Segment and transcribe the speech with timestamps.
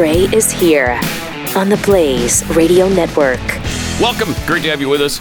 [0.00, 0.98] Gray is here
[1.54, 3.38] on the Blaze Radio Network.
[4.00, 4.32] Welcome.
[4.46, 5.18] Great to have you with us.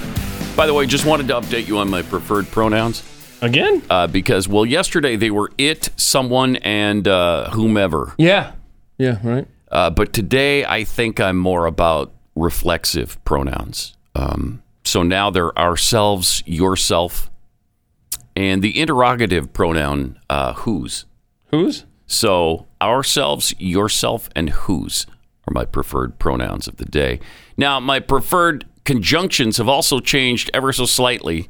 [0.55, 3.03] By the way, just wanted to update you on my preferred pronouns
[3.41, 3.83] Again?
[3.89, 8.15] uh, because, well, yesterday they were it, someone, and uh, whomever.
[8.17, 8.53] Yeah.
[8.97, 9.45] Yeah, right.
[9.69, 13.97] Uh, but today I think I'm more about reflexive pronouns.
[14.15, 17.29] Um, so now they're ourselves, yourself,
[18.33, 21.03] and the interrogative pronoun uh, whose.
[21.47, 21.83] Whose?
[22.11, 25.05] So ourselves, yourself, and whose
[25.47, 27.19] are my preferred pronouns of the day.
[27.55, 31.49] Now, my preferred conjunctions have also changed ever so slightly.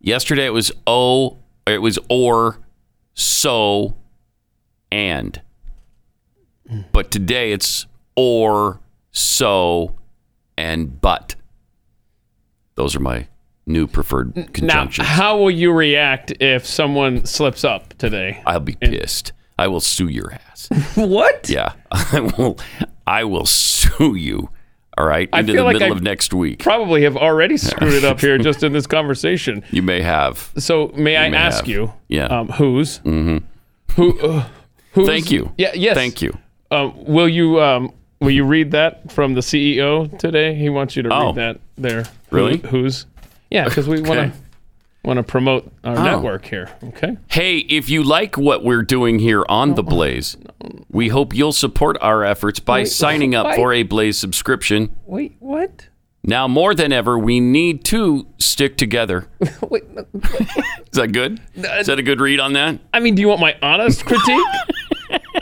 [0.00, 2.60] Yesterday it was o, it was or,
[3.14, 3.96] so,
[4.92, 5.42] and.
[6.92, 9.96] But today it's or, so,
[10.56, 11.34] and but.
[12.76, 13.26] Those are my
[13.66, 14.62] new preferred conjunctions.
[14.62, 15.08] Now, conjunctions.
[15.08, 18.40] how will you react if someone slips up today?
[18.46, 19.32] I'll be pissed.
[19.60, 20.68] I will sue your ass.
[20.96, 21.48] What?
[21.48, 22.58] Yeah, I will.
[23.06, 24.48] I will sue you.
[24.98, 26.58] All right, I into feel the like middle I- of next week.
[26.62, 29.62] Probably have already screwed it up here just in this conversation.
[29.70, 30.52] You may have.
[30.58, 31.68] So, may I may ask have.
[31.68, 31.92] you?
[32.08, 32.26] Yeah.
[32.26, 32.98] Um, whose?
[33.00, 33.38] Mm-hmm.
[33.96, 34.18] Who?
[34.20, 34.44] Uh,
[34.92, 35.06] whose?
[35.06, 35.52] Thank you.
[35.58, 35.72] Yeah.
[35.74, 35.94] Yes.
[35.94, 36.36] Thank you.
[36.70, 37.60] Um, will you?
[37.62, 40.54] Um, will you read that from the CEO today?
[40.54, 41.26] He wants you to Oh.
[41.28, 42.04] read that there.
[42.30, 42.58] Really?
[42.58, 43.06] Who, whose?
[43.50, 44.38] Yeah, because we want to
[45.04, 46.02] want to promote our Oh.
[46.04, 46.70] network here.
[46.84, 47.16] Okay.
[47.30, 50.36] Hey, if you like what we're doing here on the Blaze,
[50.90, 54.90] we hope you'll support our efforts by signing up why- for a Blaze subscription.
[55.06, 55.36] Wait.
[55.38, 55.88] What?
[56.22, 59.26] Now more than ever, we need to stick together.
[59.70, 59.84] Wait.
[60.14, 61.40] Is that good?
[61.56, 62.78] Is that a good read on that?
[62.92, 64.44] I mean, do you want my honest critique?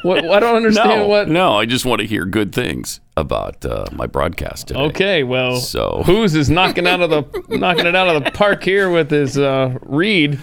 [0.03, 1.29] what, I don't understand No, what.
[1.29, 1.55] no.
[1.57, 4.81] I just want to hear good things about uh, my broadcast today.
[4.81, 8.63] Okay, well, So- who's is knocking out of the knocking it out of the park
[8.63, 10.39] here with his uh, read?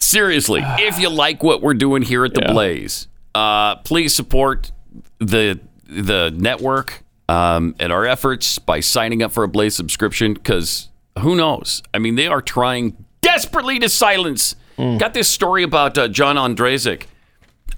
[0.00, 2.52] Seriously, if you like what we're doing here at the Yeah.
[2.52, 4.70] Blaze, uh, please support
[5.18, 5.58] the
[5.88, 10.34] the network um, and our efforts by signing up for a Blaze subscription.
[10.34, 10.88] Because
[11.18, 11.82] who knows?
[11.92, 14.54] I mean, they are trying desperately to silence.
[14.76, 17.06] Got this story about uh, John Ondrasik,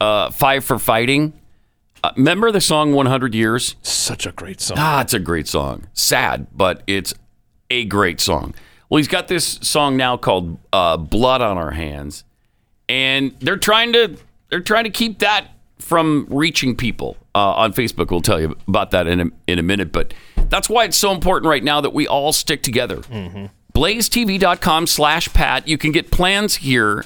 [0.00, 1.32] uh, Five for Fighting.
[2.02, 3.76] Uh, remember the song 100 Years?
[3.82, 4.76] Such a great song.
[4.80, 5.86] Ah, it's a great song.
[5.92, 7.12] Sad, but it's
[7.70, 8.54] a great song.
[8.88, 12.24] Well, he's got this song now called uh, "Blood on Our Hands,"
[12.88, 14.16] and they're trying to
[14.48, 15.46] they're trying to keep that
[15.78, 18.10] from reaching people uh, on Facebook.
[18.10, 20.12] We'll tell you about that in a, in a minute, but
[20.48, 22.96] that's why it's so important right now that we all stick together.
[23.74, 25.68] BlazeTV.com slash Pat.
[25.68, 27.04] You can get plans here.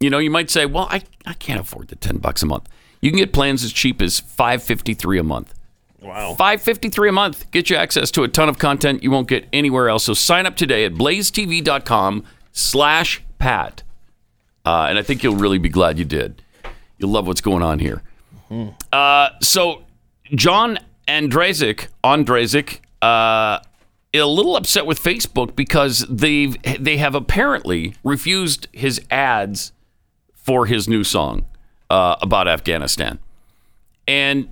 [0.00, 2.68] You know, you might say, "Well, I, I can't afford the ten bucks a month."
[3.00, 5.54] You can get plans as cheap as five fifty three a month.
[6.00, 6.34] Wow.
[6.34, 7.50] Five fifty three a month.
[7.50, 10.04] Get you access to a ton of content you won't get anywhere else.
[10.04, 13.82] So sign up today at blazetv.com slash Pat.
[14.64, 16.42] Uh, and I think you'll really be glad you did.
[16.98, 18.02] You'll love what's going on here.
[18.92, 19.84] Uh, so
[20.34, 23.60] John Ondrasik, Ondrasik, uh,
[24.12, 29.72] a little upset with Facebook because they've they have apparently refused his ads
[30.42, 31.44] for his new song
[31.88, 33.18] uh, about Afghanistan.
[34.06, 34.48] And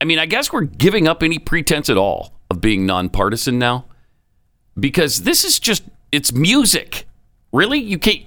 [0.00, 3.86] I mean, I guess we're giving up any pretense at all of being nonpartisan now
[4.78, 7.06] because this is just it's music.
[7.52, 7.78] Really?
[7.78, 8.22] You can't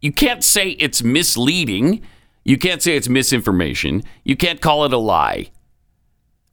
[0.00, 2.02] you can't say it's misleading.
[2.44, 4.02] You can't say it's misinformation.
[4.24, 5.50] You can't call it a lie.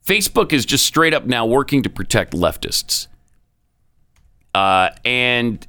[0.06, 3.06] Facebook is just straight up now working to protect leftists.
[4.54, 5.66] Uh, and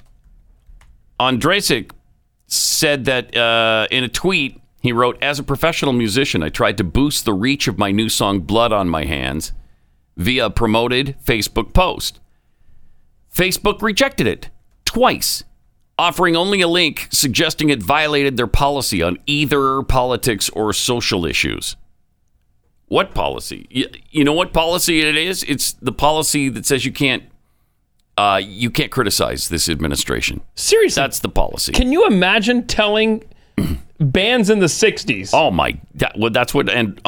[1.19, 1.91] Ondrasik
[2.51, 6.83] said that uh, in a tweet, he wrote, As a professional musician, I tried to
[6.83, 9.51] boost the reach of my new song, Blood on My Hands,
[10.17, 12.19] via a promoted Facebook post.
[13.33, 14.49] Facebook rejected it
[14.83, 15.43] twice,
[15.97, 21.77] offering only a link suggesting it violated their policy on either politics or social issues.
[22.87, 23.67] What policy?
[23.69, 25.43] You, you know what policy it is?
[25.43, 27.23] It's the policy that says you can't
[28.21, 30.41] uh, you can't criticize this administration.
[30.55, 31.71] Seriously, That's the policy.
[31.71, 33.23] can you imagine telling
[33.99, 35.31] bands in the '60s?
[35.33, 35.79] Oh my!
[35.95, 36.99] That, well, that's what and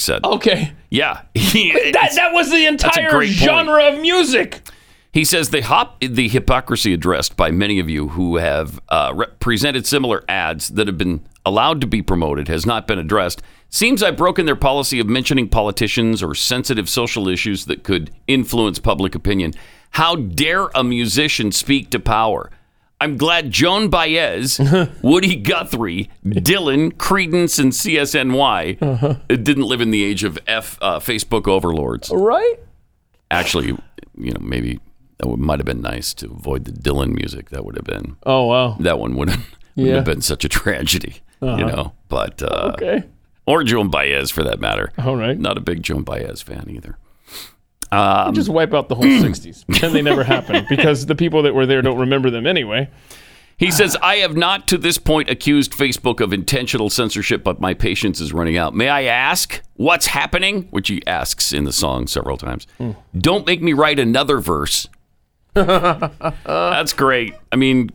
[0.00, 0.24] said.
[0.24, 3.48] Okay, Yeah, that that was the entire great point.
[3.48, 4.60] genre of music.
[5.12, 9.26] he says the hop the hypocrisy addressed by many of you who have uh, re-
[9.40, 13.42] presented similar ads that have been allowed to be promoted has not been addressed.
[13.68, 18.78] Seems I've broken their policy of mentioning politicians or sensitive social issues that could influence
[18.78, 19.52] public opinion.
[19.94, 22.50] How dare a musician speak to power?
[23.00, 24.58] I'm glad Joan Baez,
[25.02, 31.46] Woody Guthrie, Dylan, Creedence, and CSNY didn't live in the age of F uh, Facebook
[31.46, 32.10] overlords.
[32.12, 32.56] Right?
[33.30, 33.76] Actually,
[34.16, 34.80] you know, maybe
[35.18, 37.50] that might have been nice to avoid the Dylan music.
[37.50, 38.76] That would have been Oh wow.
[38.80, 39.46] that one would have,
[39.76, 39.94] would Yeah.
[39.96, 41.92] have been such a tragedy, you know.
[42.08, 43.04] But uh, Okay.
[43.46, 44.90] or Joan Baez for that matter.
[44.98, 45.38] All right.
[45.38, 46.96] Not a big Joan Baez fan either.
[47.94, 49.66] Um, just wipe out the whole 60s.
[49.66, 52.88] Pretend they never happened because the people that were there don't remember them anyway.
[53.56, 57.72] He says, I have not to this point accused Facebook of intentional censorship, but my
[57.72, 58.74] patience is running out.
[58.74, 60.62] May I ask what's happening?
[60.70, 62.66] Which he asks in the song several times.
[62.78, 62.92] Hmm.
[63.16, 64.88] Don't make me write another verse.
[65.54, 67.34] That's great.
[67.52, 67.90] I mean,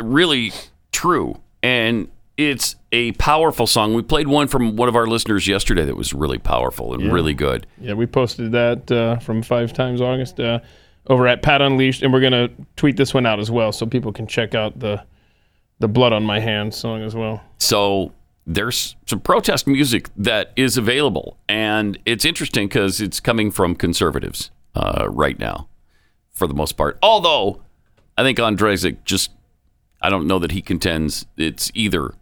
[0.00, 0.52] really
[0.90, 1.40] true.
[1.62, 3.94] And it's a powerful song.
[3.94, 7.34] We played one from one of our listeners yesterday that was really powerful and really
[7.34, 7.66] good.
[7.80, 10.60] Yeah, we posted that uh, from Five Times August uh,
[11.06, 14.12] over at Pat Unleashed, and we're gonna tweet this one out as well, so people
[14.12, 15.04] can check out the
[15.80, 17.42] the Blood on My Hands song as well.
[17.58, 18.12] So
[18.46, 24.50] there's some protest music that is available, and it's interesting because it's coming from conservatives
[24.74, 25.68] uh, right now,
[26.32, 26.98] for the most part.
[27.02, 27.62] Although
[28.16, 29.30] I think Ondrasik just,
[30.00, 32.14] I don't know that he contends it's either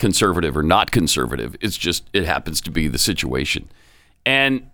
[0.00, 1.54] conservative or not conservative.
[1.60, 3.68] It's just it happens to be the situation,
[4.26, 4.68] and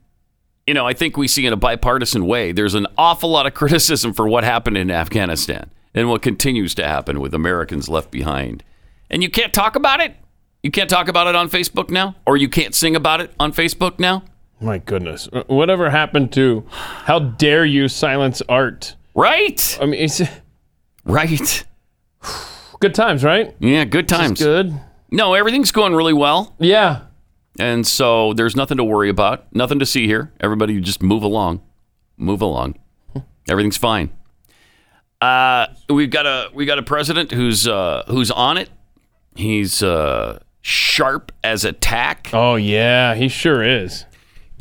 [0.67, 2.53] you know I think we see in a bipartisan way.
[2.53, 6.87] There's an awful lot of criticism for what happened in Afghanistan and what continues to
[6.87, 8.65] happen with Americans left behind,
[9.11, 10.15] and you can't talk about it.
[10.63, 13.53] You can't talk about it on Facebook now, or you can't sing about it on
[13.53, 14.23] Facebook now.
[14.61, 16.65] My goodness, Uh, whatever happened to?
[16.71, 18.97] How dare you silence art?
[19.15, 19.79] Right?
[19.81, 20.23] I mean, it's
[21.05, 21.65] Right.
[22.81, 23.55] good times, right?
[23.61, 24.41] Yeah, good times.
[24.43, 24.75] Good.
[25.11, 26.55] No, everything's going really well.
[26.59, 27.03] Yeah.
[27.59, 30.33] And so there's nothing to worry about, nothing to see here.
[30.41, 31.63] Everybody just move along.
[32.17, 32.77] Move along.
[33.49, 34.11] Everything's fine.
[35.21, 38.69] Uh, we've got a we got a president who's uh, who's on it.
[39.35, 42.31] He's uh, sharp as a tack.
[42.33, 44.05] Oh yeah, he sure is.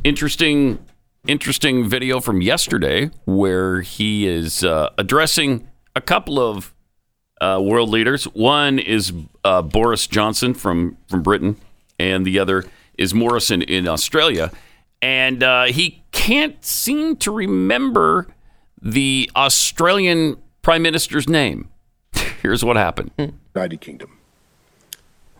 [0.04, 0.80] Interesting
[1.28, 6.75] interesting video from yesterday where he is uh, addressing a couple of
[7.42, 8.26] uh, world leaders.
[8.26, 11.58] One is uh, Boris Johnson from from Britain,
[12.00, 12.66] and the other
[12.98, 14.52] is Morrison in Australia.
[15.02, 18.28] And uh, he can't seem to remember
[18.82, 21.70] the Australian prime minister's name.
[22.42, 23.12] Here's what happened.
[23.54, 24.18] United Kingdom.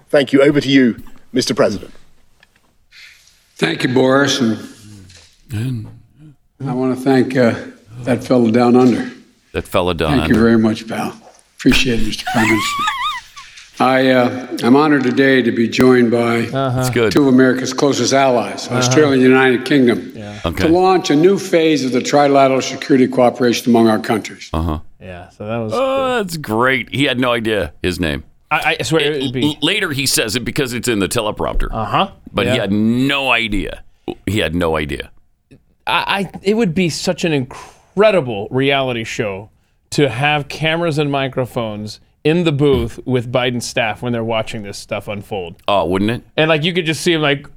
[0.10, 0.42] Thank you.
[0.42, 1.02] Over to you,
[1.34, 1.56] Mr.
[1.56, 1.92] President.
[3.56, 4.42] Thank you, Boris,
[5.50, 5.88] and
[6.60, 7.56] I want to thank uh,
[8.00, 9.12] that fellow down under.
[9.54, 11.18] That fella down Thank you very much, pal.
[11.66, 12.26] Appreciate it, Mr.
[12.26, 12.84] Prime Minister.
[13.80, 17.12] I uh, I'm honored today to be joined by That's good.
[17.12, 20.14] two of America's closest allies, Australia and the United Kingdom,
[20.46, 20.68] Okay.
[20.68, 24.52] to launch a new phase of the trilateral security cooperation among our countries.
[24.54, 24.78] Uh-huh.
[25.02, 25.30] Yeah.
[25.30, 25.72] So that was.
[25.74, 26.94] Oh, that's great.
[26.94, 28.26] He had no idea his name.
[28.52, 29.58] I, I swear it would be.
[29.64, 31.70] Later, he says it because it's in the teleprompter.
[31.72, 32.12] Uh huh.
[32.32, 33.84] but he had no idea.
[34.28, 35.10] He had no idea.
[35.88, 39.50] I, I it would be such an incredible reality show
[39.92, 44.78] to have cameras and microphones in the booth with Biden's staff when they're watching this
[44.78, 45.62] stuff unfold.
[45.68, 46.24] Oh, wouldn't it?
[46.36, 47.48] And like you could just see him like,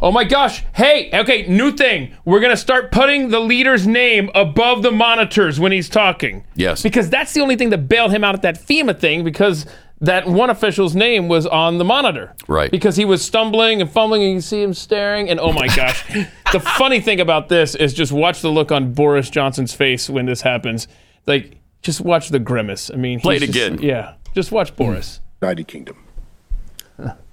[0.00, 2.12] oh my gosh, hey, okay, new thing.
[2.24, 6.44] We're gonna start putting the leader's name above the monitors when he's talking.
[6.56, 6.82] Yes.
[6.82, 9.64] Because that's the only thing that bailed him out at that FEMA thing because
[10.00, 12.34] that one official's name was on the monitor.
[12.48, 12.70] Right.
[12.70, 16.04] Because he was stumbling and fumbling and you see him staring and oh my gosh.
[16.52, 20.26] the funny thing about this is just watch the look on Boris Johnson's face when
[20.26, 20.88] this happens.
[21.26, 22.90] Like just watch the grimace.
[22.92, 23.78] I mean, Play it just- again.
[23.80, 24.14] Yeah.
[24.34, 25.20] Just watch Boris.
[25.40, 25.96] United Kingdom.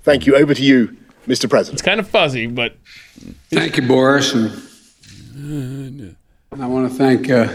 [0.03, 0.35] Thank you.
[0.35, 0.95] Over to you,
[1.27, 1.49] Mr.
[1.49, 1.73] President.
[1.75, 2.75] It's kind of fuzzy, but
[3.49, 6.15] Thank you, Boris, and
[6.61, 7.47] I want to thank uh,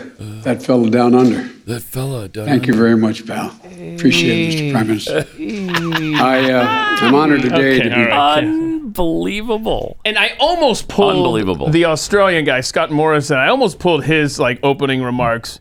[0.43, 1.43] that fellow down under.
[1.67, 2.29] That fella.
[2.29, 3.55] Down Thank you very much, pal.
[3.95, 4.73] Appreciate it, Mr.
[4.73, 5.27] Prime Minister.
[6.25, 6.67] I, uh,
[7.07, 8.01] I'm honored today Okay, to be.
[8.01, 8.45] all right.
[8.45, 9.99] Unbelievable.
[10.07, 11.69] And I almost pulled Unbelievable.
[11.71, 13.37] the Australian guy, Scott Morrison.
[13.37, 15.61] I almost pulled his like opening remarks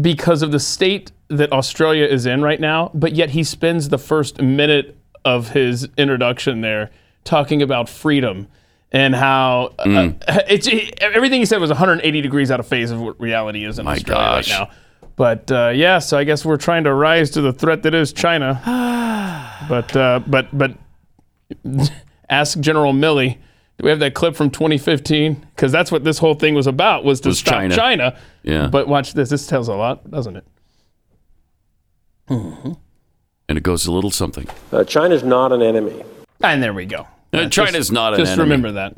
[0.00, 2.90] because of the state that Australia is in right now.
[2.94, 6.90] But yet he spends the first minute of his introduction there
[7.24, 8.48] talking about freedom
[8.90, 10.22] and how uh, Mm.
[10.48, 10.68] it's
[11.00, 13.92] everything he said was 180 degrees out of phase of what reality is in My
[13.94, 14.50] Australia gosh.
[14.50, 14.70] right now.
[15.16, 18.12] But uh, yeah, so I guess we're trying to rise to the threat that is
[18.12, 18.60] China.
[19.68, 20.72] but uh, but but
[22.28, 23.38] ask General Milley.
[23.82, 25.34] Do we have that clip from 2015?
[25.34, 27.74] Because that's what this whole thing was about was to Was stop China.
[27.74, 28.18] China.
[28.44, 28.68] Yeah.
[28.68, 29.28] But watch this.
[29.28, 30.44] This tells a lot, doesn't it?
[32.28, 34.46] And it goes a little something.
[34.72, 36.04] Uh, China's not an enemy.
[36.42, 37.08] And there we go.
[37.32, 38.44] Uh, China's not an Just enemy.
[38.44, 38.94] remember that.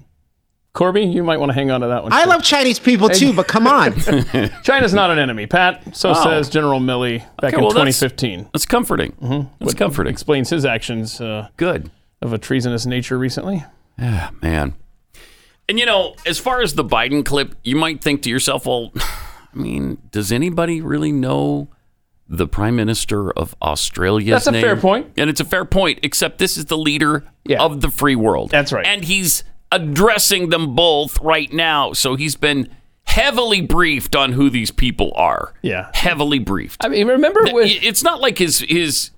[0.75, 2.13] Corby, you might want to hang on to that one.
[2.13, 3.95] I love Chinese people too, but come on.
[4.65, 5.97] China's not an enemy, Pat.
[5.97, 8.51] So says General Milley back Okay, in well, that's- 2015.
[8.53, 9.49] That's comforting.
[9.61, 10.13] That's comforting.
[10.13, 11.91] Explains his actions uh, Good.
[12.21, 13.65] of a treasonous nature recently.
[13.99, 14.75] Yeah, man.
[15.69, 18.93] And you know, as far as the Biden clip, you might think to yourself, well,
[18.97, 21.69] I mean, does anybody really know
[22.29, 24.33] the Prime Minister of Australia?
[24.35, 24.63] That's a name?
[24.63, 25.13] fair point.
[25.17, 27.63] And it's a fair point, except this is the leader Yeah.
[27.63, 28.51] of the free world.
[28.51, 28.85] That's right.
[28.87, 31.93] And he's addressing them both right now.
[31.93, 32.69] So he's been
[33.07, 35.55] heavily briefed on who these people are.
[35.63, 35.91] Yeah.
[35.95, 36.85] Heavily briefed.
[36.85, 39.11] I mean, remember it's not like his his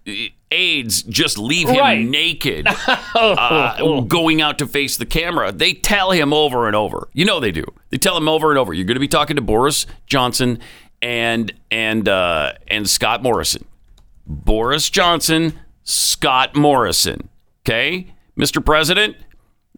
[0.50, 2.04] aides just leave him Right.
[2.06, 2.66] naked
[3.14, 5.50] uh, going out to face the camera.
[5.52, 7.08] They tell him over and over.
[7.12, 7.64] You know they do.
[7.90, 8.72] They tell him over and over.
[8.72, 10.58] You're going to be talking to Boris Johnson
[11.02, 13.64] and and uh, and Scott Morrison.
[14.26, 17.28] Boris Johnson, Scott Morrison.
[17.64, 18.64] Okay, Mr.
[18.64, 19.16] President.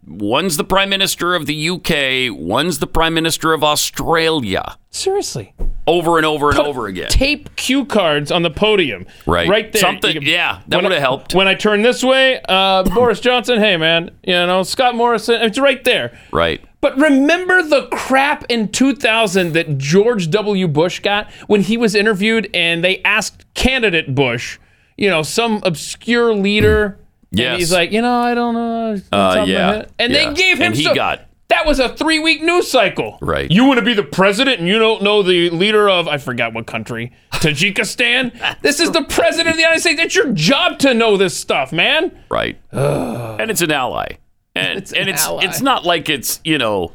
[0.08, 2.34] One's the Prime Minister of the UK.
[2.36, 4.76] One's the Prime Minister of Australia.
[4.90, 5.54] Seriously.
[5.86, 7.08] Over and over and over again.
[7.08, 9.06] Tape cue cards on the podium.
[9.26, 9.48] Right.
[9.48, 9.80] Right there.
[9.80, 11.34] Something- can- yeah, that would've helped.
[11.34, 15.58] When I turn this way, uh, Boris Johnson, hey man, you know, Scott Morrison, it's
[15.58, 16.18] right there.
[16.32, 16.62] Right.
[16.80, 20.68] But remember the crap in 2000 that George W.
[20.68, 24.58] Bush got when he was interviewed and they asked candidate Bush,
[24.96, 26.98] you know, some obscure leader.
[27.30, 27.50] Yes.
[27.50, 28.92] And he's like, you know, I don't know.
[28.94, 28.96] Uh,
[29.34, 29.84] top of my yeah.
[29.98, 30.28] And yeah.
[30.30, 33.18] they gave him And he so- got- That was a three week news cycle.
[33.20, 33.50] Right.
[33.50, 36.52] You want to be the president and you don't know the leader of, I forgot
[36.54, 38.60] what country, Tajikistan?
[38.62, 40.00] this is the president of the United States.
[40.00, 42.16] It's your job to know this stuff, man.
[42.30, 42.58] Right.
[42.72, 44.16] and it's an ally.
[44.54, 45.44] And It's and an it's ally.
[45.44, 46.92] it's not like it's, you know,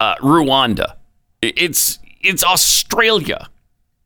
[0.00, 0.96] uh, Rwanda.
[1.42, 3.48] It's it's Australia.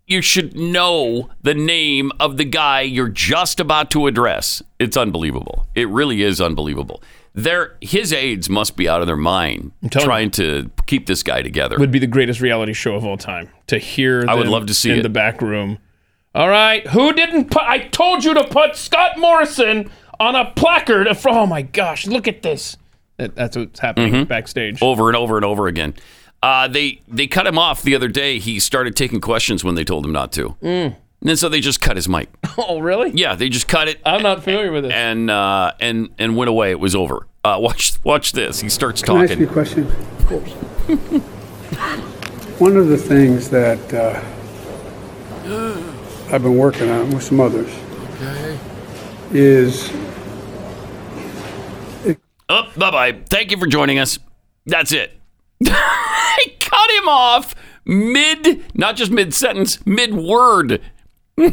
[0.07, 4.63] You should know the name of the guy you're just about to address.
[4.79, 5.67] It's unbelievable.
[5.75, 7.03] It really is unbelievable.
[7.35, 11.77] Their his aides must be out of their mind trying to keep this guy together.
[11.79, 14.25] Would be the greatest reality show of all time to hear.
[14.29, 15.03] I would love to see in it.
[15.03, 15.79] the back room.
[16.35, 17.63] All right, who didn't put?
[17.63, 21.07] I told you to put Scott Morrison on a placard.
[21.09, 22.77] Of, oh my gosh, look at this.
[23.17, 24.25] That, that's what's happening Mm-hmm.
[24.25, 24.83] backstage.
[24.83, 25.95] over and over and over again.
[26.45, 28.39] Uh, they they cut him off the other day.
[28.39, 30.95] He started taking questions when they told him not to, Mm.
[31.23, 32.29] and so they just cut his mic.
[32.59, 33.11] Oh, really?
[33.15, 34.93] Yeah, they just cut it I'm not familiar with this.
[34.93, 36.71] and uh, and and went away.
[36.71, 37.27] It was over.
[37.45, 38.61] Uh, watch watch this.
[38.61, 39.53] He starts Can I ask you a talking.
[39.53, 39.87] question?
[40.19, 40.53] Of course.
[42.61, 44.21] One of the things that uh,
[46.33, 47.73] I've been working on with some others
[48.21, 48.59] okay.
[49.33, 49.91] is
[52.51, 53.13] Oh, bye bye.
[53.31, 54.19] Thank you for joining us.
[54.67, 55.19] That's it.
[55.69, 57.55] I cut him off
[57.85, 60.81] mid, not just mid sentence, mid word.
[61.37, 61.53] what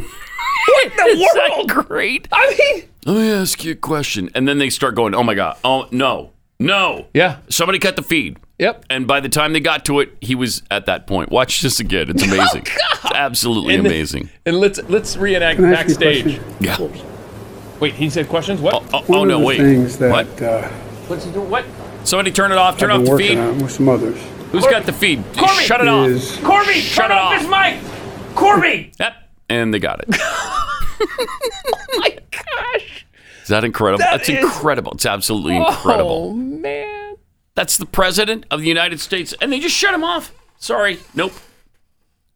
[0.96, 1.30] the
[1.66, 1.68] world?
[1.88, 2.28] great.
[2.32, 4.30] I mean, Let me ask you a question.
[4.34, 5.56] And then they start going, oh my God.
[5.64, 6.30] Oh, no.
[6.58, 7.06] No.
[7.14, 7.38] Yeah.
[7.48, 8.38] Somebody cut the feed.
[8.58, 8.84] Yep.
[8.88, 11.30] And by the time they got to it, he was at that point.
[11.32, 12.08] Watch this again.
[12.10, 12.62] It's amazing.
[12.62, 14.30] it's absolutely And- amazing.
[14.46, 16.38] And let's let's reenact Can I ask backstage.
[16.40, 16.54] question?
[16.60, 17.80] Yeah.
[17.80, 18.60] Wait, he said questions.
[18.60, 18.84] What?
[18.94, 19.56] Oh of no, wait.
[19.58, 20.40] things that what?
[20.42, 20.68] uh,
[21.08, 21.50] What's he doing?
[21.50, 21.64] What?
[22.04, 22.78] Somebody turn it off.
[22.78, 23.38] Turn off the feed.
[23.60, 25.24] with some others Who's got the feed?
[25.36, 25.62] Corby!
[25.64, 26.08] Shut it off.
[26.08, 27.40] is Corby, Shut turn it off off.
[27.40, 28.36] his mic.
[28.36, 28.92] Corby.
[29.00, 29.14] Yep.
[29.48, 30.08] And they got it.
[30.20, 33.06] oh my gosh.
[33.42, 33.98] Is that incredible?
[33.98, 34.92] That That's is- incredible.
[34.92, 36.30] It's absolutely incredible.
[36.30, 37.16] Oh man.
[37.54, 40.32] That's the president of the United States, and they just shut him off.
[40.58, 41.32] Sorry, nope.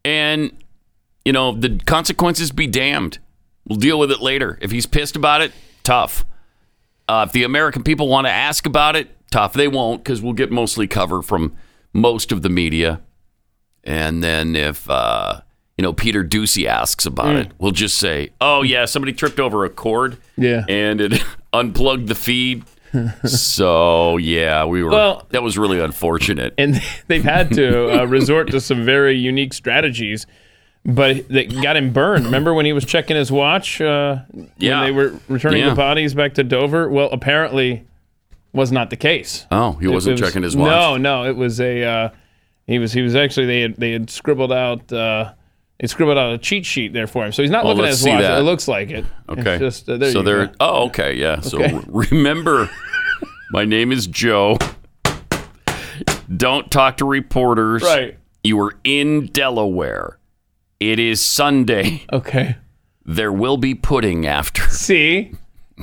[0.05, 0.51] And
[1.25, 3.19] you know the consequences be damned.
[3.67, 4.57] We'll deal with it later.
[4.61, 5.51] If he's pissed about it,
[5.83, 6.25] tough.
[7.09, 9.53] Uh, if the American people want to ask about it, tough.
[9.53, 11.55] They won't because we'll get mostly cover from
[11.93, 13.01] most of the media.
[13.83, 15.41] And then if uh,
[15.77, 19.63] you know Peter Doocy asks about it, we'll just say, "Oh yeah, somebody tripped over
[19.65, 20.65] a cord, Yeah.
[20.67, 22.63] and it unplugged the feed."
[23.25, 24.89] so yeah, we were.
[24.91, 26.53] Well- that was really unfortunate.
[26.57, 30.25] and they've had to uh, resort to some very unique strategies.
[30.85, 32.23] But they got him burned.
[32.25, 34.19] Remember when he was checking his watch uh,
[34.57, 34.79] Yeah.
[34.79, 35.69] when they were returning Yeah.
[35.71, 36.87] the bodies back to Dover?
[36.89, 37.85] Well, apparently,
[38.53, 39.45] was not the case.
[39.51, 40.69] oh, he wasn't was- checking his watch.
[40.69, 41.83] No, no, it was a.
[41.83, 42.09] Uh,
[42.65, 42.93] he was.
[42.93, 43.45] He was actually.
[43.47, 43.75] They had.
[43.75, 44.91] They had scribbled out.
[44.91, 45.33] Uh,
[45.79, 47.31] they scribbled out a cheat sheet there for him.
[47.31, 48.21] So he's not Well, looking at his watch.
[48.21, 48.39] that.
[48.39, 49.05] It looks like it.
[49.29, 49.53] Okay.
[49.55, 51.13] It's just, uh, there so you Oh, okay.
[51.15, 51.39] Yeah.
[51.41, 51.79] So Okay.
[51.87, 52.67] remember,
[53.51, 54.57] my name is Joe.
[56.35, 57.83] Don't talk to reporters.
[57.83, 58.17] Right.
[58.43, 60.17] You were in Delaware.
[60.79, 62.03] It is Sunday.
[62.11, 62.57] Okay.
[63.05, 64.63] There will be pudding after.
[64.69, 65.31] See,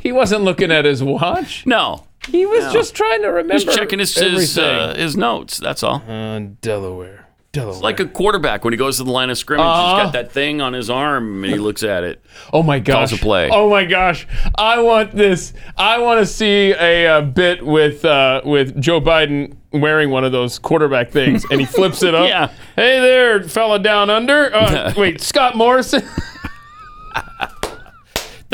[0.02, 1.64] he wasn't looking at his watch.
[1.66, 3.54] No, He was just trying to remember.
[3.54, 5.58] he's checking his his, uh, his notes.
[5.58, 6.02] That's all.
[6.08, 7.26] Uh, Delaware.
[7.52, 7.74] Delaware.
[7.74, 9.94] It's like a quarterback when he goes to the line of scrimmage, Uh-huh.
[9.96, 12.20] he's got that thing on his arm and he looks at it.
[12.52, 13.10] oh my gosh.
[13.10, 13.48] calls a play.
[13.52, 14.26] Oh my gosh.
[14.56, 15.52] I want this.
[15.76, 20.32] I want to see a, uh bit with uh, with Joe Biden wearing one of
[20.32, 22.28] those quarterback things, and he flips it up.
[22.28, 22.48] Yeah.
[22.74, 24.52] Hey there, fella down under.
[24.52, 26.02] Uh, wait, Scott Morrison.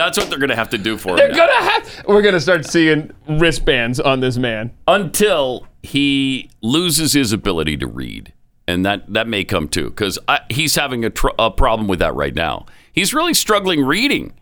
[0.01, 1.37] That's what they're going to have to do for They're him.
[1.37, 1.47] now.
[1.47, 2.05] gonna have.
[2.09, 4.71] We're gonna start seeing wristbands on this man.
[4.89, 8.33] until he loses his ability to read,
[8.67, 10.19] and that that may come too, because
[10.51, 12.67] he's having a, tr- a problem with that right now.
[12.93, 14.33] He's really struggling reading.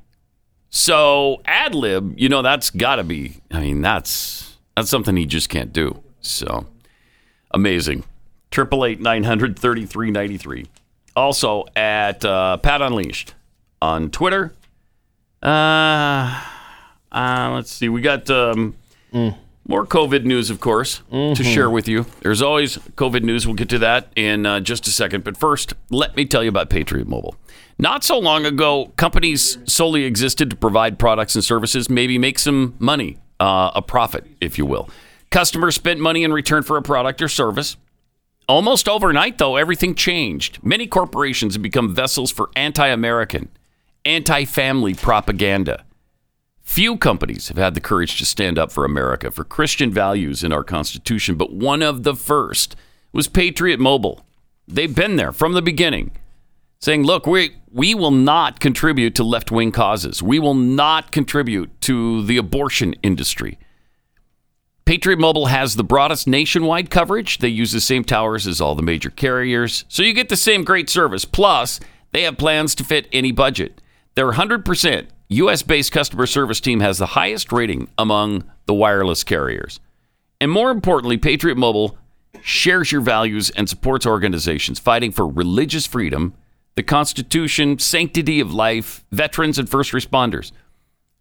[0.70, 3.36] So ad lib, you know, that's got to be.
[3.50, 6.02] I mean, that's that's something he just can't do.
[6.20, 6.66] So
[7.52, 8.04] amazing.
[8.50, 10.66] Triple eight nine hundred thirty three ninety three.
[11.16, 13.34] Also at uh, Pat Unleashed
[13.82, 14.52] on Twitter.
[15.42, 16.42] Uh,
[17.12, 17.88] uh, let's see.
[17.88, 18.74] We got um,
[19.12, 22.06] more COVID news, of course, to share with you.
[22.20, 23.46] There's always COVID news.
[23.46, 25.24] We'll get to that in uh, just a second.
[25.24, 27.36] But first, let me tell you about Patriot Mobile.
[27.78, 32.74] Not so long ago, companies solely existed to provide products and services, maybe make some
[32.80, 34.88] money, uh, a profit, if you will.
[35.30, 37.76] Customers spent money in return for a product or service.
[38.48, 40.58] Almost overnight, though, everything changed.
[40.64, 43.50] Many corporations have become vessels for anti American,
[44.04, 45.84] anti family propaganda.
[46.62, 50.52] Few companies have had the courage to stand up for America, for Christian values in
[50.52, 52.76] our Constitution, but one of the first
[53.10, 54.24] was Patriot Mobile.
[54.66, 56.10] They've been there from the beginning,
[56.78, 60.22] saying, look, we, we will not contribute to left wing causes.
[60.22, 63.58] We will not contribute to the abortion industry.
[64.84, 67.38] Patriot Mobile has the broadest nationwide coverage.
[67.38, 70.64] They use the same towers as all the major carriers, so you get the same
[70.64, 71.24] great service.
[71.24, 71.80] Plus,
[72.12, 73.80] they have plans to fit any budget.
[74.18, 79.78] Their 100% US based customer service team has the highest rating among the wireless carriers.
[80.40, 81.96] And more importantly, Patriot Mobile
[82.42, 86.34] shares your values and supports organizations fighting for religious freedom,
[86.74, 90.50] the Constitution, sanctity of life, veterans, and first responders.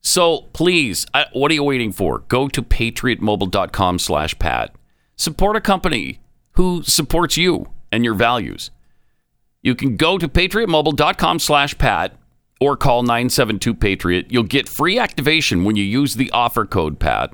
[0.01, 2.23] So please, what are you waiting for?
[2.29, 4.73] Go to patriotmobile.com slash Pat.
[5.15, 6.19] Support a company
[6.53, 8.71] who supports you and your values.
[9.61, 12.17] You can go to patriotmobile.com slash Pat
[12.59, 14.27] or call 972 Patriot.
[14.29, 17.33] You'll get free activation when you use the offer code PAT.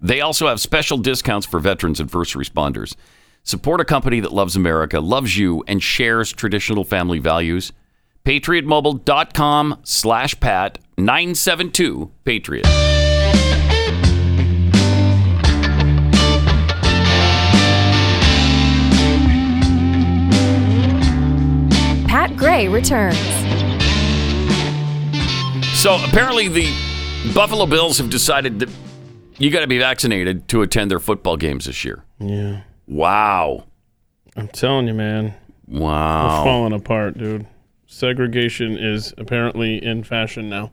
[0.00, 2.94] They also have special discounts for veterans and first responders.
[3.42, 7.72] Support a company that loves America, loves you, and shares traditional family values.
[8.24, 12.66] PatriotMobile.com slash Pat 972 Patriot.
[22.06, 23.37] Pat Gray returns.
[25.78, 26.68] So apparently, the
[27.34, 28.68] Buffalo Bills have decided that
[29.38, 32.02] you got to be vaccinated to attend their football games this year.
[32.18, 32.62] Yeah.
[32.88, 33.64] Wow.
[34.36, 35.34] I'm telling you, man.
[35.68, 36.42] Wow.
[36.42, 37.46] Falling apart, dude.
[37.86, 40.72] Segregation is apparently in fashion now.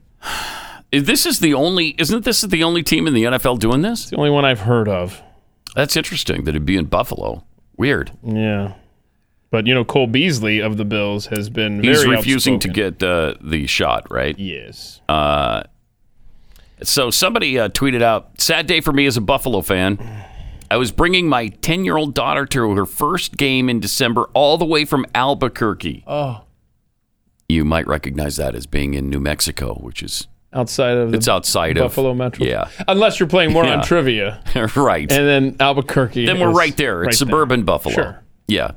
[0.92, 4.02] Is- This is the only, isn't this the only team in the NFL doing this?
[4.02, 5.22] It's the only one I've heard of.
[5.76, 7.44] That's interesting that it'd be in Buffalo.
[7.78, 8.12] Weird.
[8.24, 8.74] Yeah.
[9.52, 13.02] But, you know, Cole Beasley of the Bills has been He's very refusing to get
[13.02, 14.38] uh, the shot, right?
[14.38, 15.02] Yes.
[15.08, 15.64] Uh,
[16.84, 19.98] so somebody uh, tweeted out, "Sad day for me as a Buffalo fan.
[20.70, 24.84] I was bringing my 10-year-old daughter to her first game in December, all the way
[24.84, 26.04] from Albuquerque.
[26.08, 26.42] Oh.
[27.48, 31.76] You might recognize that as being in New Mexico, which is Outside of it's outside
[31.78, 32.46] Buffalo of Metro.
[32.46, 33.78] Yeah, Unless you're playing more Yeah.
[33.78, 34.42] on trivia.
[34.76, 35.10] right.
[35.12, 36.26] And then Albuquerque.
[36.26, 37.04] then we're right there.
[37.04, 37.94] It's right suburban Buffalo.
[37.94, 38.24] Sure.
[38.48, 38.72] Yeah.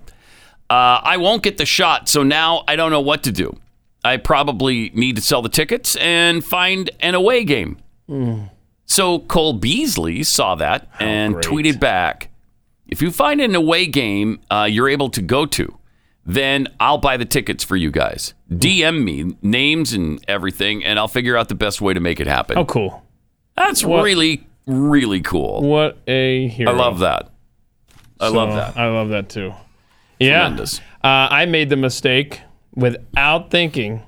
[0.70, 3.58] Uh, I won't get the shot, so now I don't know what to do.
[4.04, 7.78] I probably need to sell the tickets and find an away game.
[8.86, 11.44] So Cole Beasley saw that and great.
[11.44, 12.30] tweeted back,
[12.86, 15.76] "If you find an away game uh, you're able to go to,
[16.24, 18.32] then I'll buy the tickets for you guys.
[18.50, 22.26] DM me names and everything, and I'll figure out the best way to make it
[22.26, 23.02] happen." How cool.
[23.56, 25.62] That's What- really, really cool.
[25.62, 26.72] What a hero.
[26.72, 27.30] I love that.
[28.20, 28.76] I love that.
[28.78, 29.52] I love that too.
[30.20, 30.40] Yeah.
[30.40, 30.80] Tremendous.
[31.04, 32.40] Uh, I made the mistake
[32.74, 34.02] without thinking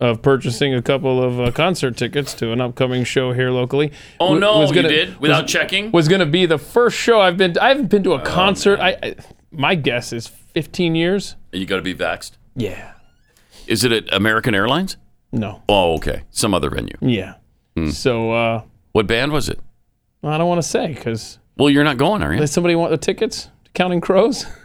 [0.00, 3.92] of purchasing a couple of uh, concert tickets to an upcoming show here locally.
[4.20, 5.90] Oh no, was gonna- did without was, checking?
[5.92, 7.56] Was going to be the first show I've been.
[7.58, 8.80] I haven't been to a Oh, concert.
[8.80, 9.14] I, I
[9.50, 11.36] my guess is 15 years.
[11.52, 12.32] You got to be vaxxed.
[12.56, 12.92] Yeah.
[13.66, 14.96] Is it at American Airlines?
[15.32, 15.62] No.
[15.68, 16.24] Oh, okay.
[16.30, 16.96] Some other venue.
[17.00, 17.34] Yeah.
[17.76, 17.88] Hmm.
[17.90, 19.58] So uh, What band was it?
[20.22, 22.40] I don't want to say because Well, you're not going, are you?
[22.40, 23.48] does somebody want the tickets?
[23.64, 24.44] to Counting Crows.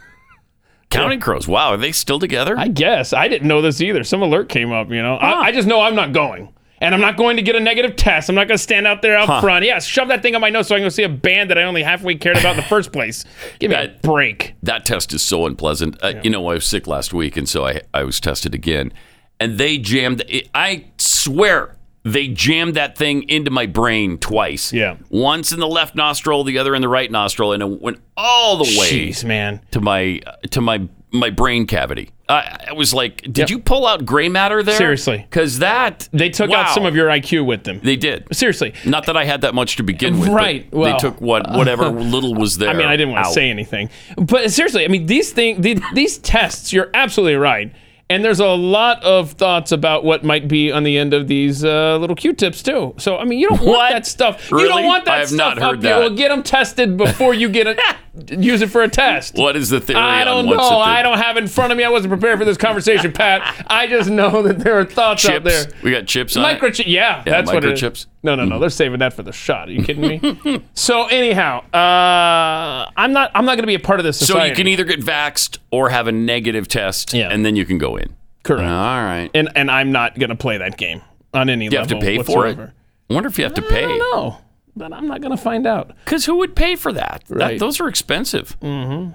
[0.90, 1.46] Counting Crows.
[1.48, 2.54] Wow, are they still together?
[2.58, 4.04] I guess I didn't know this either.
[4.04, 4.90] Some alert came up.
[4.90, 6.52] You know, I, I just know I'm not going.
[6.82, 8.30] And I'm not going to get a negative test.
[8.30, 9.66] I'm not going to stand out there out front.
[9.66, 11.58] Yeah, shove that thing on my nose so I can go see a band that
[11.58, 13.26] I only halfway cared about in the first place.
[13.58, 14.54] Give me a That- break.
[14.62, 16.02] that test is so unpleasant.
[16.02, 18.94] Uh, You know, I was sick last week, and so I, I was tested again.
[19.38, 20.24] And they jammed,
[20.54, 24.72] I swear, they jammed that thing into my brain twice.
[24.72, 24.96] Yeah.
[25.10, 28.56] Once in the left nostril, the other in the right nostril, and it went all
[28.56, 29.60] the way Jeez, man.
[29.70, 32.10] to my to my my brain cavity.
[32.28, 34.76] I, I was like, did you pull out gray matter there?
[34.76, 35.18] Seriously.
[35.18, 36.08] Because that.
[36.12, 36.62] They took wow.
[36.62, 37.80] out some of your IQ with them.
[37.82, 38.28] They did.
[38.32, 38.72] Seriously.
[38.86, 40.28] Not that I had that much to begin with.
[40.28, 42.70] but Right, well, they took what whatever little was there.
[42.70, 43.34] I mean, I didn't want to out.
[43.34, 47.72] say anything, but seriously, I mean, these thing, the, these tests, you're absolutely right.
[48.10, 51.64] And there's a lot of thoughts about what might be on the end of these
[51.64, 52.92] uh, little Q-tips too.
[52.98, 53.90] So I mean, you don't want What?
[53.92, 54.50] that stuff.
[54.50, 54.68] You Really?
[54.82, 55.94] don't want that I have stuff not heard up there.
[55.94, 56.00] that.
[56.00, 57.78] Well, get them tested before you get it.
[58.28, 59.36] use it for a test.
[59.36, 60.00] What is the theory?
[60.00, 60.54] I don't know.
[60.56, 61.84] the I don't have in front of me.
[61.84, 63.64] I wasn't prepared for this conversation, Pat.
[63.68, 65.66] I just know that there are thoughts out Chips.
[65.66, 65.72] there.
[65.82, 66.58] We got chips on it?
[66.60, 66.84] Microchip.
[66.86, 67.80] Yeah, Yeah, that's what it is.
[67.82, 68.06] microchips.
[68.22, 68.58] No, no, no.
[68.58, 69.68] They're saving that for the shot.
[69.68, 70.62] Are you kidding me?
[70.74, 73.30] so anyhow, uh, I'm not.
[73.34, 75.58] I'm not going to be a part of this So you can either get vaxxed
[75.70, 77.28] or have a negative test, Yeah.
[77.30, 78.16] and then you can go in.
[78.42, 78.62] correct.
[78.64, 79.30] All right.
[79.34, 81.72] and and I'm not going to play that game on any level.
[81.74, 82.54] You have to pay whatsoever.
[82.54, 82.70] for it.
[83.10, 83.80] I wonder if you have to I pay.
[83.86, 84.38] don't know,
[84.76, 85.92] but I'm not going to find out.
[86.04, 87.24] Because who would pay for that?
[87.28, 88.58] That- those are expensive.
[88.60, 89.12] Mm-hmm.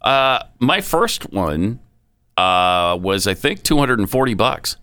[0.00, 1.80] Uh, my first one
[2.36, 4.76] uh, was, I think, 240 bucks.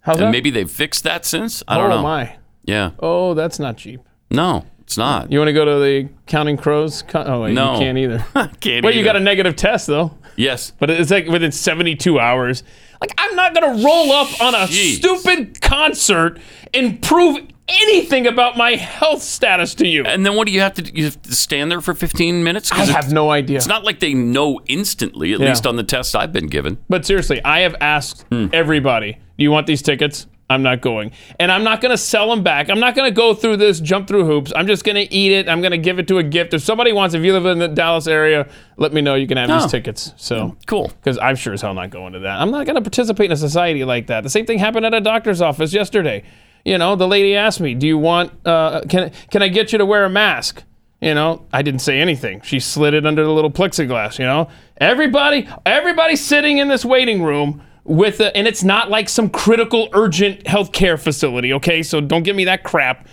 [0.00, 0.30] How's And that?
[0.32, 1.62] maybe they've fixed that since.
[1.68, 2.02] I don't oh know.
[2.02, 2.36] my.
[2.64, 2.90] Yeah.
[2.98, 4.00] Oh, that's not cheap.
[4.30, 5.30] No, it's not.
[5.30, 7.04] You want to go to the Counting Crows?
[7.14, 7.74] Oh, wait, No.
[7.74, 8.18] you can't either.
[8.60, 10.16] Can't well, you got a negative test though.
[10.36, 10.72] Yes.
[10.78, 12.64] but it's like within 72 hours.
[13.00, 14.96] Like, I'm not going to roll up on a Jeez.
[14.96, 16.38] stupid concert
[16.72, 20.04] and prove anything about my health status to you.
[20.04, 20.90] And then what do you have to do?
[20.94, 22.70] You have to stand there for 15 minutes?
[22.72, 23.56] I have no idea.
[23.56, 25.48] it's not like they know instantly, at Yeah.
[25.48, 26.78] least on the tests I've been given.
[26.88, 28.46] But seriously, I have asked Hmm.
[28.52, 30.26] everybody, do you want these tickets?
[30.50, 31.10] I'm not going.
[31.40, 32.68] And I'm not going to sell them back.
[32.68, 34.52] I'm not going to go through this, jump through hoops.
[34.54, 35.48] I'm just going to eat it.
[35.48, 36.52] I'm going to give it to a gift.
[36.52, 38.46] If somebody wants, if you live in the Dallas area,
[38.76, 39.14] let me know.
[39.14, 39.58] You can have Oh.
[39.60, 40.12] these tickets.
[40.18, 40.92] So Cool.
[41.02, 42.42] because I'm sure as hell not going to that.
[42.42, 44.22] I'm not going to participate in a society like that.
[44.22, 46.22] The same thing happened at a doctor's office yesterday.
[46.64, 48.32] You know, the lady asked me, "Do you want?
[48.46, 50.62] Uh, can can I get you to wear a mask?"
[51.00, 52.40] You know, I didn't say anything.
[52.40, 54.18] She slid it under the little plexiglass.
[54.18, 54.48] You know,
[54.78, 59.90] everybody, everybody sitting in this waiting room with, a, and it's not like some critical,
[59.92, 61.52] urgent healthcare facility.
[61.52, 63.06] Okay, so don't give me that crap.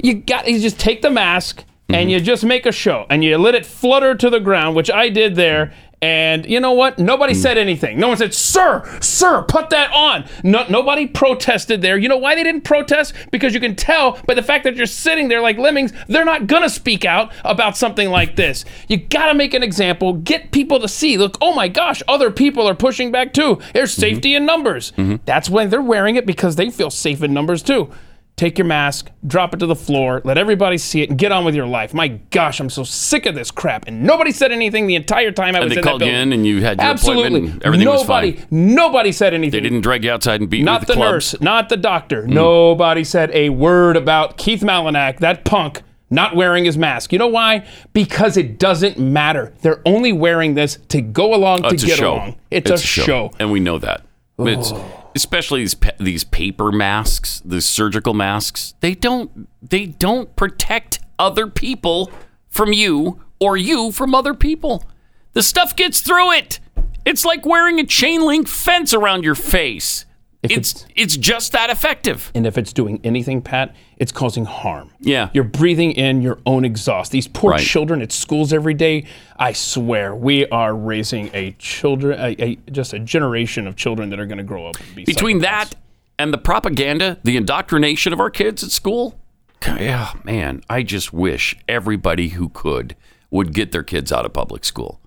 [0.00, 3.36] You got, you just take the mask and you just make a show and you
[3.36, 5.74] let it flutter to the ground, which I did there.
[6.04, 6.98] And you know what?
[6.98, 7.40] Nobody hmm.
[7.40, 7.98] said anything.
[7.98, 11.96] No one said, "Sir, sir, put that on." No, nobody protested there.
[11.96, 13.14] You know why they didn't protest?
[13.30, 16.46] Because you can tell by the fact that you're sitting there like lemmings, they're not
[16.46, 18.66] gonna speak out about something like this.
[18.86, 21.16] You gotta make an example, get people to see.
[21.16, 23.58] Look, oh my gosh, other people are pushing back too.
[23.72, 24.00] There's mm-hmm.
[24.00, 24.92] safety in numbers.
[24.98, 25.16] Mm-hmm.
[25.24, 27.90] That's when they're wearing it because they feel safe in numbers too.
[28.36, 31.44] Take your mask, drop it to the floor, let everybody see it, and get on
[31.44, 31.94] with your life.
[31.94, 33.86] My gosh, I'm so sick of this crap.
[33.86, 36.10] And nobody said anything the entire time I was And they in called that you
[36.10, 36.28] building.
[36.28, 37.26] in and you had your Absolutely.
[37.26, 38.46] appointment and everything was nobody, fine.
[38.50, 39.52] Nobody said anything.
[39.52, 41.12] They didn't drag you outside and beat you Not with the clubs.
[41.34, 42.24] nurse, not the doctor.
[42.24, 42.30] Mm.
[42.30, 47.12] Nobody said a word about Keith Malinak, that punk, not wearing his mask.
[47.12, 47.64] You know why?
[47.92, 49.52] Because it doesn't matter.
[49.62, 52.14] They're only wearing this to go along Oh, to it's get show.
[52.14, 52.36] along.
[52.50, 53.30] It's, a, show.
[53.38, 54.02] and we know that.
[54.40, 55.00] It's, oh.
[55.14, 58.74] Especially these these paper masks, the surgical masks.
[58.80, 62.10] They don't they don't protect other people
[62.48, 64.84] from you or you from other people.
[65.32, 66.60] The stuff gets through it.
[67.04, 70.04] It's like wearing a chain link fence around your face.
[70.50, 72.30] It's it's just that effective.
[72.34, 74.90] And if it's doing anything, Pat, it's causing harm.
[75.00, 75.30] Yeah.
[75.32, 77.12] You're breathing in your own exhaust.
[77.12, 77.60] These poor Right.
[77.60, 79.04] children at schools every day.
[79.38, 84.20] I swear, we are raising a children, a, a just a generation of children that
[84.20, 85.42] are going to grow up and be Between psychopaths.
[85.42, 85.74] that
[86.18, 89.18] and the propaganda, the indoctrination of our kids at school,
[89.66, 92.94] yeah, man, I just wish everybody who could
[93.30, 95.00] would get their kids out of public school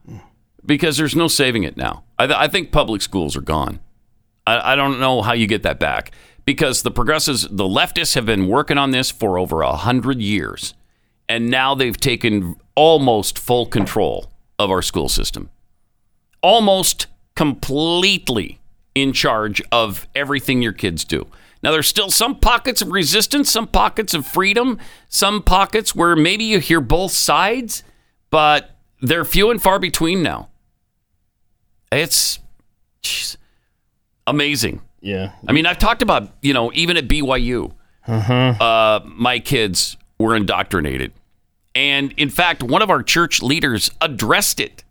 [0.65, 2.03] because there's no saving it now.
[2.19, 3.79] I, th- I think public schools are gone.
[4.47, 6.11] I, I don't know how you get that back
[6.45, 10.73] because the progressives, the leftists have been working on this for over a hundred years,
[11.29, 15.49] and now they've taken almost full control of our school system
[16.41, 18.59] almost completely
[18.95, 21.27] in charge of everything your kids do.
[21.63, 24.79] Now, there's still some pockets of resistance, some pockets of freedom,
[25.09, 27.83] some pockets where maybe you hear both sides,
[28.29, 30.49] but they're few and far between now.
[31.91, 32.39] It's
[33.01, 33.37] jeez,
[34.27, 34.81] amazing.
[35.01, 35.31] Yeah.
[35.47, 37.73] I mean, I've talked about, you know, even at BYU,
[38.07, 41.13] uh, my kids were indoctrinated.
[41.73, 44.83] And in fact, one of our church leaders addressed it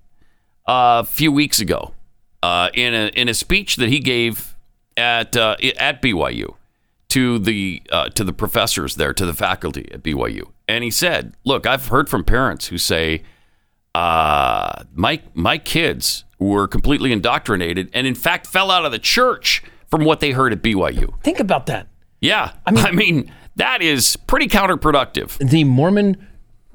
[0.66, 1.94] a few weeks ago
[2.42, 4.55] uh, in, a, in a speech that he gave
[4.96, 6.55] at, uh, at BYU
[7.09, 10.51] to the, uh, to the professors there, to the faculty at BYU.
[10.68, 13.22] And he said, Look, I've heard from parents who say,
[13.94, 19.62] uh, my, my kids were completely indoctrinated and, in fact, fell out of the church
[19.88, 21.20] from what they heard at BYU.
[21.22, 21.88] Think about that.
[22.20, 22.53] Yeah.
[22.66, 25.38] I mean, that is pretty counterproductive.
[25.38, 26.27] The Mormon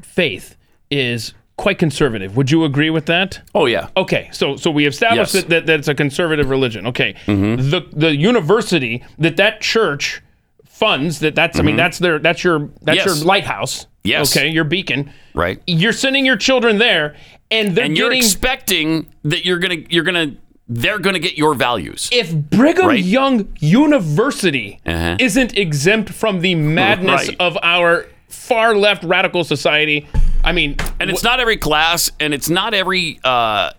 [0.01, 0.55] faith
[0.89, 2.35] is quite conservative.
[2.35, 3.41] Would you agree with that?
[3.53, 3.89] Oh, yeah.
[3.95, 5.43] Okay, so so we established Yes.
[5.43, 6.87] that, that, that it's a conservative religion.
[6.87, 7.69] Okay, mm-hmm.
[7.69, 10.21] the the university that that church
[10.65, 11.77] funds that that's I mean mm-hmm.
[11.77, 13.05] that's their that's your that's Yes.
[13.05, 13.85] your lighthouse.
[14.03, 14.35] Yes.
[14.35, 15.11] Okay, your beacon.
[15.35, 15.61] Right.
[15.67, 17.15] You're sending your children there,
[17.51, 20.35] and they're and you're getting expecting that you're gonna you're gonna
[20.73, 22.07] they're going to get your values.
[22.13, 23.03] If Brigham Right.
[23.03, 25.17] Young University Uh-huh.
[25.19, 27.35] isn't exempt from the madness Right.
[27.41, 30.07] of our far left radical society,
[30.45, 33.71] I mean, And it's not every class, and it's not every uh,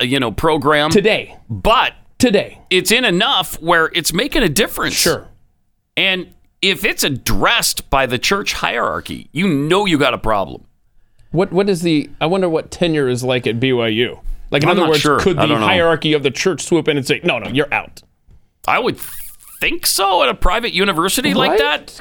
[0.00, 4.94] you know program today, but today, it's in enough where it's making a difference.
[4.94, 5.26] sure.
[5.96, 6.28] And
[6.62, 10.62] if it's addressed by the church hierarchy, you know you got a problem.
[11.30, 12.10] What what is the?
[12.20, 14.20] I wonder what tenure is like at BYU.
[14.50, 15.20] Like in I'm other words, sure.
[15.20, 18.02] could the hierarchy of the church swoop in and say, "No, no, you're out"?
[18.66, 18.98] I would
[19.60, 22.00] think so at a private university like that.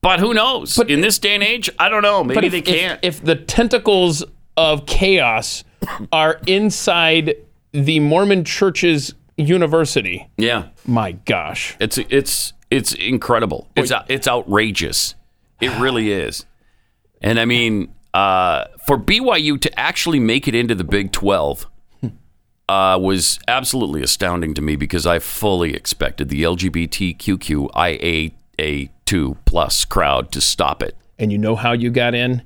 [0.00, 0.76] But who knows?
[0.76, 2.22] But in this day and age, I don't know.
[2.22, 3.00] Maybe if, they can't.
[3.02, 4.24] If, the tentacles
[4.56, 5.64] of chaos
[6.12, 7.34] are inside
[7.72, 13.68] the Mormon Church's university, yeah, my gosh, it's it's it's incredible.
[13.74, 15.14] It's it's outrageous.
[15.60, 16.46] It really is.
[17.20, 21.66] And I mean, uh, for BYU to actually make it into the Big Twelve
[22.68, 28.32] uh, was absolutely astounding to me because I fully expected the LGBTQIA
[29.04, 30.96] two plus crowd to stop it.
[31.18, 32.42] and you know how you got in?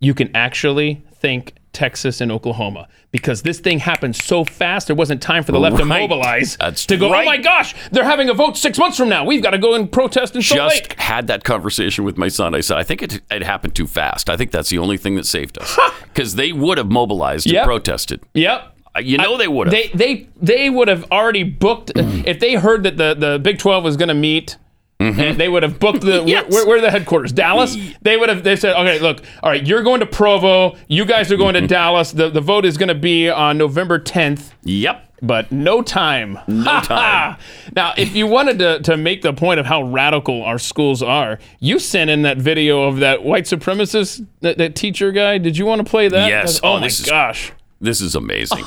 [0.00, 4.86] You can actually thank Texas and Oklahoma because this thing happened so fast.
[4.88, 7.10] There wasn't time for the left to mobilize That's to go.
[7.10, 7.22] right.
[7.22, 9.24] Oh my gosh, they're having a vote six months from now.
[9.24, 11.00] We've got to go and protest Salt just Lake.
[11.00, 12.54] had that conversation with my son.
[12.54, 14.28] I said, I think it, it happened too fast.
[14.28, 17.62] I think that's the only thing that saved us because they would have mobilized Yep.
[17.62, 18.20] and protested.
[18.34, 18.68] Yep.
[18.94, 19.72] Uh, You know they would have.
[19.72, 23.82] They they they would have already booked if they heard that the, the Big Twelve
[23.84, 24.56] was going to meet.
[25.02, 25.20] Mm-hmm.
[25.20, 26.50] And they would have booked the Yes.
[26.52, 27.32] where, where are the headquarters?
[27.32, 27.76] Dallas.
[28.02, 28.44] They would have.
[28.44, 30.76] They said, okay, look, all right, you're going to Provo.
[30.88, 31.66] You guys are going to mm-hmm.
[31.68, 32.12] Dallas.
[32.12, 34.52] The the vote is going to be on November 10th.
[34.62, 35.08] yep.
[35.22, 36.38] but no time.
[36.48, 37.36] No time.
[37.76, 41.38] now, if you wanted to, to make the point of how radical our schools are,
[41.60, 45.38] you sent in that video of that white supremacist, that, that teacher guy.
[45.38, 46.28] Did you want to play that?
[46.28, 46.58] Yes.
[46.62, 47.52] Oh, Oh, my is- gosh.
[47.80, 48.64] This is amazing.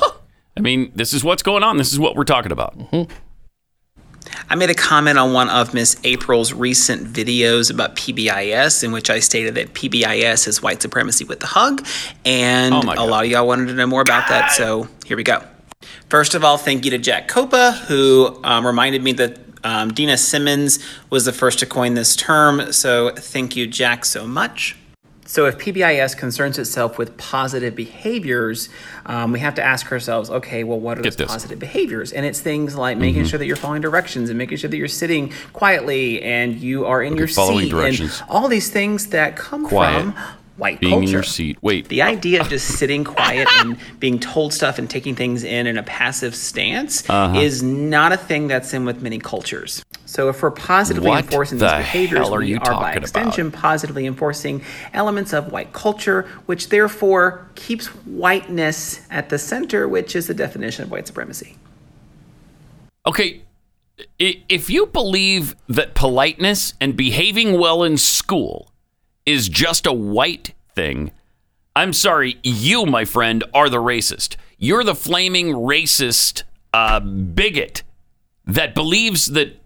[0.56, 1.76] I mean, this is what's going on.
[1.76, 2.78] This is what we're talking about.
[2.78, 3.12] Mm-hmm.
[4.48, 9.10] I made a comment on one of Miss April's recent videos about PBIS, in which
[9.10, 11.86] I stated that PBIS is white supremacy with the hug,
[12.24, 14.52] and Oh a lot of y'all wanted to know more about that.
[14.52, 15.42] So here we go.
[16.08, 20.16] First of all, thank you to Jack Copa, who um, reminded me that um, Dena
[20.16, 20.78] Simmons
[21.10, 22.72] was the first to coin this term.
[22.72, 24.76] So thank you, Jack, so much.
[25.26, 28.68] So, if PBIS concerns itself with positive behaviors,
[29.06, 31.30] um, we have to ask ourselves, okay, well, what are Get those this.
[31.30, 32.12] positive behaviors?
[32.12, 33.28] And it's things like making Mm-hmm.
[33.30, 37.02] sure that you're following directions and making sure that you're sitting quietly and you are
[37.02, 38.20] in your following seat directions.
[38.20, 40.02] and all these things that come Quiet.
[40.02, 40.14] from
[40.56, 41.04] white Being culture.
[41.06, 41.58] in your seat.
[41.60, 41.88] Wait.
[41.88, 45.76] The idea of just sitting quiet and being told stuff and taking things in in
[45.76, 47.38] a passive stance Uh-huh.
[47.38, 49.84] is not a thing that's in with many cultures.
[50.06, 52.64] So if we're positively What enforcing the these behaviors, hell are we you are by
[52.64, 53.02] talking about?
[53.02, 54.62] extension positively enforcing
[54.94, 60.84] elements of white culture, which therefore keeps whiteness at the center, which is the definition
[60.84, 61.56] of white supremacy.
[63.06, 63.42] Okay.
[64.18, 68.70] If you believe that politeness and behaving well in school
[69.26, 71.10] is just a white thing,
[71.74, 74.36] I'm sorry, you, my friend, are the racist.
[74.56, 77.82] You're the flaming racist uh, bigot
[78.46, 79.60] that believes that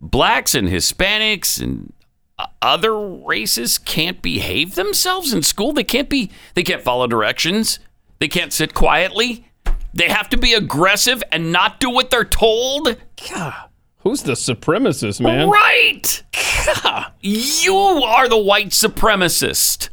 [0.00, 1.92] blacks and Hispanics and
[2.62, 5.72] other races can't behave themselves in school.
[5.72, 6.30] They can't be.
[6.54, 7.80] They can't follow directions.
[8.20, 9.48] They can't sit quietly.
[9.94, 12.96] They have to be aggressive and not do what they're told.
[14.00, 15.48] Who's the supremacist, man?
[15.48, 16.22] Right.
[17.20, 19.88] You are the white supremacist.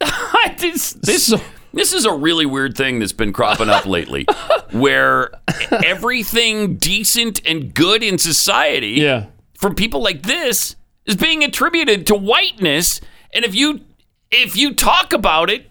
[0.58, 1.40] this, this, So-
[1.72, 4.26] this is a really weird thing that's been cropping up lately
[4.72, 5.30] where
[5.70, 9.26] everything decent and good in society Yeah.
[9.54, 13.00] from people like this is being attributed to whiteness
[13.34, 13.80] and if you
[14.30, 15.70] if you talk about it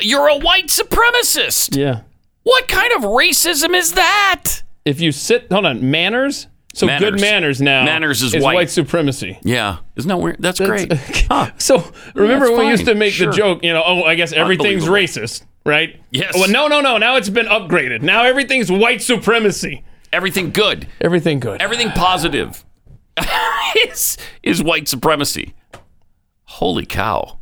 [0.00, 2.00] you're a white supremacist Yeah.
[2.42, 6.46] what kind of racism is that If you sit, hold on, manners.
[6.78, 7.20] So good Manners.
[7.20, 7.84] manners now.
[7.84, 8.70] Manners is white.
[8.70, 9.38] supremacy.
[9.42, 10.92] yeah isn't that weird that's, great
[11.30, 11.50] Huh.
[11.58, 11.76] So
[12.14, 13.30] remember that's when we used to make Sure.
[13.30, 16.00] the joke, you know, oh, I guess everything's racist, right?
[16.10, 16.34] Yes.
[16.34, 16.96] Well, no, no, no.
[16.98, 18.02] Now it's been upgraded.
[18.02, 19.84] Now everything's white supremacy.
[20.12, 21.60] everything good Everything good.
[21.60, 22.64] everything positive
[23.76, 25.54] is is white supremacy
[26.44, 27.38] holy cow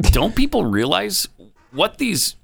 [0.00, 1.28] don't people realize
[1.70, 2.34] what these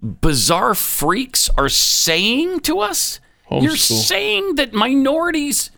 [0.00, 3.20] bizarre freaks are saying to us
[3.60, 5.70] you're saying that minorities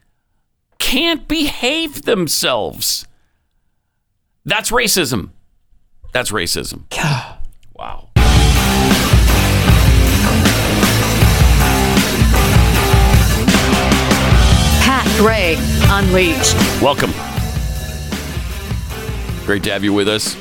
[0.79, 3.07] can't behave themselves
[4.45, 5.31] that's racism
[6.13, 6.83] that's racism
[7.75, 8.09] wow
[14.85, 15.57] Pat Gray
[15.89, 16.55] Unleashed.
[16.83, 17.11] Welcome.
[19.47, 20.37] Great to have you with us.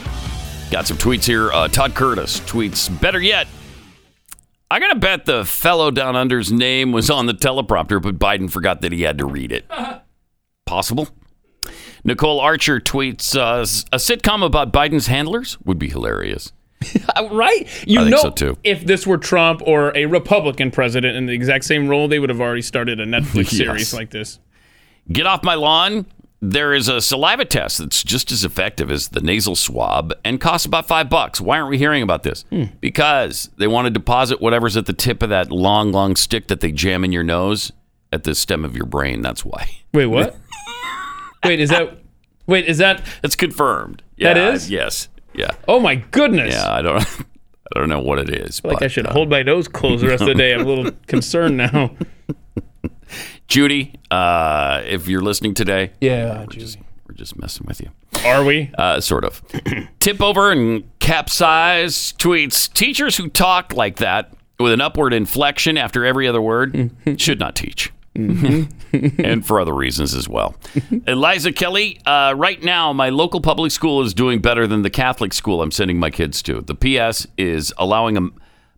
[0.70, 1.52] Got some tweets here.
[1.52, 3.48] Uh, Todd Curtis tweets, better yet,
[4.74, 8.82] I gotta bet the fellow down under's name was on the teleprompter, but Biden forgot
[8.82, 9.70] that he had to read it.
[10.66, 11.10] Possible.
[12.04, 13.60] Nicole Archer tweets uh,
[13.92, 16.52] a sitcom about Biden's handlers would be hilarious.
[17.16, 17.68] Uh, right?
[17.88, 18.58] You I know, so, too.
[18.64, 22.30] if this were Trump or a Republican president in the exact same role, they would
[22.32, 23.58] have already started a Netflix Yes.
[23.58, 24.40] series like this.
[25.12, 26.08] Get off my lawn.
[26.46, 30.66] There is a saliva test that's just as effective as the nasal swab and costs
[30.66, 31.40] about five bucks.
[31.40, 32.44] Why aren't we hearing about this?
[32.82, 36.60] Because they want to deposit whatever's at the tip of that long, long stick that
[36.60, 37.72] they jam in your nose
[38.12, 39.22] at the stem of your brain.
[39.22, 39.70] That's why.
[39.94, 40.36] Wait, what?
[41.46, 41.98] wait, is that?
[42.46, 43.02] Wait, is that?
[43.24, 44.04] It's confirmed.
[44.18, 44.70] That Yeah, is?
[44.70, 45.08] Yes.
[45.34, 45.52] Yeah.
[45.68, 46.54] Oh my goodness!
[46.54, 46.70] Yeah.
[46.72, 47.02] I don't.
[47.76, 48.62] I don't know what it is.
[48.66, 50.54] Like I should uh, hold my nose closed the rest of the day.
[50.54, 51.92] I'm a little concerned now.
[53.54, 57.92] Judy, uh, if you're listening today, Yeah, we're just we're just messing with you.
[58.26, 58.72] Are we?
[58.80, 59.44] Uh, sort of.
[60.00, 62.74] Tip over and capsize tweets.
[62.74, 67.56] Teachers who talk like that with an upward inflection after every other word should not
[67.56, 67.94] teach.
[68.16, 70.56] and for other reasons as well.
[71.08, 75.32] Eliza Kelly, uh, right now, my local public school is doing better than the Catholic
[75.32, 76.62] school I'm sending my kids to.
[76.62, 78.30] The PS is allowing a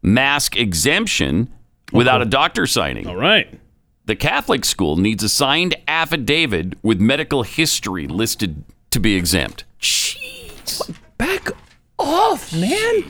[0.02, 1.48] mask exemption
[1.94, 3.08] without a doctor signing.
[3.08, 3.58] All right.
[4.06, 9.66] The Catholic school needs a signed affidavit with medical history listed to be exempt.
[9.82, 10.96] Jeez.
[11.18, 11.50] Back
[11.98, 13.04] off, man.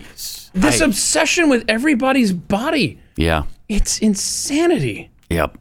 [0.53, 2.99] This I- obsession with everybody's body.
[3.17, 3.43] Yeah.
[3.67, 5.09] It's insanity.
[5.29, 5.57] Yep.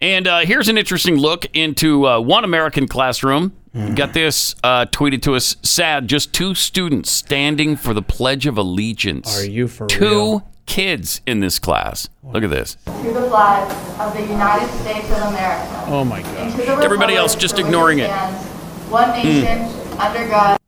[0.00, 3.52] And uh, here's an interesting look into uh, one American classroom.
[3.96, 5.56] Got this uh, tweeted to us.
[5.62, 9.36] Sad, just two students standing for the Pledge of Allegiance.
[9.36, 10.48] Are you for two real?
[10.66, 12.08] Kids in this class.
[12.22, 12.76] Look at this.
[12.84, 15.84] to the flag of the United States of America.
[15.86, 16.60] Oh my god.
[16.82, 18.10] Everybody else just ignoring it.
[18.10, 19.16] One hmm.
[19.16, 19.62] nation,
[19.98, 20.58] under God.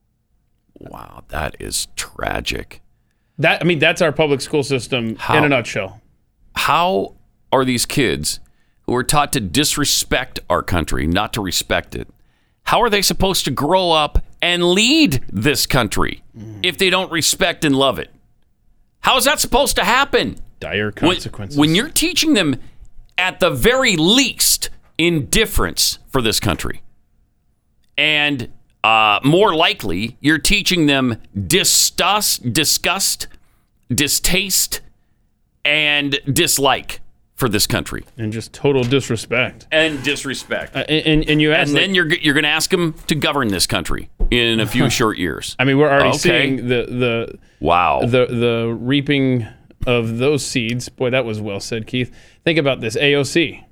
[0.78, 2.82] Wow, that is tragic.
[3.38, 5.38] That I mean, that's our public school system How?
[5.38, 6.00] in a nutshell.
[6.54, 7.16] How
[7.52, 8.40] are these kids
[8.82, 12.08] who are taught to disrespect our country, not to respect it,
[12.64, 16.22] how are they supposed to grow up and lead this country
[16.62, 18.10] if they don't respect and love it?
[19.06, 20.34] How is that supposed to happen?
[20.58, 21.56] Dire When- consequences.
[21.56, 22.56] When, you're teaching them,
[23.16, 26.82] at the very least, indifference for this country,
[27.96, 28.48] and
[28.82, 33.28] uh, more likely, you're teaching them disgust, disgust,
[33.94, 34.80] distaste,
[35.64, 37.00] and dislike
[37.36, 39.68] for this country, and just total disrespect.
[39.70, 40.74] and disrespect.
[40.74, 43.14] Uh, and, and and you ask, and then you're you're going to ask them to
[43.14, 45.56] govern this country in a few short years.
[45.58, 46.18] I mean, we're already Okay.
[46.18, 48.00] seeing the the Wow.
[48.02, 49.46] the the reaping
[49.86, 50.88] of those seeds.
[50.88, 52.12] Boy, that was well said, Keith.
[52.44, 53.62] Think about this AOC,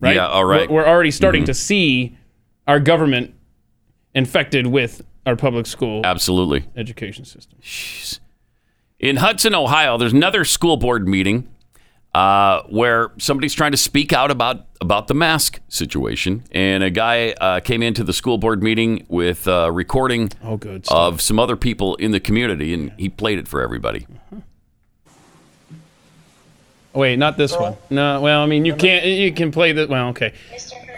[0.00, 0.16] right?
[0.16, 0.68] Yeah, all right.
[0.68, 1.46] We're, we're already starting Mhm.
[1.46, 2.16] to see
[2.66, 3.34] our government
[4.14, 6.64] infected with our public school Absolutely.
[6.76, 7.58] education system.
[8.98, 11.48] In Hudson, Ohio, there's another school board meeting
[12.14, 17.30] uh, where somebody's trying to speak out about about the mask situation, and a guy
[17.40, 20.84] uh, came into the school board meeting with a recording Oh, good.
[20.90, 24.06] of some other people in the community, and he played it for everybody.
[26.94, 27.76] Oh, wait, not this one.
[27.88, 29.06] No, well, I mean, you can't.
[29.06, 29.86] You can play the.
[29.86, 30.34] Well, okay.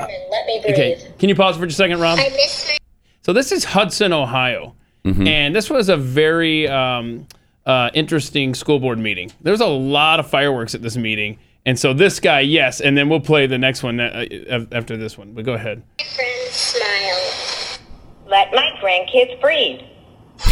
[0.00, 2.18] Let me Okay, can you pause for just a second, Rob?
[2.18, 2.76] miss my
[3.22, 4.74] So this is Hudson, Ohio,
[5.04, 5.26] Mm-hmm.
[5.28, 7.26] and this was a very um,
[7.66, 9.32] uh, interesting school board meeting.
[9.40, 13.08] There's a lot of fireworks at this meeting, and so this guy, yes, and then
[13.08, 15.32] we'll play the next one uh, uh, after this one.
[15.32, 15.82] But go ahead.
[15.98, 17.78] friend smile.
[18.26, 19.80] Let my grandkids breathe.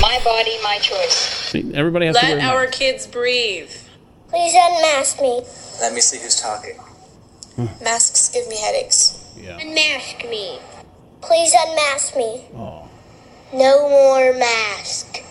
[0.01, 1.55] My body, my choice.
[1.75, 2.79] Everybody has to wear Let our mask.
[2.79, 3.71] kids breathe.
[4.29, 5.43] Please unmask me.
[5.81, 6.79] Let me see who's talking.
[7.83, 9.19] Masks give me headaches.
[9.37, 9.59] Yeah.
[9.59, 10.59] Unmask me.
[11.21, 12.45] Please unmask me.
[13.53, 15.23] No more mask.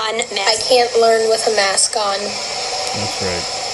[0.00, 0.32] Unmask.
[0.36, 2.18] I can't learn with a mask on.
[2.20, 3.66] That's right.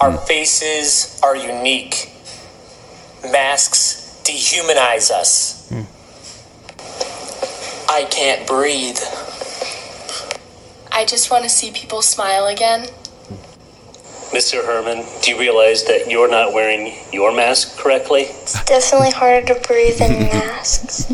[0.00, 2.10] Our faces are unique.
[3.30, 5.68] Masks dehumanize us.
[5.68, 5.82] Hmm.
[7.90, 8.98] I can't breathe.
[10.92, 12.86] I just want to see people smile again.
[14.32, 14.64] Mr.
[14.64, 18.22] Herman, do you realize that you're not wearing your mask correctly?
[18.22, 21.10] It's definitely harder to breathe in masks.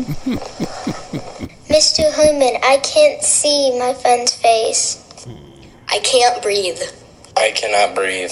[1.69, 2.11] Mr.
[2.13, 5.03] Herman, I can't see my friend's face.
[5.89, 6.79] I can't breathe.
[7.35, 8.31] I cannot breathe.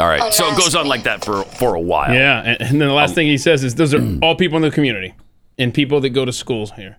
[0.00, 2.12] All right, so it goes on like that for for a while.
[2.12, 4.62] Yeah, and, and then the last thing he says is, "Those are all people in
[4.62, 5.14] the community
[5.58, 6.98] and people that go to schools here."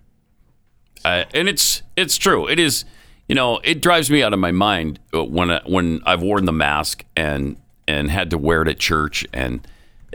[1.04, 2.48] Uh, and it's it's true.
[2.48, 2.84] It is.
[3.28, 6.44] You know, it drives me out of my mind uh, when I- when I've worn
[6.46, 7.56] the mask and
[7.86, 9.26] and had to wear it at church.
[9.32, 9.66] And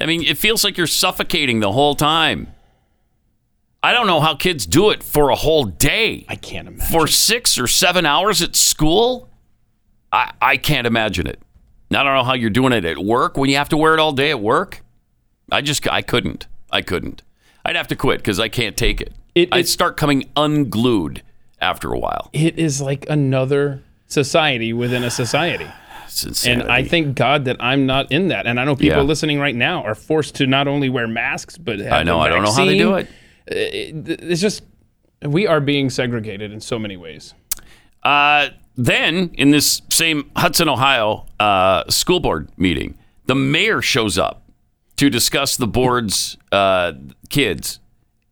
[0.02, 2.48] I mean, it feels like you're suffocating the whole time.
[3.84, 6.26] I don't know how kids do it for a whole day.
[6.30, 6.92] I can't imagine.
[6.92, 9.28] For six or seven hours at school.
[10.12, 11.40] I, I can't imagine it.
[11.92, 14.00] I don't know how you're doing it at work when you have to wear it
[14.00, 14.84] all day at work.
[15.52, 16.48] I just I couldn't.
[16.72, 17.24] I couldn't.
[17.66, 19.14] I'd have to quit because I can't take it.
[19.52, 21.22] I'd start coming unglued
[21.60, 22.30] after a while.
[22.34, 25.68] It is like another society within a society.
[26.46, 28.46] And I thank God that I'm not in that.
[28.46, 29.04] And I know people Yeah.
[29.04, 32.28] listening right now are forced to not only wear masks, but have I know, I
[32.28, 33.08] don't know how they do it.
[33.48, 34.64] It's just,
[35.22, 37.34] we are being segregated in so many ways.
[38.04, 44.44] Uh, then, in this same Hudson, Ohio uh, school board meeting, the mayor shows up
[44.98, 46.94] to discuss the board's uh,
[47.30, 47.80] kids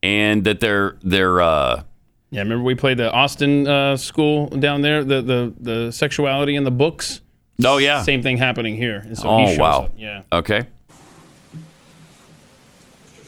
[0.01, 1.84] and that they're they're uh,
[2.32, 6.64] Yeah, remember we played the Austin uh, school down there, the, the, the sexuality in
[6.64, 7.22] the books?
[7.64, 8.03] Oh, yeah.
[8.03, 8.99] Same thing happening here.
[8.99, 9.91] And so oh he shows wow up.
[9.97, 10.22] Yeah.
[10.32, 10.68] okay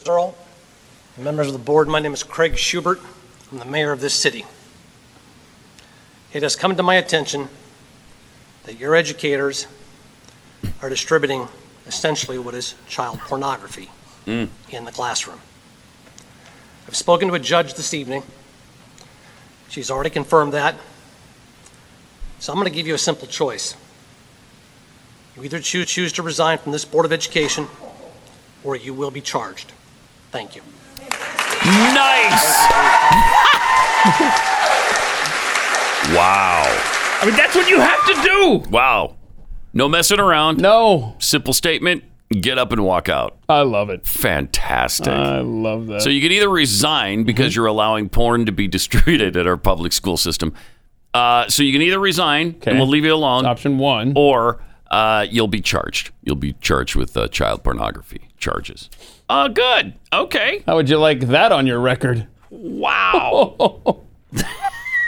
[0.08, 0.34] Earl,
[1.16, 3.00] members of the board, my name is Craig Shubert.
[3.50, 4.44] I'm the mayor of this city.
[6.32, 7.48] It has come to my attention
[8.64, 9.66] that your educators
[10.80, 11.48] are distributing
[11.86, 13.90] essentially what is child pornography
[14.24, 14.48] Mm.
[14.70, 15.40] in the classroom.
[16.86, 18.22] I've spoken to a judge this evening.
[19.68, 20.76] She's already confirmed that.
[22.38, 23.74] So I'm going to give you a simple choice.
[25.36, 27.66] You either choose, choose to resign from this Board of Education
[28.62, 29.72] or you will be charged.
[30.30, 30.62] Thank you.
[36.16, 36.62] wow
[37.20, 39.16] I mean that's what you have to do wow
[39.72, 42.04] no messing around no simple statement
[42.40, 46.02] get up and walk out I love it fantastic I love that.
[46.02, 49.92] So you can either resign because you're allowing porn to be distributed at our public
[49.92, 50.54] school system.
[51.14, 53.44] Uh, so you can either resign and we'll leave you alone.
[53.44, 54.14] Option one.
[54.16, 56.10] Or uh, you'll be charged.
[56.22, 58.88] You'll be charged with uh, child pornography charges.
[59.34, 59.94] Oh, good.
[60.12, 60.62] Okay.
[60.66, 62.26] How would you like that on your record?
[62.50, 63.56] Wow.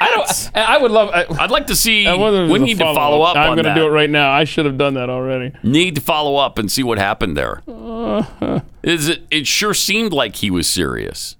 [0.00, 0.50] I don't.
[0.56, 1.10] I would love.
[1.10, 2.06] I, I'd like to see.
[2.06, 4.32] I wonder if We need to follow up I'm gonna do it right now.
[4.32, 5.52] I should have done that already.
[5.62, 7.62] Need to follow up and see what happened there.
[7.68, 9.26] Uh, Is it?
[9.30, 11.36] It sure seemed like he was serious.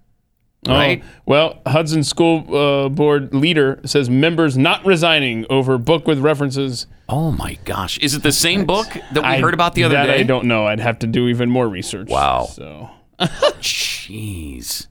[0.67, 1.03] Right?
[1.05, 6.87] Oh, well, Hudson School uh, Board leader says members not resigning over book with references.
[7.09, 7.99] Oh my gosh!
[7.99, 10.21] Is it the same book that we I- heard about the other day?
[10.21, 10.67] I don't know.
[10.67, 12.09] I'd have to do even more research.
[12.09, 12.47] Wow.
[12.47, 12.89] So.
[13.61, 14.87] Jeez.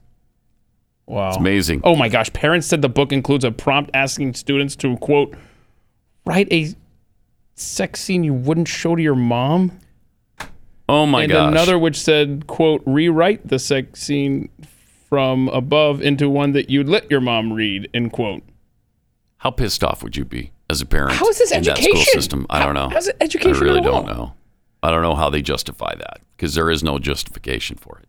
[1.06, 1.28] Wow.
[1.28, 1.82] It's amazing.
[1.84, 2.32] Oh my gosh.
[2.32, 5.36] Parents said the book includes a prompt asking students to, quote,
[6.24, 6.74] write a
[7.56, 9.78] sex scene you wouldn't show to your mom.
[10.88, 11.52] Oh my and gosh.
[11.52, 14.48] another which said, quote, rewrite the sex scene
[15.14, 18.42] from above into one that you'd let your mom read, end quote.
[19.36, 21.12] How pissed off would you be as a parent?
[21.12, 22.00] How is this in that education?
[22.00, 22.46] school system?
[22.50, 22.88] I don't know.
[22.88, 24.34] how's it education I really at don't know.
[24.82, 28.08] I don't know how they justify that because there is no justification for it.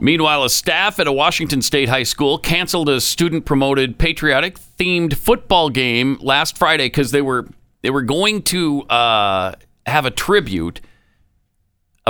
[0.00, 5.68] Meanwhile, a staff at a Washington State high school canceled a student-promoted patriotic themed football
[5.68, 7.46] game last Friday because they were
[7.82, 9.52] they were going to uh,
[9.84, 10.89] have a tribute ab-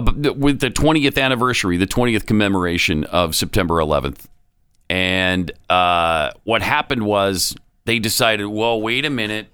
[0.00, 4.26] with the 20th anniversary, the 20th commemoration of September 11th.
[4.88, 9.48] And uh, what happened was they decided, well, wait a minute.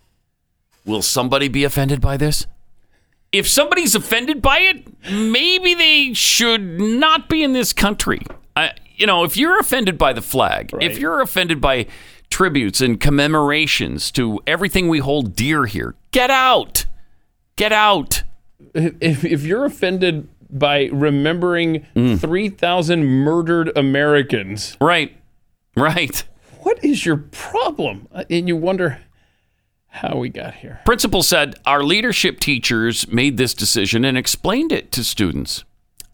[0.85, 2.47] Will somebody be offended by this?
[3.33, 8.23] If somebody's offended by it, maybe they should not be in this country.
[8.55, 11.87] I, you know, if you're offended by the flag, if you're offended by
[12.31, 16.87] tributes and commemorations to everything we hold dear here, get out.
[17.57, 18.23] Get out.
[18.75, 22.21] If, if you're offended by remembering Mm.
[22.21, 24.77] 3,000 murdered Americans.
[24.81, 25.17] Right.
[25.77, 26.25] Right.
[26.63, 28.09] What is your problem?
[28.13, 28.99] Uh, And you wonder
[29.89, 30.81] how we got here.
[30.85, 35.65] Principal said our leadership teachers made this decision and explained it to students.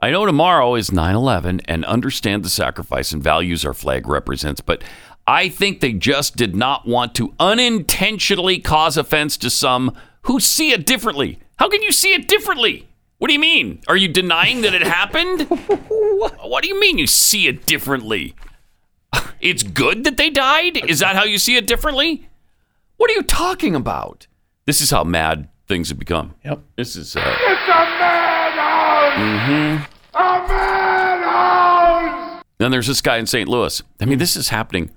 [0.00, 4.60] I know tomorrow is 9 11 and understand the sacrifice and values our flag represents,
[4.60, 4.82] but
[5.26, 10.72] I think they just did not want to unintentionally cause offense to some who see
[10.72, 11.38] it differently.
[11.58, 12.88] How can you see it differently?
[13.22, 13.80] What do you mean?
[13.86, 15.42] Are you denying that it happened?
[15.48, 18.34] what do you mean you see it differently?
[19.40, 20.78] It's good that they died?
[20.90, 22.28] Is that how you see it differently?
[22.96, 24.26] What are you talking about?
[24.66, 26.34] This is how mad things have become.
[26.44, 26.64] Yep.
[26.74, 27.14] This is.
[27.14, 29.12] Uh, It's a madhouse!
[29.14, 29.86] mhm.
[30.14, 32.42] A madhouse!
[32.58, 33.48] Then there's this guy in St.
[33.48, 33.84] Louis.
[34.00, 34.90] I mean, this is happening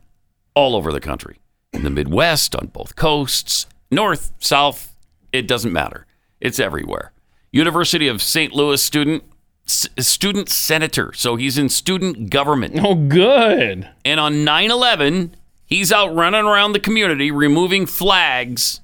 [0.55, 1.37] all over the country.
[1.73, 4.95] In the Midwest, on both coasts, north, south,
[5.31, 6.07] it doesn't matter.
[6.41, 7.11] It's everywhere.
[7.59, 8.51] University of St.
[8.53, 9.23] Louis student,
[9.65, 11.13] s- student senator.
[11.13, 12.77] So he's in student government.
[12.83, 13.89] Oh, good.
[14.03, 15.35] And on 9 11,
[15.65, 18.81] he's out running around the community removing flags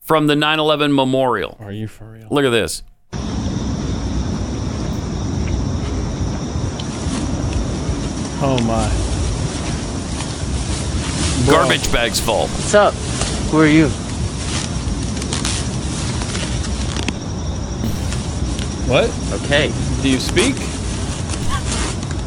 [0.00, 1.56] from the 9 11 memorial.
[1.60, 2.28] Are you for real?
[2.30, 2.82] Look at this.
[8.46, 8.90] Oh, my.
[11.50, 12.46] Garbage bags full.
[12.48, 12.94] What's up?
[13.50, 13.88] Who are you?
[18.86, 19.10] What?
[19.42, 19.72] Okay.
[20.02, 20.54] Do you speak?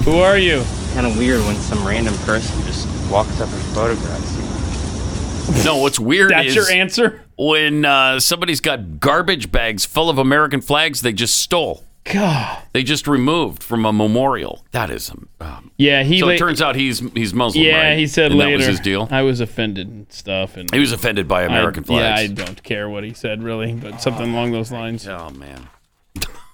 [0.05, 0.63] Who are you?
[0.93, 5.63] Kind of weird when some random person just walks up and photographs you.
[5.63, 7.21] No, what's weird is That's is your answer?
[7.37, 11.83] when uh, somebody's got garbage bags full of American flags they just stole.
[12.05, 12.63] God.
[12.73, 14.65] They just removed from a memorial.
[14.71, 16.19] That is um, Yeah, he.
[16.19, 17.63] so la- it turns out he's he's Muslim.
[17.65, 17.97] yeah, right?
[17.97, 18.51] he said and later.
[18.51, 19.07] that was his deal.
[19.11, 22.63] I was offended and stuff, and He was offended by American I, Yeah, I don't
[22.63, 25.05] care what he said really, but something along those lines.
[25.07, 25.67] Oh man.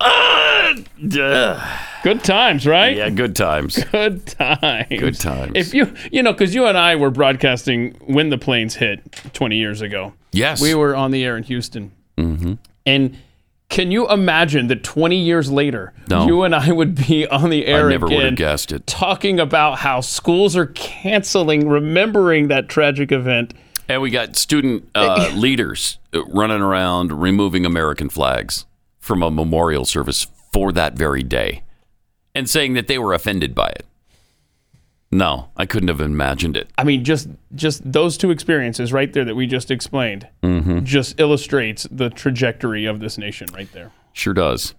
[0.00, 1.76] Uh.
[2.02, 2.96] Good times, right?
[2.96, 3.82] Yeah, good times.
[3.92, 4.86] Good times.
[4.88, 5.52] Good times.
[5.54, 9.56] If you, you know, because you and I were broadcasting when the planes hit 20
[9.56, 10.14] years ago.
[10.32, 10.62] Yes.
[10.62, 11.92] We were on the air in Houston.
[12.16, 12.54] Mm-hmm.
[12.86, 13.18] And
[13.68, 16.26] can you imagine that 20 years later, No.
[16.26, 18.86] you and I would be on the air I never would again have guessed it.
[18.86, 23.52] talking about how schools are canceling, remembering that tragic event.
[23.90, 28.64] And we got student uh, leaders running around removing American flags
[29.00, 31.64] from a memorial service for that very day
[32.32, 33.84] and saying that they were offended by it.
[35.10, 36.70] No, I couldn't have imagined it.
[36.78, 40.84] I mean, just just those two experiences right there that we just explained mm-hmm.
[40.84, 43.90] just illustrates the trajectory of this nation right there.
[44.12, 44.74] Sure does.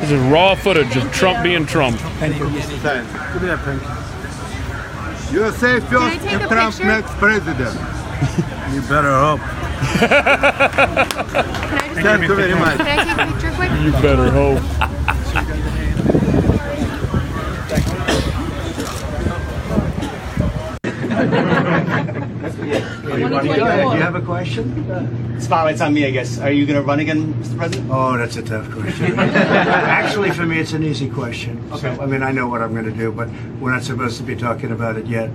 [0.00, 1.98] This is raw footage of Trump being Trump.
[1.98, 5.34] Give me that pen.
[5.34, 8.05] USA feels if Trump's next president.
[8.72, 9.40] you better hope.
[11.94, 12.78] Thank you very much.
[12.78, 13.70] Can I take a picture quick?
[13.82, 14.62] You better hope.
[23.16, 25.40] Do you have a question?
[25.40, 26.38] Spotlight's on me, I guess.
[26.38, 27.58] Are you going to run again, Mr.
[27.58, 27.90] President?
[27.92, 29.18] Oh, that's a tough question.
[29.18, 31.62] Actually, for me, it's an easy question.
[31.76, 33.28] So, I mean, I know what I'm going to do, but
[33.60, 35.30] we're not supposed to be talking about it yet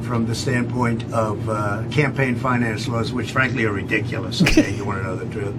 [0.00, 4.40] from the standpoint of uh, campaign finance laws, which frankly are ridiculous.
[4.42, 5.54] Okay, you want to know the truth,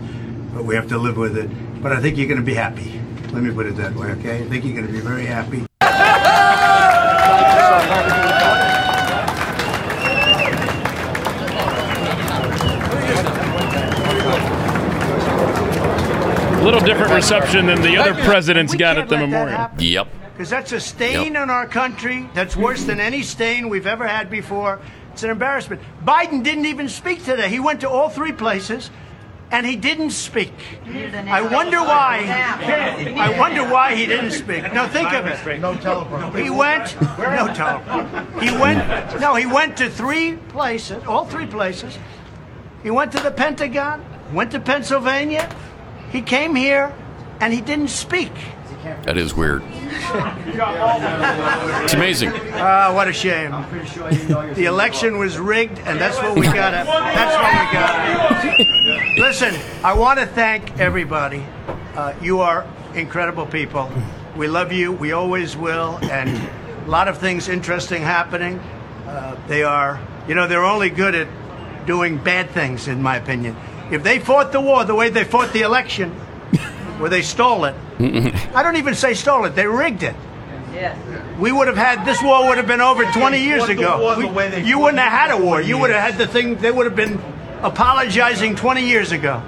[0.53, 1.49] but we have to live with it.
[1.81, 2.99] But I think you're going to be happy.
[3.31, 4.43] Let me put it that way, okay?
[4.43, 5.65] I think you're going to be very happy.
[16.59, 19.67] A little different reception than the other presidents got at the memorial.
[19.77, 20.07] Yep.
[20.43, 24.29] Because that's a stain on our country that's worse than any stain we've ever had
[24.29, 24.81] before.
[25.13, 25.81] It's an embarrassment.
[26.03, 27.47] Biden didn't even speak today.
[27.47, 28.91] He went to all three places
[29.51, 30.51] and he didn't speak.
[30.85, 32.25] I wonder why.
[32.27, 34.63] I wonder why he didn't speak.
[34.73, 35.61] Now think of it.
[35.61, 36.35] No telephone.
[36.35, 37.01] He went.
[37.01, 38.41] No telephone.
[38.41, 39.21] He went.
[39.21, 41.01] No, he went to three places.
[41.05, 41.97] All three places.
[42.83, 44.03] He went to the Pentagon.
[44.33, 45.49] Went to Pennsylvania.
[46.11, 46.93] He came here,
[47.39, 48.33] and he didn't speak.
[48.83, 49.63] That is weird.
[51.83, 52.31] It's amazing.
[52.53, 53.51] Ah, what a shame.
[54.55, 56.71] The election was rigged, and that's what we got.
[56.71, 58.65] That's what we
[59.07, 59.17] got.
[59.17, 61.45] Listen, I want to thank everybody.
[61.95, 63.89] Uh, you are incredible people.
[64.35, 64.91] We love you.
[64.91, 65.97] We always will.
[66.03, 66.29] And
[66.85, 68.59] a lot of things interesting happening.
[69.07, 71.27] Uh, they are, you know, they're only good at
[71.85, 73.55] doing bad things, in my opinion.
[73.91, 76.15] If they fought the war the way they fought the election,
[76.99, 80.15] where they stole it, I don't even say stole it, they rigged it.
[80.73, 80.97] Yes.
[81.39, 83.99] We would have had this war would have been over 20 years ago.
[84.01, 85.45] war the We- way you wouldn't have had a war.
[85.45, 86.55] war You would have had the thing.
[86.55, 87.19] They would have been
[87.61, 89.41] apologizing 20 years ago.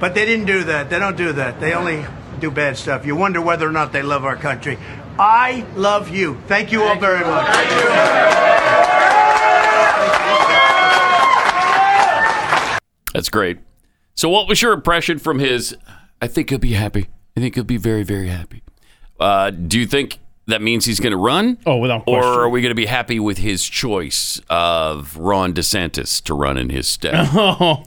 [0.00, 0.88] But they didn't do that.
[0.90, 1.60] They don't do that.
[1.60, 2.04] They only
[2.40, 3.04] do bad stuff.
[3.06, 4.78] You wonder whether or not they love our country.
[5.18, 6.38] I love you.
[6.48, 8.54] Thank you all very much.
[13.12, 13.58] That's great.
[14.16, 15.76] So, what was your impression from his?
[16.20, 17.08] I think he'll be happy.
[17.36, 18.62] I think he'll be very, very happy.
[19.18, 21.58] Uh, do you think that means he's going to run?
[21.66, 26.22] Oh, without Or are we going to be happy with his choice of Ron DeSantis
[26.24, 27.28] to run in his stead?
[27.34, 27.82] Oh,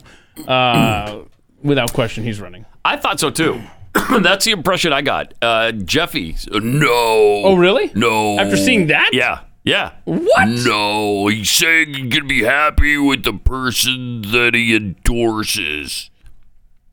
[0.46, 1.24] uh,
[1.62, 2.64] without question, he's running.
[2.84, 3.60] I thought so too.
[4.20, 5.34] That's the impression I got.
[5.42, 6.88] Uh, Jeffy, no.
[6.92, 7.90] Oh, really?
[7.94, 8.38] No.
[8.38, 9.10] After seeing that?
[9.12, 9.40] Yeah.
[9.64, 9.92] Yeah.
[10.04, 10.48] What?
[10.48, 11.26] No.
[11.26, 16.10] He's saying he's going to be happy with the person that he endorses.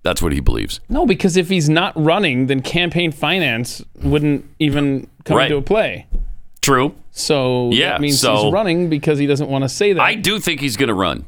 [0.06, 0.80] That's what he believes.
[0.88, 5.50] No, because if he's not running, then campaign finance wouldn't even come Right.
[5.52, 6.06] into play.
[6.62, 6.94] True.
[7.10, 10.02] So Yeah, that means so- he's running because he doesn't want to say that.
[10.04, 11.26] I do think he's going to run.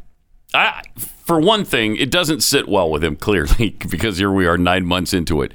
[0.53, 4.59] I, for one thing, it doesn't sit well with him clearly because here we are
[4.59, 5.53] nine months into it,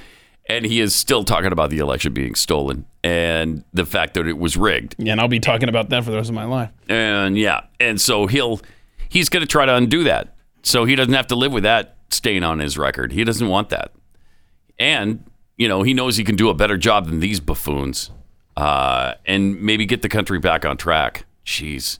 [0.48, 4.36] and he is still talking about the election being stolen and the fact that it
[4.36, 4.96] was rigged.
[4.98, 6.70] yeah, and I'll be talking about that for the rest of my life.
[6.88, 8.60] And yeah, and so he'll
[9.08, 11.96] he's going to try to undo that, so he doesn't have to live with that
[12.12, 13.12] stain on his record.
[13.12, 13.92] He doesn't want that,
[14.78, 15.24] and
[15.56, 18.10] you know he knows he can do a better job than these buffoons,
[18.56, 21.24] uh, and maybe get the country back on track.
[21.44, 21.98] Jeez,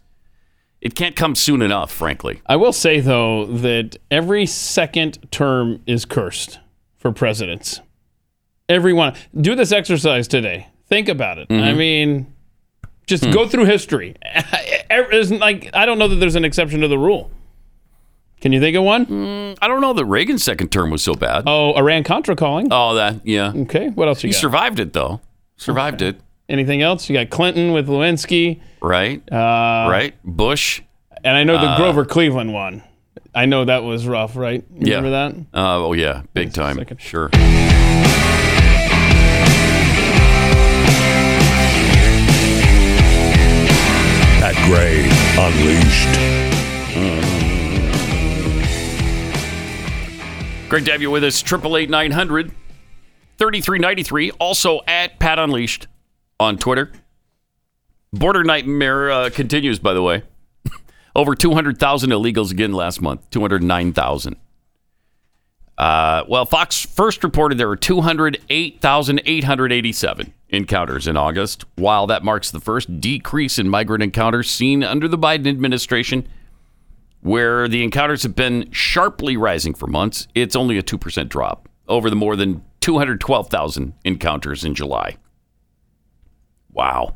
[0.81, 2.41] it can't come soon enough, frankly.
[2.47, 6.59] I will say though that every second term is cursed
[6.99, 7.81] for presidents.
[8.69, 10.69] Everyone, do this exercise today.
[10.87, 11.47] Think about it.
[11.51, 11.77] I Mhm.
[11.77, 12.27] mean,
[13.07, 13.33] just Hmm.
[13.33, 14.15] go through history.
[15.31, 17.31] Like I don't know that there's an exception to the rule.
[18.43, 19.55] Can you think of one?
[19.63, 21.45] I don't know that Reagan's second term was so bad.
[21.47, 22.69] Oh, Iran Contra calling.
[22.71, 23.53] Oh, that yeah.
[23.55, 24.41] Okay, what else you He got?
[24.41, 25.21] survived it though.
[25.57, 26.21] Survived it.
[26.49, 27.09] Anything else?
[27.09, 28.61] You got Clinton with Lewinsky.
[28.81, 29.23] Right.
[29.33, 30.15] Uh, right.
[30.25, 30.83] Bush.
[31.25, 32.83] And I know the Uh, Grover Cleveland one.
[33.35, 34.65] I know that was rough, right?
[34.75, 34.97] You Yeah.
[34.97, 35.59] Remember that?
[35.59, 36.85] Uh, oh yeah, big time.
[36.99, 37.31] Sure.
[44.41, 47.42] Pat Gray Unleashed.
[50.73, 51.43] Great to have you with us.
[51.43, 52.51] Triple eight nine hundred
[53.37, 54.31] thirty three ninety three.
[54.31, 55.87] Also at Pat Unleashed
[56.41, 56.91] on Twitter.
[58.11, 59.79] Border nightmare uh, continues.
[59.79, 60.23] By the way,
[61.15, 63.29] over two hundred thousand illegals again last month.
[63.29, 64.37] Two hundred nine thousand.
[65.77, 71.67] Uh, well, Fox first reported there were 208,887 encounters in August.
[71.75, 76.27] While that marks the first decrease in migrant encounters seen under the Biden administration,
[77.23, 82.11] where the encounters have been sharply rising for months, it's only a 2% drop over
[82.11, 85.17] the more than 212,000 encounters in July.
[86.73, 87.15] Wow.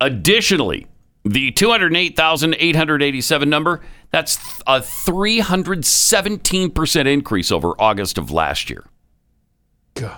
[0.00, 0.86] Additionally,
[1.24, 3.80] the 208,887 number,
[4.10, 4.36] that's
[4.66, 8.86] a 317% increase over August of last year.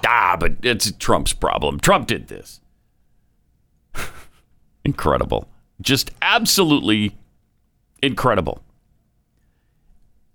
[0.07, 1.80] Ah, but it's Trump's problem.
[1.80, 2.61] Trump did this.
[4.85, 5.49] incredible.
[5.80, 7.16] Just absolutely
[8.03, 8.62] incredible.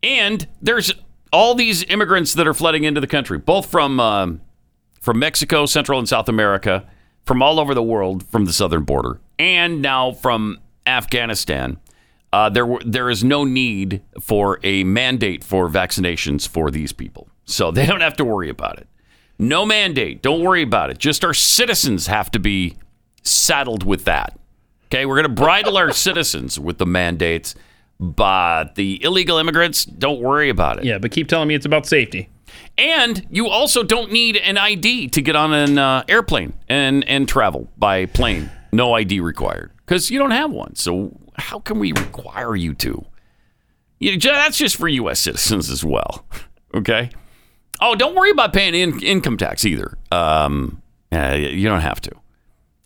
[0.07, 0.93] And there's
[1.33, 4.39] all these immigrants that are flooding into the country, both from um,
[5.01, 6.87] from Mexico, Central and South America,
[7.25, 11.77] from all over the world, from the southern border, and now from Afghanistan.
[12.31, 17.69] Uh, there, there is no need for a mandate for vaccinations for these people, so
[17.71, 18.87] they don't have to worry about it.
[19.37, 20.21] No mandate.
[20.21, 20.99] Don't worry about it.
[20.99, 22.77] Just our citizens have to be
[23.23, 24.39] saddled with that.
[24.85, 27.55] Okay, we're going to bridle our citizens with the mandates,
[27.99, 30.85] but the illegal immigrants, don't worry about it.
[30.85, 32.29] Yeah, but keep telling me it's about safety.
[32.77, 37.27] And you also don't need an ID to get on an uh, airplane and, and
[37.27, 38.51] travel by plane.
[38.71, 40.75] No ID required because you don't have one.
[40.75, 43.05] So how can we require you to?
[43.99, 45.19] You, that's just for U.S.
[45.21, 46.25] citizens as well.
[46.73, 47.09] Okay.
[47.81, 49.97] Oh, don't worry about paying in, income tax either.
[50.11, 50.81] Um,
[51.11, 52.11] uh, you don't have to.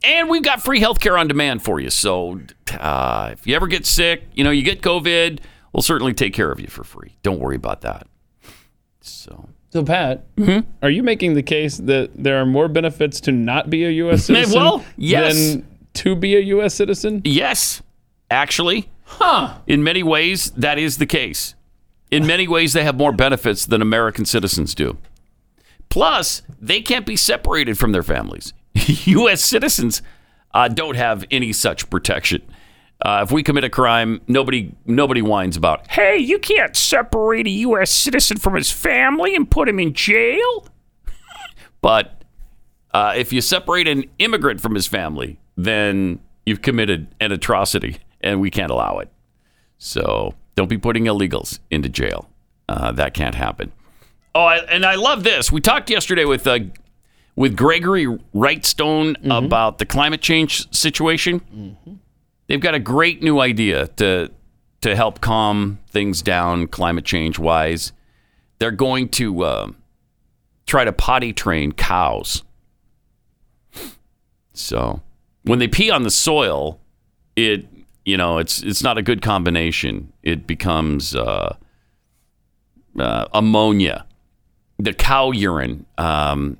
[0.03, 1.89] And we've got free healthcare on demand for you.
[1.89, 2.41] So
[2.79, 5.39] uh, if you ever get sick, you know, you get COVID,
[5.73, 7.15] we'll certainly take care of you for free.
[7.23, 8.07] Don't worry about that.
[9.01, 10.69] So, So, Pat, Mm-hmm.
[10.83, 14.25] are you making the case that there are more benefits to not be a U.S.
[14.25, 15.53] citizen Well, yes.
[15.53, 16.73] than to be a U.S.
[16.73, 17.21] citizen?
[17.23, 17.81] Yes,
[18.29, 18.89] actually.
[19.05, 19.57] Huh.
[19.67, 21.55] In many ways, that is the case.
[22.09, 24.97] In many ways, they have more benefits than American citizens do.
[25.89, 28.53] Plus, they can't be separated from their families.
[29.05, 29.41] U.S.
[29.41, 30.01] citizens
[30.53, 32.41] uh, don't have any such protection.
[33.01, 35.89] Uh, if we commit a crime, nobody nobody whines about.
[35.89, 37.89] Hey, you can't separate a U.S.
[37.89, 40.67] citizen from his family and put him in jail.
[41.81, 42.23] but
[42.93, 48.39] uh, if you separate an immigrant from his family, then you've committed an atrocity, and
[48.39, 49.09] we can't allow it.
[49.79, 52.29] So don't be putting illegals into jail.
[52.69, 53.71] Uh, that can't happen.
[54.35, 55.51] Oh, I, and I love this.
[55.51, 56.59] We talked yesterday with uh,
[57.35, 58.05] with Gregory
[58.35, 61.77] Wrightstone about the climate change situation.
[62.47, 64.29] They've got a great new idea to
[64.81, 67.91] to help calm things down, climate change wise.
[68.59, 69.67] They're going to uh,
[70.65, 72.43] try to potty train cows.
[74.53, 75.01] So
[75.43, 76.79] when they pee on the soil,
[77.35, 77.67] it
[78.05, 80.11] you know it's it's not a good combination.
[80.23, 81.55] It becomes uh,
[82.99, 84.05] uh, ammonia.
[84.79, 86.57] The cow urine, um,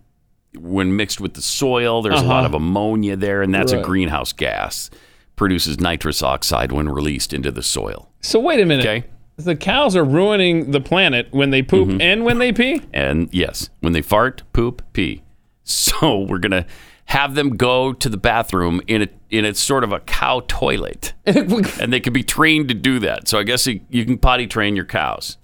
[0.57, 2.47] when mixed with the soil, there's a lot Uh-huh.
[2.47, 4.89] of ammonia there, and that's a greenhouse gas.
[5.35, 8.09] Produces nitrous oxide when released into the soil.
[8.21, 8.85] So wait a minute.
[8.85, 9.03] Okay.
[9.37, 12.01] The cows are ruining the planet when they poop Mm-hmm.
[12.01, 12.81] and when they pee.
[12.93, 15.23] And yes, when they fart, poop, pee.
[15.63, 16.65] So we're gonna
[17.05, 21.13] have them go to the bathroom in a in a sort of a cow toilet,
[21.25, 23.27] and they can be trained to do that.
[23.27, 25.37] So I guess you, you can potty train your cows.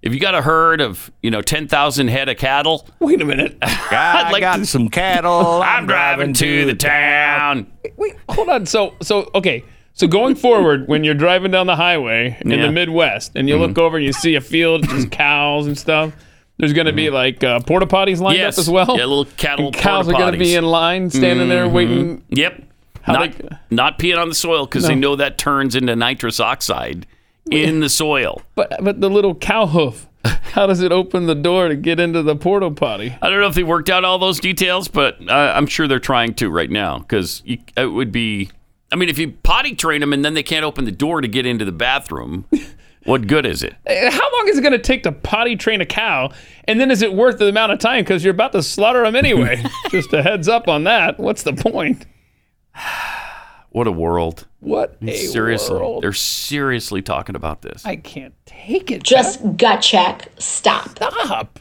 [0.00, 3.24] If you got a herd of you know ten thousand head of cattle, Wait a
[3.24, 3.56] minute.
[3.62, 5.60] I'd like got to- some cattle.
[5.64, 7.66] I'm driving to the town.
[7.96, 8.66] Wait, hold on.
[8.66, 9.64] So, so okay.
[9.94, 12.66] So going forward, when you're driving down the highway in Yeah.
[12.66, 13.60] the Midwest, and you Mhm.
[13.60, 16.12] look over and you see a field, of just cows and stuff,
[16.58, 18.44] there's going to be like uh, porta potties lined Mm-hmm.
[18.44, 18.58] Yes.
[18.58, 18.86] up as well.
[18.96, 21.72] Yeah, little cattle And cows are going to be in line, standing there Mhm.
[21.72, 22.24] waiting.
[22.28, 22.62] Yep.
[23.02, 26.38] How not, they- not peeing on the soil because they know that turns into nitrous
[26.38, 27.04] oxide
[27.50, 28.42] in the soil.
[28.54, 32.22] But but the little cow hoof, how does it open the door to get into
[32.22, 33.16] the porta potty?
[33.20, 35.98] I don't know if they worked out all those details, but uh, I'm sure they're
[35.98, 38.50] trying to right now because it would be.
[38.90, 41.28] I mean, if you potty train them and then they can't open the door to
[41.28, 42.46] get into the bathroom,
[43.04, 43.74] what good is it?
[43.86, 46.30] Uh, How long is it going to take to potty train a cow?
[46.64, 49.14] And then is it worth the amount of time because you're about to slaughter them
[49.14, 49.62] anyway?
[49.90, 51.18] Just a heads up on that.
[51.18, 52.06] What's the point?
[53.78, 54.44] What a world!
[54.58, 56.02] What a seriously, world.
[56.02, 57.86] they're seriously talking about this.
[57.86, 59.04] I can't take it.
[59.04, 60.32] Just gut check.
[60.36, 60.98] Stop.
[60.98, 61.60] Stop.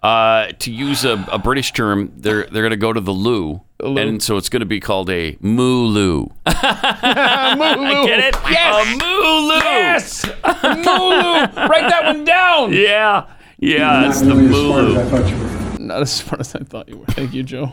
[0.00, 3.62] Uh, to use a, a British term, they're they're going to go to the loo,
[3.80, 6.30] and so it's going to be called a moo loo.
[6.46, 8.06] Mooloo.
[8.06, 8.36] Get it?
[8.48, 8.86] Yes.
[8.86, 9.56] A moo loo.
[9.56, 10.24] Yes.
[10.24, 11.68] Mooloo.
[11.68, 12.72] Write that one down.
[12.72, 13.26] Yeah,
[13.58, 15.10] yeah, Not it's the moo smart I loo.
[15.10, 15.78] thought you were.
[15.84, 17.06] Not as smart as I thought you were.
[17.06, 17.72] Thank you, Joe.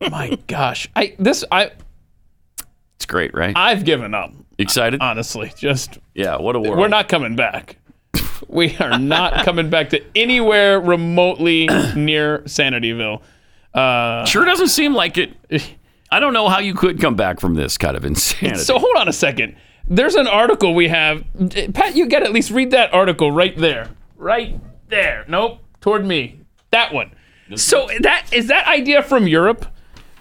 [0.00, 0.88] My gosh.
[0.94, 1.72] I this I
[3.02, 3.52] It's great, right?
[3.56, 4.32] I've given up.
[4.58, 5.00] Excited?
[5.02, 6.78] Honestly, just Yeah, what a world.
[6.78, 7.78] we're not coming back.
[8.48, 13.20] We are not coming back to anywhere remotely near Sanityville.
[13.74, 15.32] Uh, Sure doesn't seem like it.
[16.12, 18.60] I don't know how you could come back from this kind of insanity.
[18.60, 19.56] So hold on a second.
[19.88, 21.24] There's an article we have.
[21.74, 23.88] Pat, you got to at least read that article right there.
[24.16, 25.24] Right there.
[25.26, 25.58] Nope.
[25.80, 26.38] Toward me.
[26.70, 27.10] That one.
[27.56, 29.66] So that is that idea from Europe?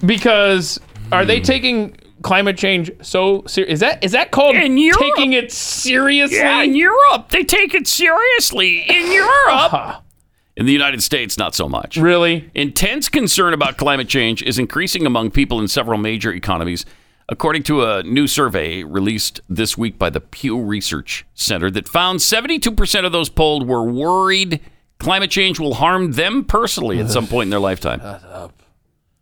[0.05, 0.79] Because
[1.11, 1.27] are Hmm.
[1.27, 3.73] they taking climate change so serious?
[3.73, 4.99] Is that is that called In Europe?
[5.01, 6.37] taking it seriously?
[6.37, 8.79] yeah, in Europe, they take it seriously.
[8.89, 10.03] In Europe.
[10.57, 11.95] In the United States, not so much.
[11.95, 12.51] Really?
[12.53, 16.85] Intense concern about climate change is increasing among people in several major economies,
[17.29, 22.19] according to a new survey released this week by the Pew Research Center that found
[22.19, 24.59] 72% of those polled were worried
[24.99, 27.99] climate change will harm them personally at some point in their lifetime.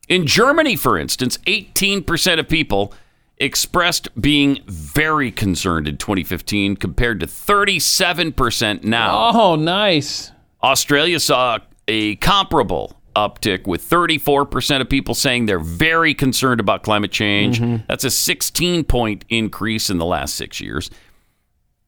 [0.10, 2.94] In Germany, for instance, 18% of people
[3.38, 9.32] expressed being very concerned in 2015 compared to 37% now.
[9.34, 10.32] Oh, nice.
[10.62, 17.12] Australia saw a comparable uptick with 34% of people saying they're very concerned about climate
[17.12, 17.60] change.
[17.60, 17.86] Mhm.
[17.88, 20.90] That's a 16 point increase in the last six years.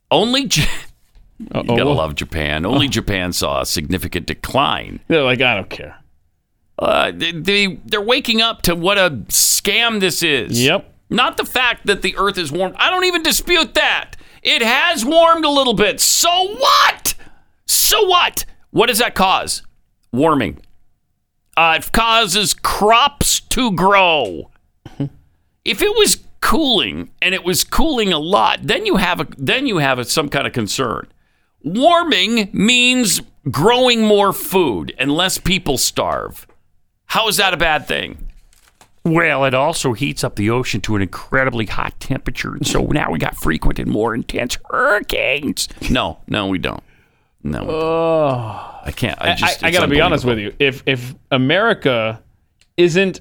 [0.10, 0.68] Only, J-
[1.40, 2.66] you gotta love Japan.
[2.66, 5.00] Only Japan saw a significant decline.
[5.08, 5.98] They're like, I don't care.
[6.82, 10.62] Uh, they, they they're waking up to what a scam this is.
[10.64, 10.92] Yep.
[11.12, 12.76] Not the fact that the Earth is warmed.
[12.78, 14.16] I don't even dispute that.
[14.42, 16.02] It has warmed a little bit.
[16.02, 17.14] So what?
[17.68, 18.46] So what?
[18.72, 19.62] What does that cause?
[20.12, 20.60] Warming.
[21.56, 24.50] Uh, it causes crops to grow.
[25.64, 29.68] if it was cooling and it was cooling a lot, then you have a then
[29.68, 31.08] you have a, some kind of concern.
[31.62, 33.22] Warming means
[33.52, 36.48] growing more food and less people starve.
[37.12, 38.30] How is that a bad thing?
[39.04, 42.54] Well, it also heats up the ocean to an incredibly hot temperature.
[42.54, 45.68] And so now we got frequent and more intense hurricanes.
[45.90, 46.82] No, no, we don't.
[47.44, 47.64] No.
[47.64, 47.76] we don't.
[47.84, 48.80] Oh.
[48.86, 49.22] I can't.
[49.22, 49.62] I just.
[49.62, 50.54] I, it's got to be honest with you.
[50.58, 52.24] If if America
[52.78, 53.20] isn't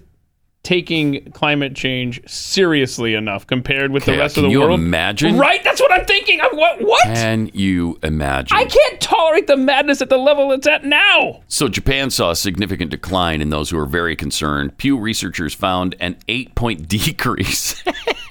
[0.62, 4.78] taking climate change seriously enough compared with Okay, the rest of the you world.
[4.78, 5.38] imagine?
[5.38, 5.64] Right?
[5.64, 6.38] That's what I'm thinking.
[6.40, 6.82] I'm, what?
[6.82, 7.02] What?
[7.04, 8.56] Can you imagine?
[8.58, 11.42] I can't tolerate the madness at the level it's at now.
[11.48, 14.76] So Japan saw a significant decline in those who are very concerned.
[14.76, 17.82] Pew researchers found an eight-point decrease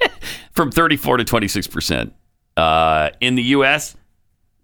[0.51, 2.13] from 34 to 26 percent.
[2.55, 3.95] Uh, in the U.S.,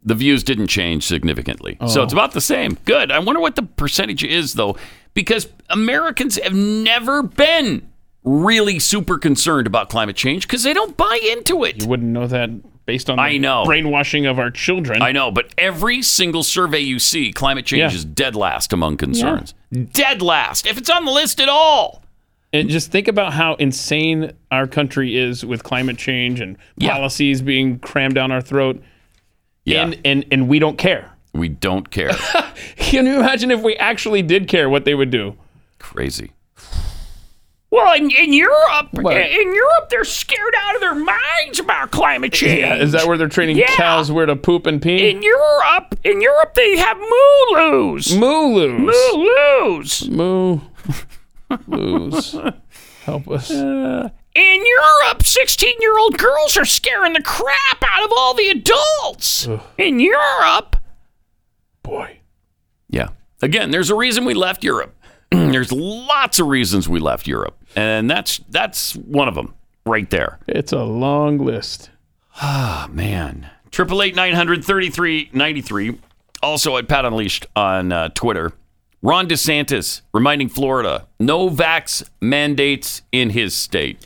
[0.04, 2.04] the views didn't change significantly, so Oh.
[2.04, 2.78] it's about the same.
[2.86, 3.10] Good.
[3.10, 4.78] I wonder what the percentage is though,
[5.16, 7.90] because Americans have never been
[8.24, 11.82] really super concerned about climate change because they don't buy into it.
[11.82, 12.50] You wouldn't know that
[12.86, 13.66] based on the I know.
[13.66, 15.02] brainwashing of our children.
[15.02, 17.98] I know, but every single survey you see, climate change Yeah.
[17.98, 19.56] is dead last among concerns.
[19.92, 22.04] Dead last, if it's on the list at all.
[22.54, 27.80] And just think about how insane our country is with climate change and policies being
[27.80, 28.82] crammed down our throat.
[29.66, 29.84] Yeah.
[29.84, 31.12] And, and and we don't care.
[31.36, 32.12] We don't care.
[32.78, 35.36] Can you imagine if we actually did care what they would do?
[35.80, 36.32] Crazy.
[37.72, 39.18] Well, in, in Europe, What?
[39.18, 42.60] in Europe, they're scared out of their minds about climate change.
[42.62, 43.68] Yeah, is that where they're training Yeah.
[43.76, 45.10] cows where to poop and pee?
[45.10, 48.16] In Europe, in Europe, they have mooloos.
[48.18, 48.94] Mooloos.
[49.14, 50.10] Mooloos.
[50.10, 50.60] Moo.
[51.68, 52.36] Loos.
[53.04, 53.52] Help us.
[53.52, 58.50] Uh, in Europe, 16 year old girls are scaring the crap out of all the
[58.50, 59.48] adults.
[59.78, 60.78] In Europe,
[61.86, 62.20] Boy.
[62.90, 63.10] Yeah.
[63.42, 64.96] Again, there's a reason we left Europe.
[65.32, 69.54] there's lots of reasons we left Europe, and that's that's one of them
[69.86, 70.40] right there.
[70.48, 71.90] It's a long list.
[72.42, 73.50] Ah, man.
[73.72, 75.98] Triple eight nine hundred thirty three ninety three.
[76.44, 78.52] Also at Pat Unleashed on uh, Twitter.
[79.02, 84.06] Ron DeSantis reminding Florida no vax mandates in his state.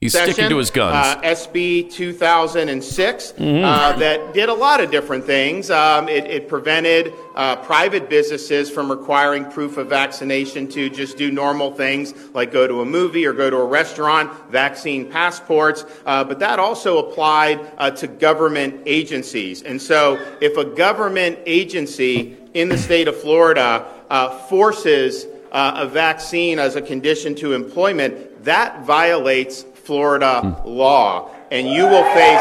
[0.00, 0.94] He's sticking to his guns.
[0.94, 3.62] Uh, SB 2006 Mhm.
[3.62, 5.70] uh, that did a lot of different things.
[5.70, 11.30] Um, it, it prevented uh, private businesses from requiring proof of vaccination to just do
[11.30, 15.84] normal things like go to a movie or go to a restaurant, vaccine passports.
[16.06, 19.60] Uh, but that also applied uh, to government agencies.
[19.62, 25.86] And so if a government agency in the state of Florida uh, forces uh, a
[25.86, 31.28] vaccine as a condition to employment, that violates Florida law.
[31.50, 32.40] And you will face.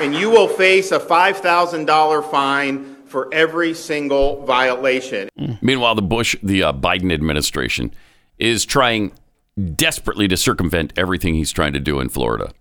[0.00, 5.28] And you will face a $5,000 fine for every single violation.
[5.60, 7.92] Meanwhile, the Bush, the uh, Biden administration
[8.38, 9.10] is trying
[9.74, 12.52] desperately to circumvent everything he's trying to do in Florida.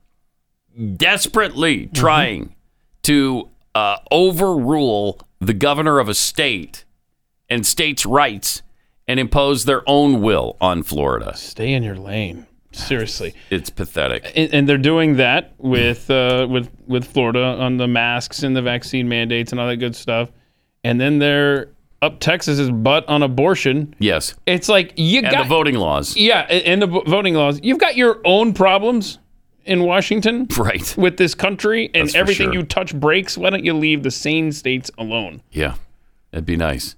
[0.95, 2.55] Desperately trying
[3.03, 6.85] to uh, overrule the governor of a state
[7.49, 8.61] and states' rights
[9.07, 11.35] and impose their own will on Florida.
[11.35, 12.45] Stay in your lane.
[12.71, 13.33] Seriously.
[13.49, 14.31] It's pathetic.
[14.35, 18.61] And, and they're doing that with uh, with with Florida on the masks and the
[18.61, 20.31] vaccine mandates and all that good stuff.
[20.83, 21.69] And then they're
[22.01, 23.95] up Texas's butt on abortion.
[23.99, 24.35] Yes.
[24.45, 26.15] It's like you And got the voting laws.
[26.15, 27.59] Yeah, and the voting laws.
[27.63, 29.19] You've got your own problems
[29.69, 30.95] in Washington, right?
[30.97, 32.53] With this country and That's everything sure.
[32.53, 33.37] you touch breaks.
[33.37, 35.41] Why don't you leave the sane states alone?
[35.51, 35.75] Yeah,
[36.31, 36.95] that'd be nice.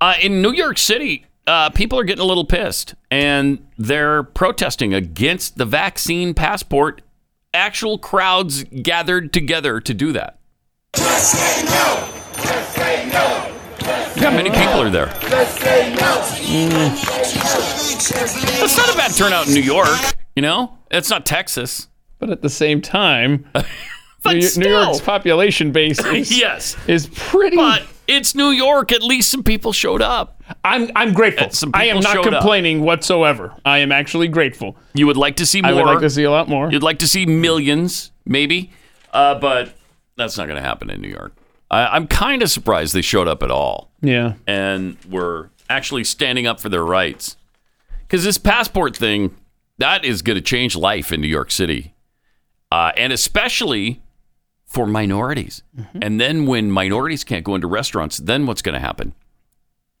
[0.00, 4.92] Uh, in New York City, uh, people are getting a little pissed and they're protesting
[4.94, 7.02] against the vaccine passport.
[7.52, 10.38] Actual crowds gathered together to do that.
[14.16, 15.06] Yeah, many people are there.
[15.06, 15.60] That's
[18.78, 19.88] not a bad turnout in New York,
[20.36, 20.76] you know?
[20.90, 21.88] It's not Texas.
[22.18, 23.46] But at the same time,
[24.26, 24.68] New, New.
[24.68, 26.76] York's population base is, yes.
[26.88, 27.56] is pretty.
[27.56, 28.92] But it's New York.
[28.92, 30.42] At least some people showed up.
[30.64, 31.50] I'm I'm grateful.
[31.50, 32.40] Some I am not showed up.
[32.40, 33.54] complaining whatsoever.
[33.64, 34.76] I am actually grateful.
[34.94, 35.70] You would like to see more.
[35.70, 36.70] I would like to see a lot more.
[36.70, 38.72] You'd like to see millions, maybe,
[39.12, 39.74] uh, but
[40.16, 41.34] that's not going to happen in New York.
[41.70, 44.34] I, I'm kind of surprised they showed up at all Yeah.
[44.46, 47.36] and were actually standing up for their rights.
[48.02, 49.34] Because this passport thing,
[49.78, 51.94] that is going to change life in New York City,
[52.70, 54.02] uh, and especially
[54.64, 55.62] for minorities.
[55.78, 55.98] Mm-hmm.
[56.02, 59.14] And then when minorities can't go into restaurants, then what's going to happen?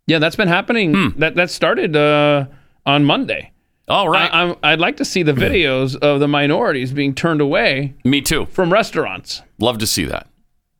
[0.06, 1.14] Yeah, that's been happening.
[1.16, 2.46] That that started uh,
[2.84, 3.52] on Monday.
[3.88, 4.32] All right.
[4.32, 7.94] I, I'm, I'd like to see the videos of the minorities being turned away.
[8.04, 8.46] Me too.
[8.46, 9.42] From restaurants.
[9.58, 10.26] Love to see that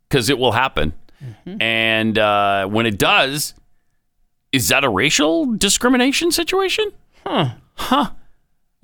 [0.08, 0.92] because it will happen.
[1.58, 3.54] And uh, when it does,
[4.52, 6.92] is that a racial discrimination situation?
[7.24, 7.54] Huh.
[7.74, 8.10] Huh.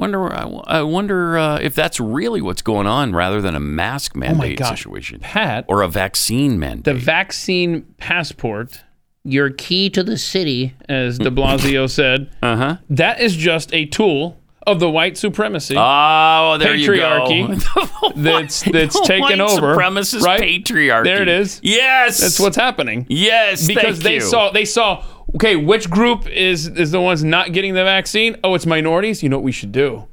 [0.01, 0.33] Wonder.
[0.67, 4.79] I, wonder uh, if that's really what's going on, rather than a mask mandate gosh.
[4.79, 6.85] situation, Pat, or a vaccine mandate.
[6.85, 8.83] the vaccine passport,
[9.25, 12.79] your key to the city, as De Blasio said, uh-huh.
[12.89, 14.37] that is just a tool.
[14.67, 15.75] of the white supremacy.
[15.77, 16.93] Oh, there you go.
[16.93, 19.75] patriarchy that's that's The taken white over.
[19.75, 20.41] supremacist right?
[20.41, 21.05] patriarchy.
[21.05, 21.61] There it is.
[21.63, 22.21] Yes.
[22.21, 23.07] That's what's happening.
[23.09, 24.21] Yes, because they you.
[24.21, 25.05] saw they saw
[25.35, 28.37] okay, which group is is the ones not getting the vaccine?
[28.45, 29.23] Oh, it's minorities.
[29.23, 30.07] You know what we should do?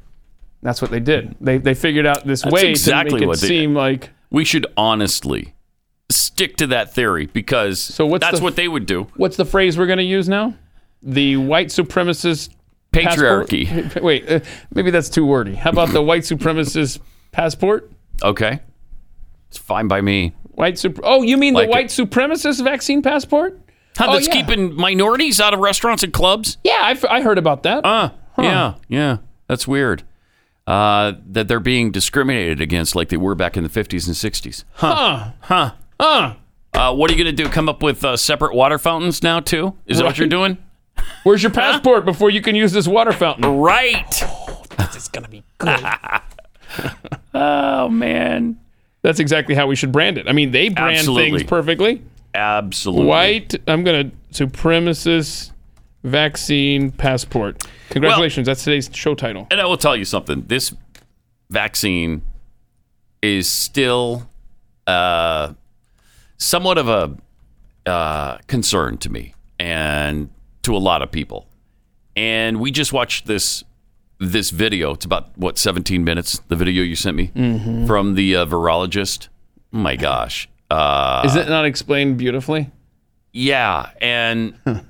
[0.62, 1.36] That's what they did.
[1.40, 4.10] They they figured out this That's way exactly to make it what they seem like
[4.30, 5.54] we should honestly
[6.10, 9.08] stick to that theory because so what's that's the- what they would do.
[9.18, 10.54] what's the phrase we're going to use now?
[11.04, 12.50] The white supremacist
[12.92, 13.48] passport?
[13.50, 14.02] Patriarchy.
[14.02, 14.40] Wait, uh,
[14.74, 15.54] maybe that's too wordy.
[15.54, 17.00] How about the white supremacist
[17.32, 17.92] passport?
[18.24, 18.62] Okay.
[19.50, 20.34] It's fine by me.
[20.44, 21.02] White super.
[21.04, 23.60] Oh, you mean Like the white supremacist vaccine passport?
[23.98, 24.34] Huh, Oh, that's yeah.
[24.34, 26.58] keeping minorities out of restaurants and clubs?
[26.64, 27.84] Yeah, I, f- I heard about that.
[27.86, 29.18] Uh, yeah, yeah.
[29.48, 30.04] That's weird.
[30.68, 34.64] Uh, that they're being discriminated against like they were back in the 50s and 60s.
[34.74, 34.96] Huh.
[34.96, 35.32] Huh.
[35.42, 35.72] Huh.
[36.00, 36.34] Huh.
[36.74, 37.50] Uh, what are you going to do?
[37.50, 39.76] Come up with uh, separate water fountains now, too?
[39.88, 40.58] Is that what you're doing?
[41.24, 43.46] Where's your passport before you can use this water fountain?
[43.58, 44.10] Right.
[44.78, 45.80] This is gonna be good.
[47.34, 48.60] oh man,
[49.02, 50.28] that's exactly how we should brand it.
[50.28, 51.40] I mean, they brand Absolutely.
[51.40, 52.02] things perfectly.
[52.38, 53.06] Absolutely.
[53.08, 53.56] White.
[53.68, 55.52] I'm gonna supremacist
[56.04, 57.66] vaccine passport.
[57.90, 58.46] Congratulations.
[58.46, 59.48] that's today's show title.
[59.50, 60.44] And I will tell you something.
[60.48, 60.74] This
[61.50, 62.22] vaccine
[63.22, 64.30] is still
[64.86, 65.54] uh,
[66.38, 70.30] somewhat of a uh, concern to me and
[70.64, 71.48] to a lot of people.
[72.16, 73.64] And we just watched this
[74.20, 74.94] this video.
[74.94, 76.40] It's about what 17 minutes.
[76.48, 77.88] The video you sent me Mhm.
[77.88, 79.28] from the uh, virologist.
[79.74, 80.48] Oh my gosh.
[80.70, 82.70] Uh, Is it not explained beautifully?
[83.34, 84.54] yeah, and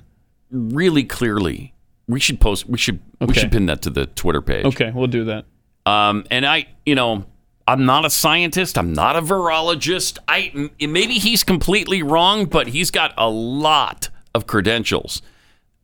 [0.50, 1.74] really clearly,
[2.06, 2.66] we should post.
[2.68, 3.40] We should we Okay.
[3.40, 4.64] should pin that to the Twitter page.
[4.66, 5.44] Okay, we'll do that.
[5.86, 7.24] Um, and I, you know,
[7.66, 8.76] I'm not a scientist.
[8.78, 10.18] I'm not a virologist.
[10.28, 15.20] I m- maybe he's completely wrong, but he's got a lot of credentials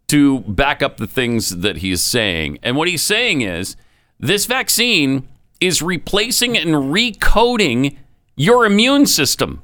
[0.09, 2.59] to back up the things that he's saying.
[2.63, 3.77] And what he's saying is
[4.21, 5.27] this vaccine
[5.61, 7.97] is replacing and recoding
[8.37, 9.63] your immune system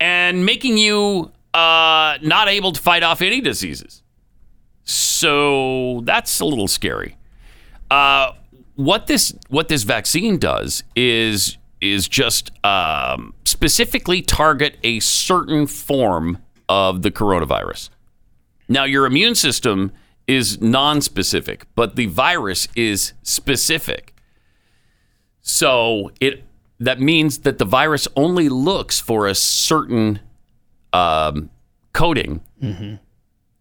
[0.00, 4.02] and making you uh, not able to fight off any diseases.
[4.84, 7.16] So that's a little scary.
[7.90, 8.32] Uh,
[8.74, 16.38] what this what this vaccine does is is just um, specifically target a certain form
[16.68, 17.90] of the coronavirus.
[18.68, 19.92] Now, your immune system
[20.26, 24.14] is non-specific, but the virus is specific.
[25.42, 26.42] So it
[26.78, 30.20] that means that the virus only looks for a certain
[30.92, 31.50] um,
[31.92, 32.40] coding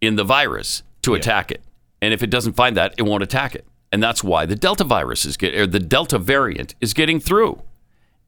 [0.01, 1.61] in the virus to attack it.
[2.01, 3.65] And if it doesn't find that, it won't attack it.
[3.91, 7.61] And that's why the Delta virus is get or the Delta variant is getting through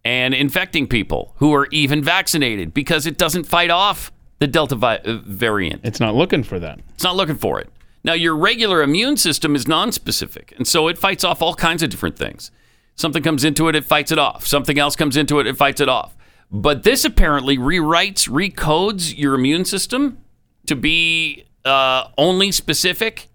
[0.06, 4.98] and infecting people who are even vaccinated because it doesn't fight off the Delta vi-
[5.04, 5.82] uh, variant.
[5.84, 6.80] It's not looking for that.
[6.94, 7.70] It's not looking for it.
[8.04, 11.90] Now, your regular immune system is non-specific, and so it fights off all kinds of
[11.90, 12.52] different things.
[12.98, 14.46] Something comes into it, it fights it off.
[14.46, 16.16] Something else comes into it, it fights it off.
[16.52, 20.18] But this apparently rewrites, recodes your immune system
[20.66, 23.30] to be uh, only specific,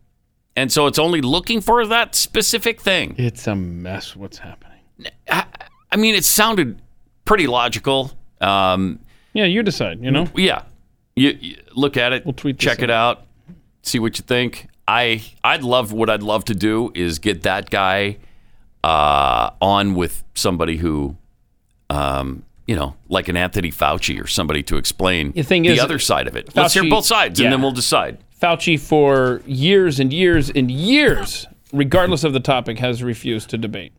[0.57, 3.15] and so it's only looking for that specific thing.
[3.19, 4.17] It's a mess.
[4.17, 4.81] What's happening?
[5.29, 5.45] I,
[5.91, 6.81] I mean, it sounded
[7.25, 8.11] pretty logical.
[8.41, 8.99] Um,
[9.33, 10.03] Yeah, you decide.
[10.03, 10.27] You know.
[10.35, 10.63] yeah,
[11.15, 13.27] you, you look at it, we'll tweet check it out,
[13.83, 14.69] see what you think.
[14.89, 18.19] I I'd love what I'd love to do is get that guy
[18.85, 21.17] uh, on with somebody who,
[21.91, 25.99] um, you know, like an Anthony Fauci or somebody to explain The the is, other
[25.99, 26.55] side of it.
[26.57, 27.47] Let's hear both sides, yeah.
[27.47, 28.19] and then we'll decide.
[28.41, 33.93] Fauci, for years and years and years, regardless of the topic, has refused to debate.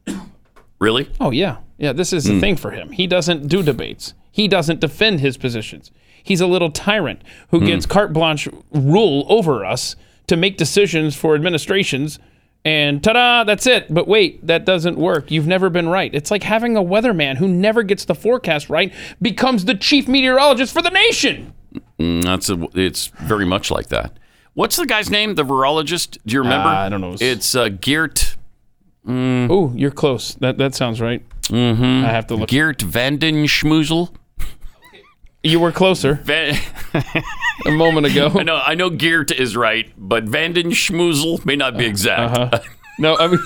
[0.80, 1.10] Really?
[1.20, 1.94] Oh yeah, yeah.
[1.94, 2.40] This is the Hmm.
[2.42, 2.92] thing for him.
[2.92, 4.14] He doesn't do debates.
[4.32, 5.92] He doesn't defend his positions.
[6.22, 7.22] He's a little tyrant
[7.52, 7.66] who Hmm.
[7.68, 9.96] gets carte blanche rule over us
[10.28, 12.20] to make decisions for administrations.
[12.66, 13.94] And ta-da, that's it.
[13.94, 15.32] But wait, that doesn't work.
[15.32, 16.14] You've never been right.
[16.16, 20.74] It's like having a weatherman who never gets the forecast right becomes the chief meteorologist
[20.74, 21.54] for the nation.
[22.00, 24.18] Mm, that's a, it's very much like that.
[24.54, 25.36] What's the guy's name?
[25.36, 26.20] The virologist?
[26.26, 26.70] Do you remember?
[26.70, 27.16] Uh, I don't know.
[27.20, 28.38] It's uh, Geert.
[29.06, 30.36] Mm, Oh, you're close.
[30.36, 31.22] That that sounds right.
[31.44, 32.06] Mm-hmm.
[32.06, 32.50] I have to look.
[32.50, 34.14] Geert Vanden Schmoozle.
[35.46, 36.56] You were closer Van-
[37.66, 38.32] a moment ago.
[38.34, 38.56] I know.
[38.56, 42.38] I know Geert is right, but Vanden Schmoozle may not be exact.
[42.38, 42.60] Uh-huh.
[42.98, 43.40] No, I mean,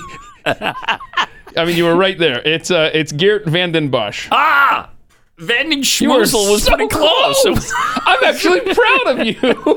[1.56, 2.40] I mean, you were right there.
[2.46, 4.28] It's uh, it's Geert Vanden Bossche.
[4.30, 4.90] ah,
[5.38, 7.42] Vanden were was so pretty close.
[7.42, 7.72] close.
[8.06, 9.76] I'm actually proud of you.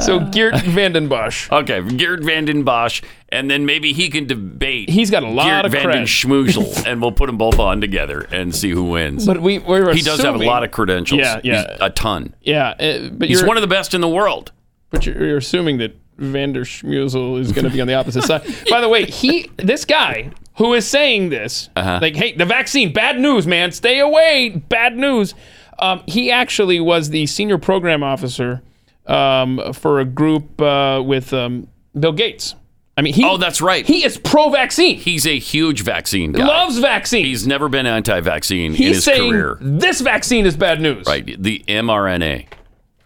[0.00, 1.50] so Geert Vanden Bossche.
[1.62, 4.90] Okay, Geert Vanden Bossche, and then maybe he can debate.
[4.90, 6.06] He's got a lot Geert of Vanden cred.
[6.46, 9.26] Schmoozle, and we'll put them both on together and see who wins.
[9.26, 11.20] But we we're he does have a assuming- lot of credentials.
[11.20, 11.66] Yeah, yeah.
[11.72, 12.34] He's a ton.
[12.42, 14.52] Yeah, uh, but He's you're, one of the best in the world.
[14.90, 18.42] But you're, you're assuming that Vander Schmusel is going to be on the opposite side.
[18.70, 21.98] By the way, he this guy who is saying this, Uh-huh.
[22.00, 25.34] like, hey, the vaccine, bad news, man, stay away, bad news.
[25.80, 28.62] Um, he actually was the senior program officer
[29.06, 32.54] um, for a group uh, with um, Bill Gates.
[32.96, 33.84] I mean, he, oh, that's right.
[33.84, 34.98] he is pro-vaccine.
[34.98, 36.46] He's a huge vaccine guy.
[36.46, 37.24] loves vaccine.
[37.24, 39.58] He's never been anti-vaccine in He's his saying career.
[39.60, 41.04] this vaccine is bad news.
[41.06, 42.46] Right, the mRNA.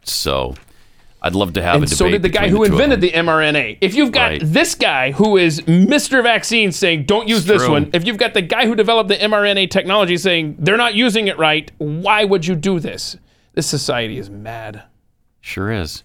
[0.02, 0.54] So,
[1.22, 1.96] I'd love to have a and debate.
[1.98, 3.78] so did the guy who the invented the mRNA.
[3.80, 4.42] If you've got Right.
[4.44, 6.22] this guy who is Mr.
[6.22, 7.72] Vaccine saying don't use this true.
[7.72, 11.28] one, if you've got the guy who developed the mRNA technology saying they're not using
[11.28, 13.16] it right, why would you do this?
[13.54, 14.82] This society is mad.
[15.40, 16.02] Sure is.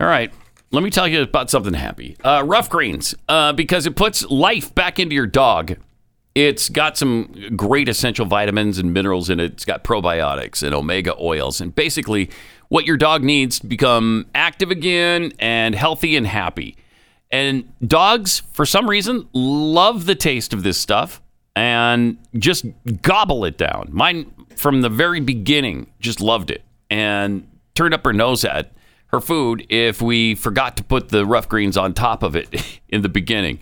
[0.00, 0.32] All right.
[0.70, 2.16] Let me tell you about something happy.
[2.22, 5.76] Uh, Ruff Greens, uh, because it puts life back into your dog.
[6.34, 9.52] It's got some great essential vitamins and minerals in it.
[9.52, 12.30] It's got probiotics and omega oils, and basically
[12.68, 16.76] what your dog needs to become active again and healthy and happy.
[17.30, 21.22] And dogs, for some reason, love the taste of this stuff
[21.56, 22.66] and just
[23.02, 23.88] gobble it down.
[23.90, 27.46] Mine, from the very beginning, just loved it and
[27.78, 28.72] turned up her nose at
[29.06, 33.02] her food if we forgot to put the Ruff Greens on top of it in
[33.02, 33.60] the beginning.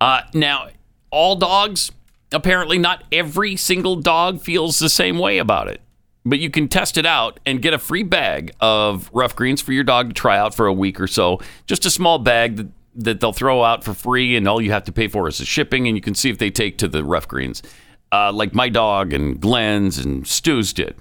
[0.00, 0.68] Uh, now,
[1.10, 1.90] all dogs,
[2.30, 5.80] apparently, not every single dog feels the same way about it.
[6.26, 9.72] But you can test it out and get a free bag of Ruff Greens for
[9.72, 11.40] your dog to try out for a week or so.
[11.64, 14.84] Just a small bag that, that they'll throw out for free, and all you have
[14.84, 17.02] to pay for is the shipping, and you can see if they take to the
[17.02, 17.62] Ruff Greens,
[18.12, 20.96] uh, like my dog and Glenn's and Stu's did.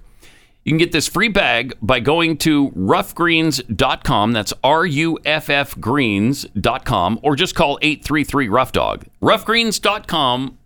[0.67, 4.33] You can get this free bag by going to ruffgreens.com.
[4.33, 9.05] That's R U F F greens.com, or just call 833 Ruff Dog.
[9.21, 10.57] Ruffgreens.com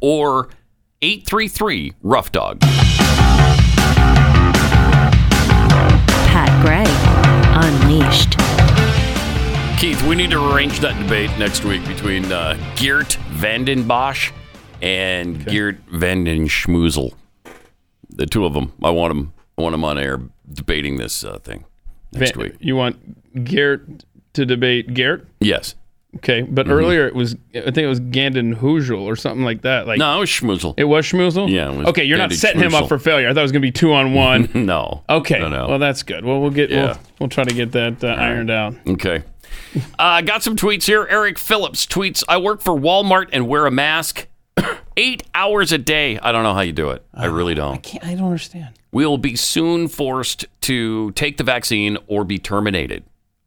[0.00, 0.48] or
[1.00, 2.58] 833 Ruff Dog.
[6.26, 6.82] Pat Gray
[7.54, 8.36] Unleashed.
[9.78, 14.32] Keith, we need to arrange that debate next week between uh, Geert Vanden Bossche
[14.82, 17.14] and Geert Vanden Schmoozle.
[18.10, 18.72] The two of them.
[18.82, 19.34] I want them.
[19.58, 20.20] I want them on air
[20.52, 21.64] debating this uh, thing
[22.12, 22.54] next Va- week.
[22.60, 24.04] You want Garrett
[24.34, 25.24] to debate Garrett?
[25.40, 25.74] Yes.
[26.16, 26.70] Okay, but Mhm.
[26.70, 29.86] earlier it was I think it was Gandon Hujel or something like that.
[29.86, 30.72] Like No, it was Schmoozle.
[30.78, 31.50] It was Schmoozle?
[31.50, 33.28] Yeah, was okay, you're not Gandon setting him up for failure.
[33.28, 34.48] I thought it was going to be two on one.
[34.54, 35.04] no.
[35.10, 35.38] Okay.
[35.38, 35.68] No, no.
[35.68, 36.24] Well, that's good.
[36.24, 36.84] Well, we'll get Yeah.
[36.86, 38.74] we'll, we'll try to get that uh, ironed out.
[38.86, 39.24] Okay.
[39.98, 41.06] Uh, got some tweets here.
[41.10, 44.26] Eric Phillips tweets I work for Walmart and wear a mask
[44.96, 46.18] eight hours a day.
[46.18, 47.04] I don't know how you do it.
[47.14, 47.74] I really uh, don't.
[47.74, 48.74] I, can't, I don't understand.
[48.92, 53.04] We will be soon forced to take the vaccine or be terminated.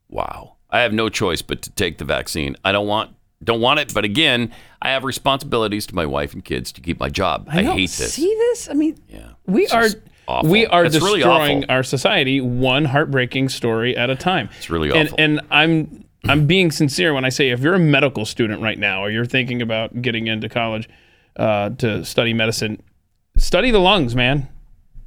[0.09, 0.55] Wow.
[0.69, 2.55] I have no choice but to take the vaccine.
[2.63, 6.43] I don't want don't want it, but again, I have responsibilities to my wife and
[6.43, 7.47] kids to keep my job.
[7.49, 7.71] I, know.
[7.71, 8.13] hate this.
[8.13, 8.69] See this?
[8.69, 9.87] I mean, yeah, we are
[10.27, 10.49] awful.
[10.49, 11.75] we are It's really destroying awful.
[11.75, 14.49] our society one heartbreaking story at a time.
[14.57, 15.19] It's really and, awful.
[15.19, 19.01] And I'm I'm being sincere when I say if you're a medical student right now
[19.01, 20.89] or you're thinking about getting into college
[21.35, 22.81] uh, to study medicine,
[23.37, 24.47] study the lungs, man.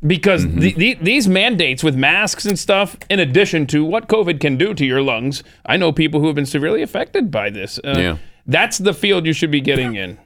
[0.05, 0.59] Because Mm-hmm.
[0.59, 4.75] the, the, these mandates with masks and stuff, in addition to what COVID can do
[4.75, 7.79] to your lungs, I know people who have been severely affected by this.
[7.85, 8.17] Uh, Yeah.
[8.45, 10.19] That's the field you should be getting in.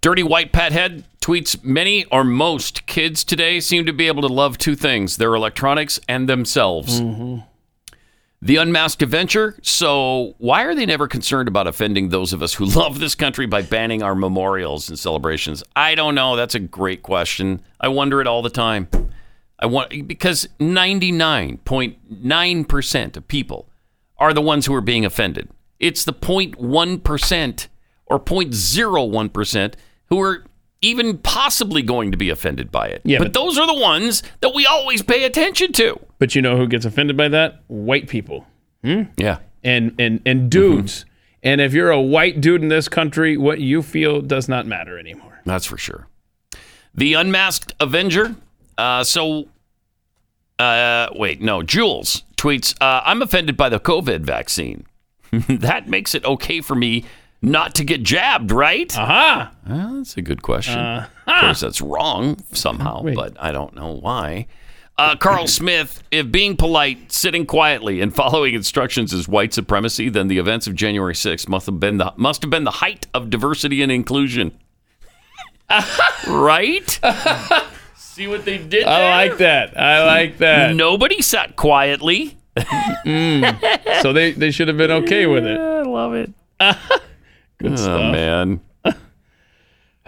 [0.00, 4.58] Dirty White Pathead tweets Many or most kids today seem to be able to love
[4.58, 7.00] two things their electronics and themselves.
[8.44, 9.56] The unmasked adventure.
[9.62, 13.46] So, why are they never concerned about offending those of us who love this country
[13.46, 15.62] by banning our memorials and celebrations?
[15.76, 16.34] I don't know.
[16.34, 17.62] That's a great question.
[17.80, 18.88] I wonder it all the time.
[19.60, 23.68] I want because 99.9% of people
[24.18, 25.48] are the ones who are being offended.
[25.78, 27.68] It's the 0.1%
[28.06, 29.74] or 0.01%
[30.06, 30.44] who are
[30.82, 33.00] even possibly going to be offended by it.
[33.04, 35.98] Yeah, but, but- those are the ones that we always pay attention to.
[36.18, 37.62] But you know who gets offended by that?
[37.68, 38.46] White people.
[38.84, 39.02] Hmm?
[39.16, 39.38] Yeah.
[39.64, 41.04] And and and dudes.
[41.42, 44.98] And if you're a white dude in this country, what you feel does not matter
[44.98, 45.40] anymore.
[45.44, 46.06] That's for sure.
[46.94, 48.36] The Unmasked Avenger.
[48.78, 49.48] Uh, so,
[50.58, 51.62] uh, wait, no.
[51.62, 54.86] Jules tweets uh, I'm offended by the COVID vaccine.
[55.48, 57.04] that makes it okay for me
[57.42, 58.96] not to get jabbed, right?
[58.96, 59.52] Aha.
[59.68, 60.78] Well, that's a good question.
[60.78, 61.08] Uh-huh.
[61.26, 64.46] Of course, that's wrong somehow, but I don't know why.
[64.96, 70.28] Uh, Carl Smith, if being polite, sitting quietly, and following instructions is white supremacy, then
[70.28, 73.28] the events of January 6th must have been the must have been the height of
[73.30, 74.56] diversity and inclusion.
[76.28, 77.00] right?
[77.96, 79.78] See what they did I like that.
[79.78, 80.74] I like that.
[80.74, 82.36] Nobody sat quietly.
[82.56, 84.02] Mm.
[84.02, 85.58] So they, they should have been okay with it.
[85.58, 86.30] I love it.
[87.62, 88.12] Good oh, stuff.
[88.12, 88.60] man.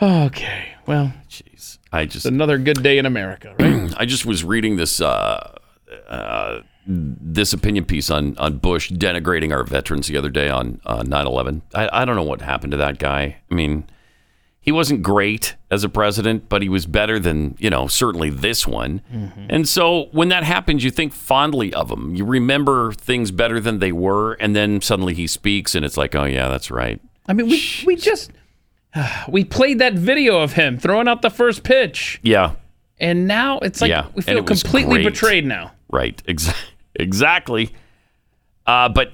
[0.02, 0.74] Okay.
[0.86, 1.78] Well, jeez.
[1.92, 3.94] I just another good day in America, right?
[3.96, 5.56] I just was reading this uh,
[6.08, 11.02] uh, this opinion piece on on Bush denigrating our veterans the other day on uh,
[11.02, 11.62] 9/11.
[11.74, 13.36] I, I don't know what happened to that guy.
[13.48, 13.86] I mean,
[14.60, 18.66] he wasn't great as a president, but he was better than you know certainly this
[18.66, 19.00] one.
[19.48, 22.16] And so when that happens, you think fondly of him.
[22.16, 26.16] You remember things better than they were, and then suddenly he speaks, and it's like,
[26.16, 27.00] oh yeah, that's right.
[27.26, 28.30] I mean, we we just
[29.28, 32.54] we played that video of him throwing out the first pitch, Yeah,
[32.98, 35.72] and now it's like Yeah, we feel completely betrayed now.
[35.90, 36.20] Right.
[36.26, 36.52] Ex-
[36.94, 37.74] exactly.
[38.66, 39.12] Uh, but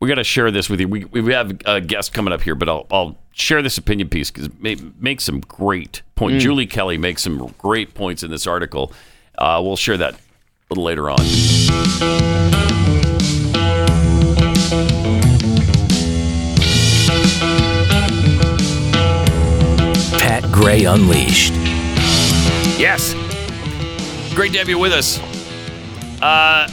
[0.00, 0.88] we got to share this with you.
[0.88, 4.30] We, we have a guest coming up here, but I'll, I'll share this opinion piece
[4.30, 6.36] because it may, makes some great points.
[6.36, 6.40] Mm.
[6.40, 8.92] Julie Kelly makes some great points in this article.
[9.38, 10.18] Uh, we'll share that a
[10.70, 12.85] little later on.
[20.56, 21.52] Gray Unleashed.
[22.80, 23.12] Yes.
[24.34, 25.18] Great to have you with us.
[26.22, 26.66] Uh,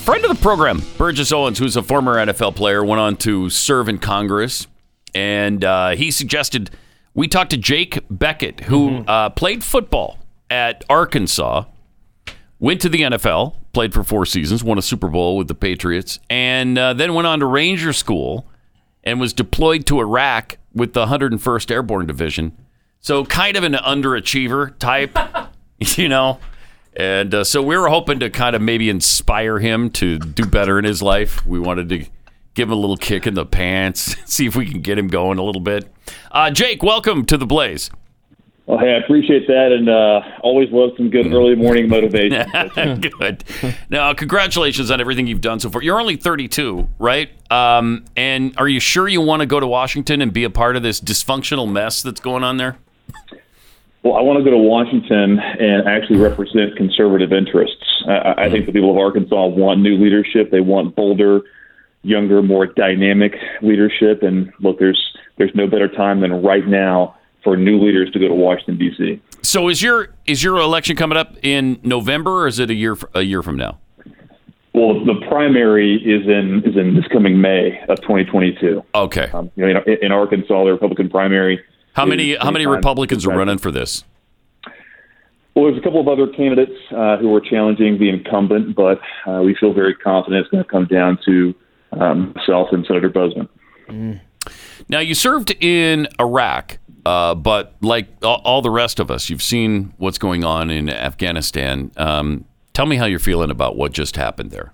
[0.00, 3.88] friend of the program, Burgess Owens, who's a former NFL player, went on to serve
[3.88, 4.66] in Congress,
[5.14, 6.72] and uh, he suggested
[7.14, 10.18] we talk to Jake Bequette, who uh, played football
[10.50, 11.64] at Arkansas,
[12.58, 16.18] went to the NFL, played for four seasons, won a Super Bowl with the Patriots,
[16.28, 18.46] and uh, then went on to Ranger School
[19.02, 22.58] and was deployed to Iraq with the 101st Airborne Division.
[23.04, 25.18] So kind of an underachiever type,
[25.98, 26.38] you know.
[26.94, 30.78] And uh, so we were hoping to kind of maybe inspire him to do better
[30.78, 31.44] in his life.
[31.44, 32.06] We wanted to
[32.54, 35.38] give him a little kick in the pants, see if we can get him going
[35.38, 35.92] a little bit.
[36.30, 37.90] Uh, Jake, welcome to the Blaze.
[38.66, 42.48] Well, hey, I appreciate that, and uh, always love some good early morning motivation.
[43.00, 43.42] Good.
[43.90, 45.82] Now, congratulations on everything you've done so far.
[45.82, 47.30] You're only 32, right?
[47.50, 50.76] Um, and are you sure you want to go to Washington and be a part
[50.76, 52.78] of this dysfunctional mess that's going on there?
[54.02, 58.02] Well, I want to go to Washington and actually represent conservative interests.
[58.08, 60.50] I, I think the people of Arkansas want new leadership.
[60.50, 61.42] They want bolder,
[62.02, 64.22] younger, more dynamic leadership.
[64.22, 65.00] And look, there's
[65.36, 69.22] there's no better time than right now for new leaders to go to Washington D.C.
[69.42, 72.96] So is your is your election coming up in November, or is it a year
[73.14, 73.78] a year from now?
[74.74, 78.82] Well, the primary is in is in this coming May of 2022.
[78.94, 79.30] Okay.
[79.32, 81.62] Um, you know, in, in Arkansas, the Republican primary.
[81.94, 84.04] How many how many Republicans are running for this?
[85.54, 89.42] Well, there's a couple of other candidates uh, who are challenging the incumbent, but uh,
[89.42, 91.54] we feel very confident it's going to come down to
[91.92, 93.48] um, myself and Senator Boozman.
[94.88, 99.42] Now you served in Iraq, uh, but like all, all the rest of us, you've
[99.42, 101.90] seen what's going on in Afghanistan.
[101.98, 104.72] Um, tell me how you're feeling about what just happened there.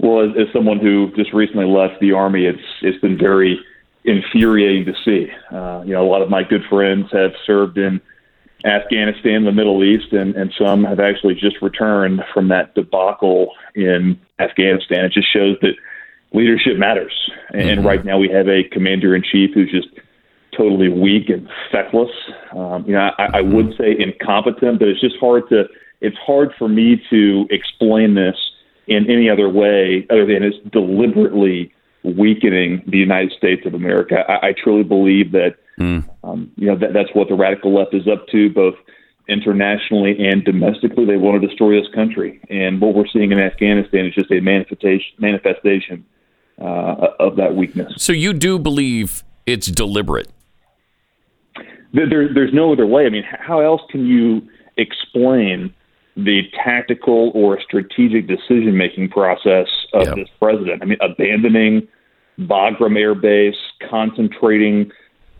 [0.00, 3.60] Well, as, as someone who just recently left the army, it's it's been very
[4.04, 5.30] infuriating to see.
[5.50, 8.00] Uh, you know, a lot of my good friends have served in
[8.64, 14.20] Afghanistan, the Middle East, and, and some have actually just returned from that debacle in
[14.38, 15.04] Afghanistan.
[15.04, 15.74] It just shows that
[16.32, 17.12] leadership matters.
[17.52, 19.88] And right now we have a commander in chief who's just
[20.56, 22.10] totally weak and feckless.
[22.52, 25.64] Um, you know, I, I would say incompetent, but it's just hard to.
[26.00, 28.34] It's hard for me to explain this
[28.88, 31.71] in any other way other than it's deliberately
[32.04, 34.24] weakening the United States of America.
[34.28, 36.08] I, I truly believe that mm.
[36.24, 38.74] um, you know that, that's what the radical left is up to, both
[39.28, 41.04] internationally and domestically.
[41.04, 44.40] They want to destroy this country, and what we're seeing in Afghanistan is just a
[44.40, 46.04] manifestation manifestation
[46.60, 47.92] uh, of that weakness.
[47.96, 50.28] So you do believe it's deliberate?
[51.92, 53.06] There, there, there's no other way.
[53.06, 55.74] I mean, how else can you explain
[56.16, 60.82] the tactical or strategic decision making process of this president?
[60.82, 61.88] I mean, abandoning
[62.38, 63.56] Bagram Air Base,
[63.88, 64.90] concentrating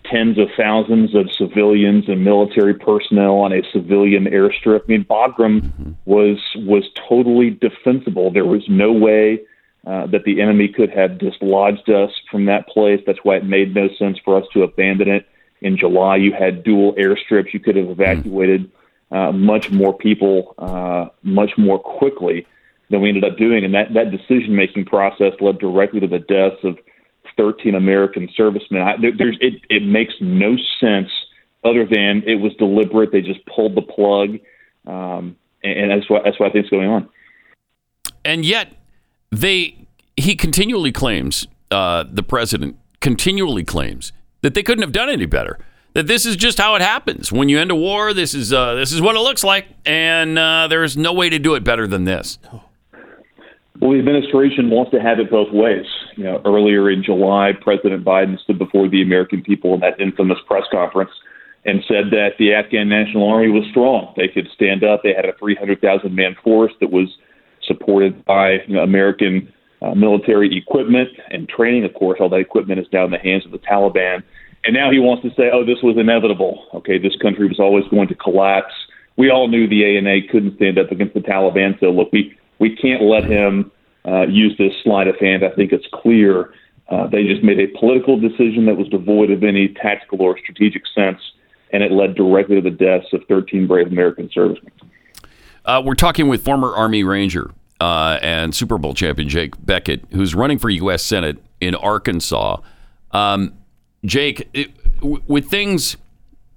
[0.05, 4.83] tens of thousands of civilians and military personnel on a civilian airstrip.
[4.83, 8.33] I mean, Bagram was was totally defensible.
[8.33, 9.41] There was no way
[9.87, 13.01] uh, that the enemy could have dislodged us from that place.
[13.07, 15.27] That's why it made no sense for us to abandon it.
[15.61, 17.53] In July, you had dual airstrips.
[17.53, 18.71] You could have evacuated
[19.13, 22.47] uh, much more people uh, much more quickly
[22.91, 23.65] than we ended up doing.
[23.65, 26.79] And that, that decision making process led directly to the deaths of
[27.37, 28.83] 13 American servicemen.
[28.83, 31.09] I, there, there's, it, it makes no sense
[31.65, 33.13] other than it was deliberate.
[33.13, 34.39] They just pulled the plug.
[34.87, 37.09] Um, and, and that's what, that's what I think going on.
[38.25, 38.73] And yet,
[39.31, 39.87] they
[40.17, 44.13] he continually claims uh, the president continually claims
[44.43, 45.59] that they couldn't have done any better.
[45.95, 48.15] That this is just how it happens when you end a war.
[48.15, 51.39] This is uh, this is what it looks like, and uh, there's no way to
[51.39, 52.39] do it better than this.
[53.81, 55.87] Well, the administration wants to have it both ways.
[56.17, 60.39] You know, earlier in July, President Biden stood before the American people in that infamous
[60.47, 61.11] press conference
[61.65, 64.13] and said that the Afghan National Army was strong.
[64.17, 65.01] They could stand up.
[65.03, 67.09] They had a 300,000 man force that was
[67.63, 71.85] supported by you know, American uh, military equipment and training.
[71.85, 74.23] Of course, all that equipment is now in the hands of the Taliban.
[74.65, 76.67] And now he wants to say, oh, this was inevitable.
[76.75, 78.73] Okay, this country was always going to collapse.
[79.17, 81.79] We all knew the ANA couldn't stand up against the Taliban.
[81.81, 83.71] So, look, we, we can't let him
[84.07, 85.45] uh, use this sleight of hand.
[85.45, 86.53] I think it's clear
[86.89, 90.83] uh, they just made a political decision that was devoid of any tactical or strategic
[90.95, 91.19] sense,
[91.73, 94.73] and it led directly to the deaths of 13 brave American servicemen.
[95.65, 100.35] Uh, we're talking with former Army Ranger uh, and Super Bowl champion Jake Bequette, who's
[100.35, 101.03] running for U.S.
[101.03, 102.59] Senate in Arkansas.
[103.13, 103.55] Um,
[104.05, 104.71] Jake, it,
[105.01, 105.97] w- with things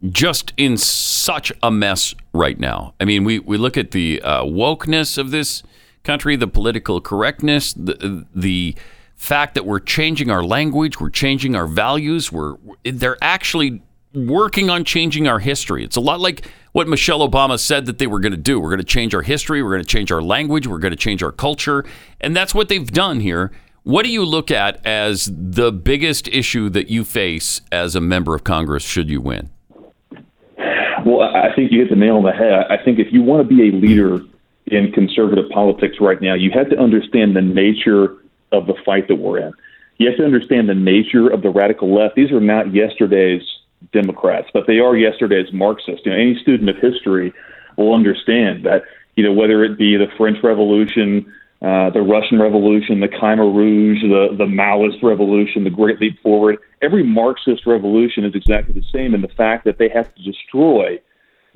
[0.09, 4.43] just in such a mess right now, I mean, we, we look at the uh,
[4.43, 5.63] wokeness of this
[6.03, 8.75] country, the political correctness, the, the
[9.15, 13.81] fact that we're changing our language, we're changing our values, we're they're actually
[14.13, 15.83] working on changing our history.
[15.83, 18.59] It's a lot like what Michelle Obama said that they were going to do.
[18.59, 20.97] We're going to change our history, we're going to change our language, we're going to
[20.97, 21.85] change our culture,
[22.21, 23.51] and that's what they've done here.
[23.85, 28.33] What do you look at as the biggest issue that you face as a member
[28.33, 29.51] of Congress should you win?
[31.05, 32.65] Well, I think you hit the nail on the head.
[32.71, 34.25] I think if you want to be a leader
[34.65, 38.15] in conservative politics right now, you have to understand the nature
[38.51, 39.53] of the fight that we're in.
[39.97, 42.15] You have to understand the nature of the radical left.
[42.15, 43.43] These are not yesterday's
[43.93, 46.01] Democrats, but they are yesterday's Marxists.
[46.05, 47.33] You know, any student of history
[47.77, 48.81] will understand that,
[49.15, 51.31] you know, whether it be the French Revolution,
[51.65, 56.59] uh, the Russian Revolution, the Khmer Rouge, the, the Maoist Revolution, the Great Leap Forward,
[56.83, 60.99] every Marxist revolution is exactly the same in the fact that they have to destroy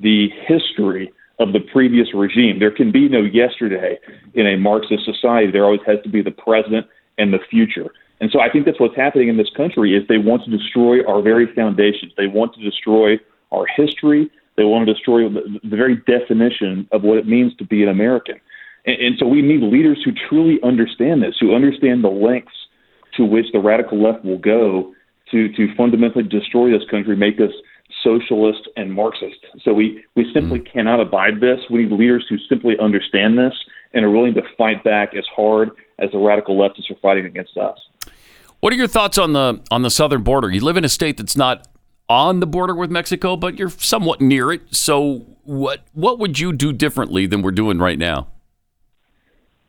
[0.00, 2.58] the history of the previous regime.
[2.58, 4.00] There can be no yesterday
[4.34, 5.52] in a Marxist society.
[5.52, 7.90] There always has to be the present and the future.
[8.20, 11.06] And so I think that's what's happening in this country is they want to destroy
[11.06, 12.12] our very foundations.
[12.16, 13.16] They want to destroy
[13.52, 14.28] our history.
[14.56, 17.88] They want to destroy the, the very definition of what it means to be an
[17.88, 18.40] American.
[18.86, 22.52] And, and so we need leaders who truly understand this, who understand the lengths
[23.16, 24.94] to which the radical left will go
[25.30, 27.52] to to fundamentally destroy this country, make us
[28.02, 29.44] socialist and Marxist.
[29.62, 30.72] So we, we simply mm.
[30.72, 31.58] cannot abide this.
[31.70, 33.52] We need leaders who simply understand this
[33.92, 37.56] and are willing to fight back as hard as the radical leftists are fighting against
[37.56, 37.78] us.
[38.60, 40.50] What are your thoughts on the on the southern border?
[40.50, 41.66] You live in a state that's not
[42.08, 44.74] on the border with Mexico, but you're somewhat near it.
[44.74, 48.28] So what what would you do differently than we're doing right now?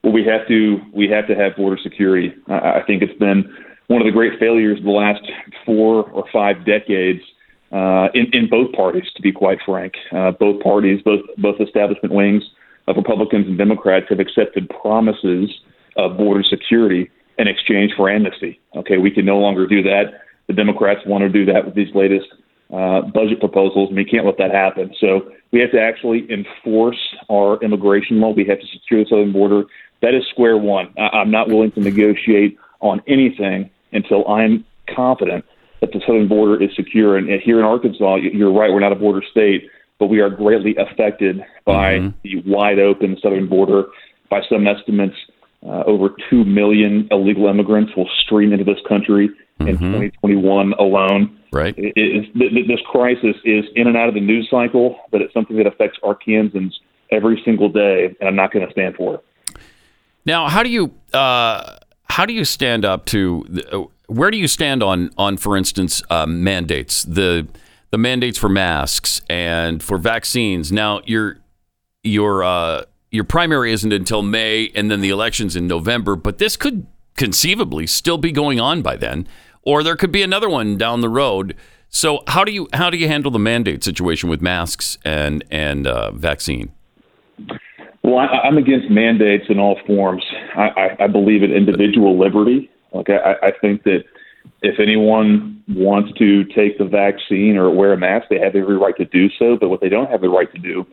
[0.04, 2.34] Well, we have to we have to have border security.
[2.48, 3.44] I, I think it's been
[3.88, 5.22] one of the great failures of the last
[5.66, 7.22] four or five decades
[7.72, 9.94] uh, in, in both parties, to be quite frank.
[10.12, 12.44] Uh, both parties, both both establishment wings
[12.88, 15.50] of Republicans and Democrats, have accepted promises
[15.98, 18.60] of border security in exchange for amnesty.
[18.76, 20.06] Okay, we can no longer do that.
[20.48, 22.28] The Democrats want to do that with these latest
[22.74, 24.94] uh, budget proposals, and we can't let that happen.
[25.00, 27.00] So we have to actually enforce
[27.30, 28.32] our immigration law.
[28.32, 29.64] We have to secure the southern border.
[30.02, 30.90] That is square one.
[30.98, 35.46] I- I'm not willing to negotiate on anything until I'm confident
[35.82, 37.18] that the southern border is secure.
[37.18, 39.70] And here in Arkansas, you're right, we're not a border state,
[40.00, 42.18] but we are greatly affected by mm-hmm.
[42.24, 43.86] the wide open southern border.
[44.30, 45.16] By some estimates,
[45.66, 49.30] uh, over 2 million illegal immigrants will stream into this country
[49.60, 49.68] mm-hmm.
[49.68, 51.38] in 2021 alone.
[51.52, 51.76] Right.
[51.78, 55.58] It, it, this crisis is in and out of the news cycle, but it's something
[55.58, 56.74] that affects Arkansans
[57.12, 59.26] every single day, and I'm not going to stand for it.
[60.26, 64.48] Now, how do you uh, how do you stand up to the, where do you
[64.48, 67.48] stand on on, for instance, uh, mandates the
[67.92, 70.72] the mandates for masks and for vaccines?
[70.72, 71.38] Now, your
[72.04, 76.16] your uh, your primary isn't until May, and then the elections in November.
[76.16, 76.86] But this could
[77.16, 79.28] conceivably still be going on by then,
[79.64, 81.56] or there could be another one down the road.
[81.90, 85.88] So, how do you how do you handle the mandate situation with masks and and
[85.88, 86.72] uh, vaccine?
[88.12, 90.26] Well, I, am against mandates in all forms.
[90.58, 92.70] I, I, I believe in individual liberty.
[92.92, 94.04] Like I, I think that
[94.62, 98.98] if anyone wants to take the vaccine or wear a mask, they have every right
[98.98, 99.56] to do so.
[99.56, 100.86] But what they don't have the right to do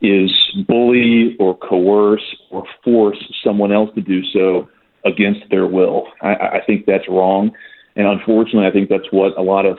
[0.00, 0.32] is
[0.66, 4.66] bully or coerce or force someone else to do so
[5.04, 6.06] against their will.
[6.22, 7.52] I, I think that's wrong,
[7.96, 9.78] and unfortunately, I think that's what a lot of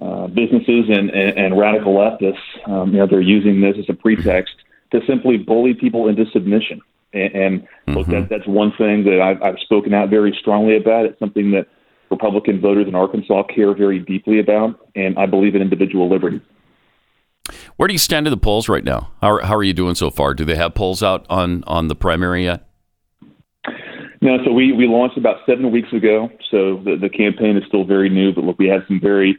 [0.00, 3.94] uh, businesses and, and, and radical leftists, um, you know, they're using this as a
[3.94, 4.56] pretext
[4.92, 6.80] to simply bully people into submission.
[7.12, 7.92] And, and mm-hmm.
[7.94, 11.06] look, that, that's one thing that I've, I've spoken out very strongly about.
[11.06, 11.66] It's something that
[12.10, 16.40] Republican voters in Arkansas care very deeply about, and I believe in individual liberty.
[17.76, 19.12] Where do you stand in the polls right now?
[19.20, 20.34] How, how are you doing so far?
[20.34, 22.68] Do they have polls out on, on the primary yet?
[24.20, 26.30] No, so we, we launched about seven weeks ago.
[26.50, 29.36] So the, the campaign is still very new, but look, we have some very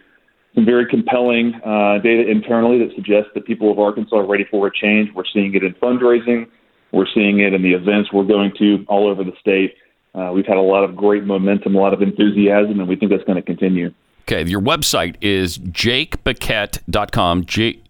[0.56, 4.68] some very compelling uh, data internally that suggests that people of Arkansas are ready for
[4.68, 5.10] a change.
[5.14, 6.48] We're seeing it in fundraising.
[6.92, 9.76] We're seeing it in the events we're going to all over the state.
[10.14, 13.12] Uh, we've had a lot of great momentum, a lot of enthusiasm, and we think
[13.12, 13.92] that's going to continue.
[14.22, 17.82] Okay, your website is jakebequette.com, J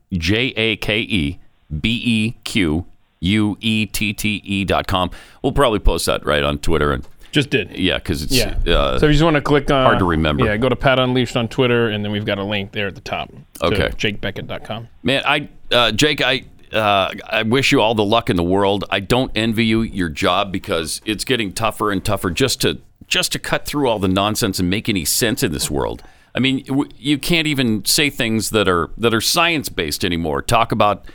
[0.56, 1.40] A K E
[1.82, 2.86] B E Q
[3.20, 5.12] U E T T E dot com.
[5.42, 7.78] We'll probably post that right on Twitter and just did.
[7.78, 8.56] Yeah, because it's Yeah.
[8.68, 10.46] uh, so if you just want to click on hard to remember.
[10.46, 12.96] Yeah, go to Pat Unleashed on Twitter, and then we've got a link there at
[12.96, 13.30] the top.
[13.60, 13.90] to Okay.
[13.90, 14.88] JakeBequette.com.
[15.04, 18.86] Man, I uh, Jake, I uh, I wish you all the luck in the world.
[18.90, 23.32] I don't envy you your job because it's getting tougher and tougher just to just
[23.34, 26.02] to cut through all the nonsense and make any sense in this world.
[26.36, 30.42] I mean, w- you can't even say things that are that are science based anymore.
[30.42, 31.06] Talk about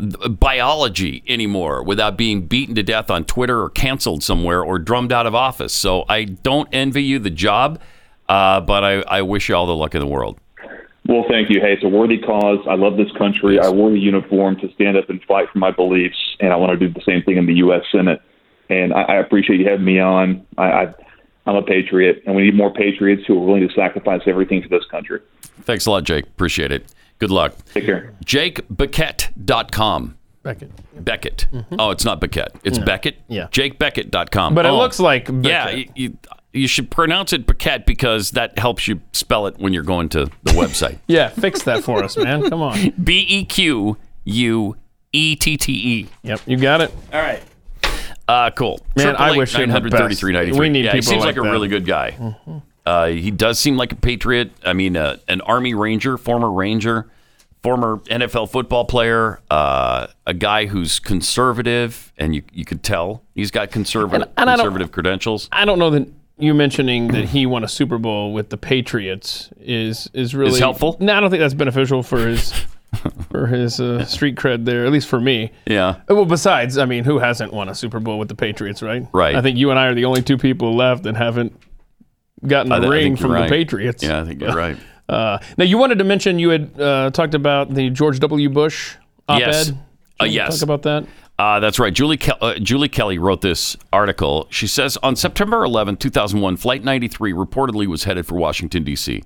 [0.00, 5.26] biology anymore without being beaten to death on Twitter or canceled somewhere or drummed out
[5.26, 5.72] of office.
[5.72, 7.80] So I don't envy you the job,
[8.28, 10.38] uh, but I, I wish you all the luck in the world.
[11.08, 11.60] Well, thank you.
[11.60, 12.58] Hey, it's a worthy cause.
[12.68, 13.60] I love this country.
[13.60, 16.78] I wore the uniform to stand up and fight for my beliefs, and I want
[16.78, 17.82] to do the same thing in the U.S.
[17.92, 18.20] Senate.
[18.68, 20.44] And I, I appreciate you having me on.
[20.58, 20.94] I, I,
[21.46, 24.68] I'm a patriot, and we need more patriots who are willing to sacrifice everything for
[24.68, 25.20] this country.
[25.62, 26.24] Thanks a lot, Jake.
[26.26, 26.92] Appreciate it.
[27.18, 27.54] Good luck.
[27.72, 28.12] Take care.
[28.24, 30.16] JakeBeckett.com.
[30.42, 30.70] Beckett.
[31.04, 31.46] Beckett.
[31.78, 32.54] Oh, it's not Beckett.
[32.62, 32.84] It's No.
[32.84, 33.16] Beckett.
[33.28, 33.48] Yeah.
[33.48, 34.54] JakeBeckett.com.
[34.54, 34.76] But it Oh.
[34.78, 36.18] looks like Yeah, you, you,
[36.52, 40.26] you should pronounce it Beckett because that helps you spell it when you're going to
[40.44, 40.98] the website.
[41.08, 42.48] Yeah, fix that for us, man.
[42.48, 42.90] Come on.
[43.02, 44.76] B E Q U
[45.12, 46.06] E T T E.
[46.22, 46.92] Yep, you got it.
[47.12, 47.42] All right.
[48.28, 48.80] Uh, cool.
[48.96, 49.92] Man, I wish him the best.
[49.92, 51.50] 933 We need yeah, he people seems like like, a that.
[51.52, 52.36] really good guy.
[52.86, 54.52] Uh, he does seem like a patriot.
[54.64, 57.10] I mean, uh, an Army Ranger, former Ranger,
[57.62, 63.50] former NFL football player, uh, a guy who's conservative, and you you could tell he's
[63.50, 65.48] got conservative And- and I conservative credentials.
[65.52, 66.08] I don't know that
[66.38, 70.96] you mentioning that he won a Super Bowl with the Patriots is is really helpful?
[71.00, 72.52] No, I don't think that's beneficial for his
[73.30, 74.86] for his uh, street cred there.
[74.86, 75.50] At least for me.
[75.66, 75.96] Yeah.
[76.08, 79.06] Well, besides, I mean, who hasn't won a Super Bowl with the Patriots, right?
[79.12, 79.34] Right.
[79.34, 81.58] I think you and I are the only two people left that haven't
[82.44, 83.44] gotten I a th- I ring from right.
[83.44, 84.02] the Patriots.
[84.02, 84.76] Yeah, I think you're right.
[85.08, 88.48] Uh, now, you wanted to mention you had uh, talked about the George W.
[88.48, 88.96] Bush
[89.28, 89.40] op-ed.
[89.40, 89.72] Yes.
[90.20, 90.58] Uh, yes.
[90.58, 91.06] Talk about that.
[91.38, 91.92] Uh, that's right.
[91.92, 94.46] Julie, Kel- uh, Julie Kelly wrote this article.
[94.50, 99.22] She says on September 11, 2001, Flight 93 reportedly was headed for Washington, D.C.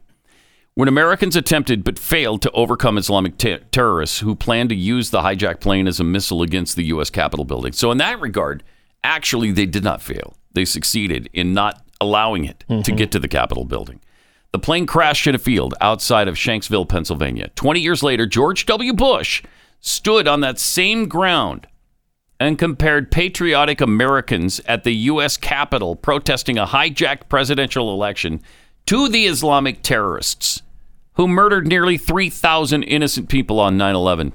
[0.75, 5.21] When Americans attempted but failed to overcome Islamic te- terrorists who planned to use the
[5.21, 7.11] hijacked plane as a missile against the U.S.
[7.11, 7.73] Capitol building.
[7.73, 8.65] So, in that regard,
[9.05, 10.37] actually, they did not fail.
[10.53, 12.97] They succeeded in not allowing it to mm-hmm.
[12.97, 14.01] get to the Capitol building.
[14.53, 17.51] The plane crashed in a field outside of Shanksville, Pennsylvania.
[17.55, 18.93] 20 years later, George W.
[18.93, 19.43] Bush
[19.81, 21.67] stood on that same ground
[22.41, 25.37] and compared patriotic Americans at the U.S.
[25.37, 28.41] Capitol protesting a hijacked presidential election
[28.87, 30.63] to the Islamic terrorists
[31.15, 34.33] who murdered nearly 3,000 innocent people on 9 11.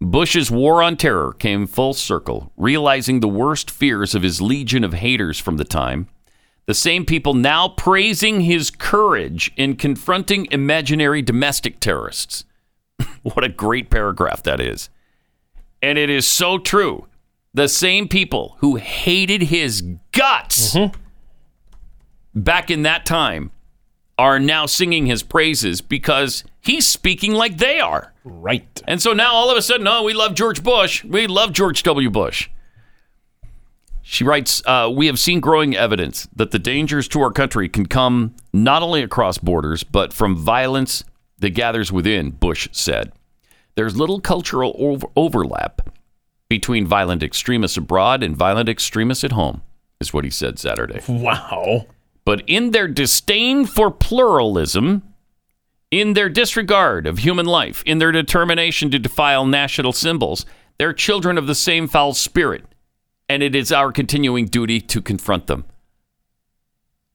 [0.00, 4.92] Bush's war on terror came full circle, realizing the worst fears of his legion of
[4.92, 6.06] haters from the time.
[6.66, 12.44] The same people now praising his courage in confronting imaginary domestic terrorists.
[13.22, 14.90] what a great paragraph that is.
[15.80, 17.06] And it is so true.
[17.54, 19.82] The same people who hated his
[20.12, 20.98] guts mm-hmm.
[22.34, 23.52] back in that time
[24.18, 28.12] are now singing his praises because he's speaking like they are.
[28.24, 28.82] Right.
[28.88, 31.04] And so now all of a sudden, oh, we love George Bush.
[31.04, 32.10] We love George W.
[32.10, 32.48] Bush.
[34.08, 37.86] She writes, uh, We have seen growing evidence that the dangers to our country can
[37.86, 41.02] come not only across borders, but from violence
[41.40, 43.10] that gathers within, Bush said.
[43.74, 45.90] There's little cultural over- overlap
[46.48, 49.62] between violent extremists abroad and violent extremists at home,
[50.00, 51.00] is what he said Saturday.
[51.08, 51.86] Wow.
[52.24, 55.02] But in their disdain for pluralism,
[55.90, 60.46] in their disregard of human life, in their determination to defile national symbols,
[60.78, 62.64] they're children of the same foul spirit,
[63.28, 65.64] and it is our continuing duty to confront them.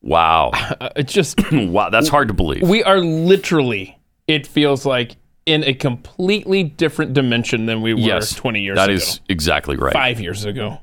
[0.01, 0.51] Wow.
[0.81, 2.63] Uh, it's just wow, that's hard to believe.
[2.63, 5.15] We are literally, it feels like,
[5.45, 8.93] in a completely different dimension than we were yes, 20 years That ago.
[8.93, 9.93] That is exactly right.
[9.93, 10.79] Five years ago.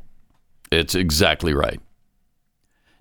[0.70, 1.80] It's exactly right.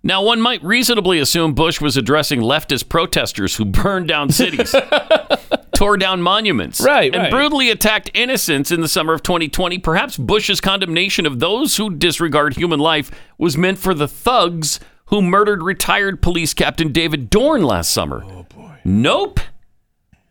[0.03, 4.73] Now, one might reasonably assume Bush was addressing leftist protesters who burned down cities,
[5.77, 7.31] tore down monuments, Right, and right.
[7.31, 9.77] brutally attacked innocents in the summer of 2020.
[9.77, 15.21] Perhaps Bush's condemnation of those who disregard human life was meant for the thugs who
[15.21, 18.23] murdered retired police captain David Dorn last summer.
[18.25, 18.79] Oh, boy.
[18.83, 19.39] Nope.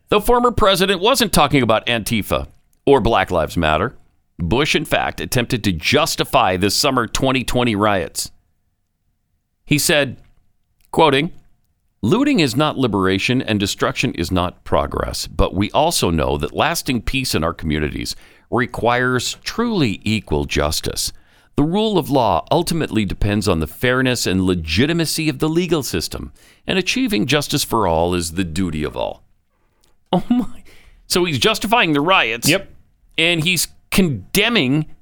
[0.09, 2.47] The former president wasn't talking about Antifa
[2.85, 3.95] or Black Lives Matter.
[4.37, 8.31] Bush, in fact, attempted to justify the summer 2020 riots.
[9.65, 10.17] He said,
[10.91, 11.31] quoting,
[12.07, 17.01] Looting is not liberation and destruction is not progress, but we also know that lasting
[17.01, 18.15] peace in our communities
[18.49, 21.11] requires truly equal justice.
[21.57, 26.31] The rule of law ultimately depends on the fairness and legitimacy of the legal system,
[26.65, 29.23] and achieving justice for all is the duty of all.
[30.13, 30.63] Oh my.
[31.07, 32.47] So he's justifying the riots.
[32.47, 32.69] Yep.
[33.17, 34.95] And he's condemning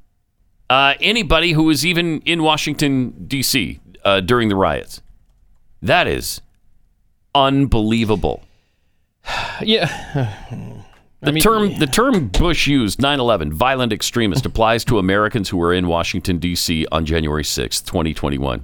[0.71, 3.79] uh, anybody who was even in Washington, D.C.
[4.03, 5.03] Uh, during the riots.
[5.83, 6.41] That is
[7.35, 8.43] unbelievable.
[9.61, 10.33] Yeah.
[11.21, 15.87] The term the term Bush used, 9/11, violent extremist, applies to Americans who were in
[15.87, 16.85] Washington D.C.
[16.91, 18.63] on January 6, 2021.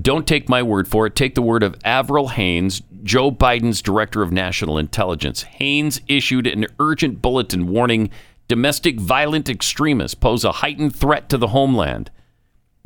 [0.00, 1.16] Don't take my word for it.
[1.16, 5.42] Take the word of Avril Haines, Joe Biden's director of national intelligence.
[5.42, 8.10] Haines issued an urgent bulletin warning
[8.48, 12.10] domestic violent extremists pose a heightened threat to the homeland.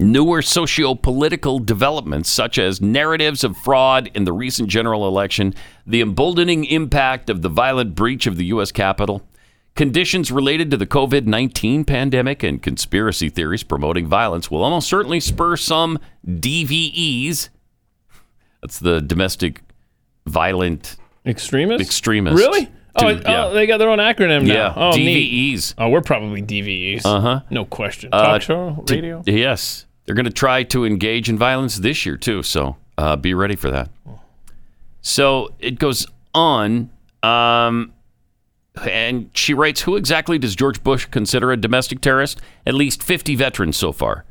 [0.02, 5.54] Newer socio-political developments, such as narratives of fraud in the recent general election,
[5.86, 8.72] the emboldening impact of the violent breach of the U.S.
[8.72, 9.22] Capitol,
[9.74, 15.20] conditions related to the COVID 19 pandemic, and conspiracy theories promoting violence will almost certainly
[15.20, 17.48] spur some DVEs.
[18.60, 19.62] That's the domestic
[20.26, 20.96] violent
[21.26, 21.86] extremists.
[21.86, 22.38] Extremists.
[22.40, 22.68] Really?
[22.94, 24.52] Oh, to- it- oh, they got their own acronym now.
[24.54, 25.54] Yeah, oh, neat.
[25.56, 25.74] DVEs.
[25.78, 27.02] Oh, we're probably DVEs.
[27.04, 27.40] Uh huh.
[27.50, 28.10] No question.
[28.12, 29.22] Uh, Talk show, to- radio.
[29.26, 32.42] yes, they're going to try to engage in violence this year too.
[32.42, 33.90] So uh, be ready for that.
[35.00, 36.90] So it goes on,
[37.22, 37.92] um,
[38.84, 42.40] and she writes, "Who exactly does George Bush consider a domestic terrorist?
[42.66, 44.24] At least 50 veterans so far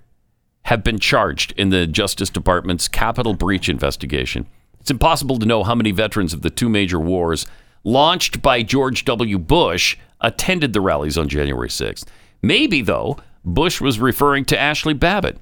[0.63, 4.45] have been charged in the Justice Department's Capitol breach investigation.
[4.79, 7.45] It's impossible to know how many veterans of the two major wars
[7.83, 9.39] launched by George W.
[9.39, 12.05] Bush attended the rallies on January 6th.
[12.41, 15.37] Maybe, though, Bush was referring to Ashli Babbitt,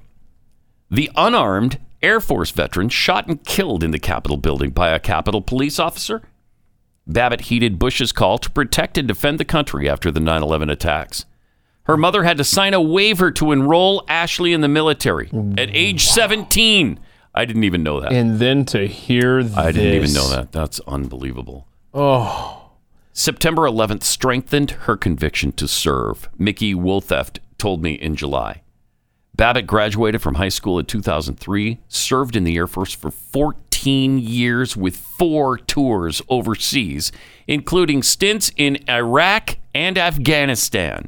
[0.90, 5.42] the unarmed Air Force veteran shot and killed in the Capitol building by a Capitol
[5.42, 6.22] police officer.
[7.06, 11.26] Babbitt heeded Bush's call to protect and defend the country after the 9 11 attacks.
[11.84, 16.06] Her mother had to sign a waiver to enroll Ashli in the military at age
[16.06, 17.00] 17.
[17.34, 18.12] I didn't even know that.
[18.12, 19.58] And then to hear this.
[19.58, 20.52] I didn't even know that.
[20.52, 21.68] That's unbelievable.
[21.94, 22.72] Oh.
[23.12, 28.62] September 11th strengthened her conviction to serve, Micki Witthoeft told me in July.
[29.40, 34.76] Babbitt graduated from high school in 2003, served in the Air Force for 14 years
[34.76, 37.14] with four tours overseas,
[37.48, 41.08] including stints in Iraq and Afghanistan.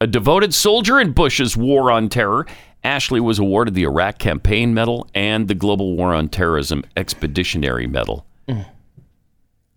[0.00, 2.46] A devoted soldier in Bush's war on terror,
[2.82, 8.24] Ashli was awarded the Iraq Campaign Medal and the Global War on Terrorism Expeditionary Medal.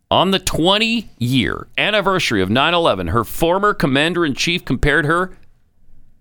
[0.09, 5.35] On the 20 year anniversary of 9 11, her former commander in chief compared her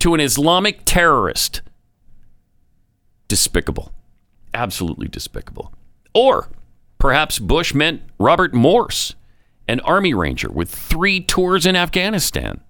[0.05, 1.62] to an Islamic terrorist.
[3.26, 3.90] Despicable.
[4.52, 5.72] Absolutely despicable.
[6.12, 6.51] Or
[6.98, 9.14] perhaps Bush meant Robert Morss,
[9.66, 12.60] an Army Ranger with three tours in Afghanistan.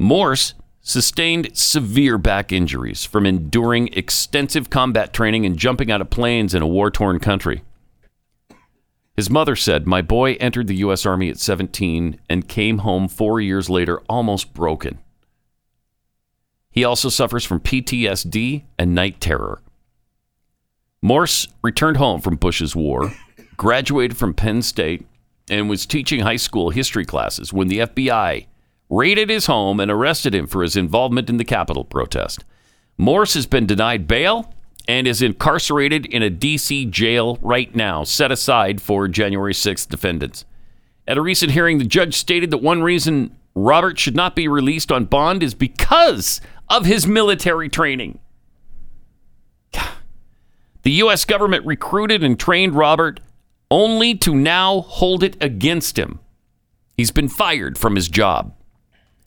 [0.00, 6.54] Morss sustained severe back injuries from enduring extensive combat training and jumping out of planes
[6.54, 7.60] in a war torn country.
[9.18, 11.04] His mother said, My boy entered the U.S.
[11.04, 15.00] Army at 17 and came home four years later almost broken.
[16.78, 19.60] He also suffers from PTSD and night terror.
[21.04, 23.12] Morss returned home from Bush's war,
[23.56, 25.04] graduated from Penn State,
[25.50, 28.46] and was teaching high school history classes when the FBI
[28.88, 32.44] raided his home and arrested him for his involvement in the Capitol protest.
[32.96, 34.54] Morss has been denied bail
[34.86, 36.84] and is incarcerated in a D.C.
[36.84, 40.44] jail right now, set aside for January 6th defendants.
[41.08, 44.92] At a recent hearing, the judge stated that one reason Robert should not be released
[44.92, 48.18] on bond is because of his military training.
[50.82, 51.24] The U.S.
[51.26, 53.20] government recruited and trained Robert
[53.70, 56.20] only to now hold it against him.
[56.96, 58.54] He's been fired from his job.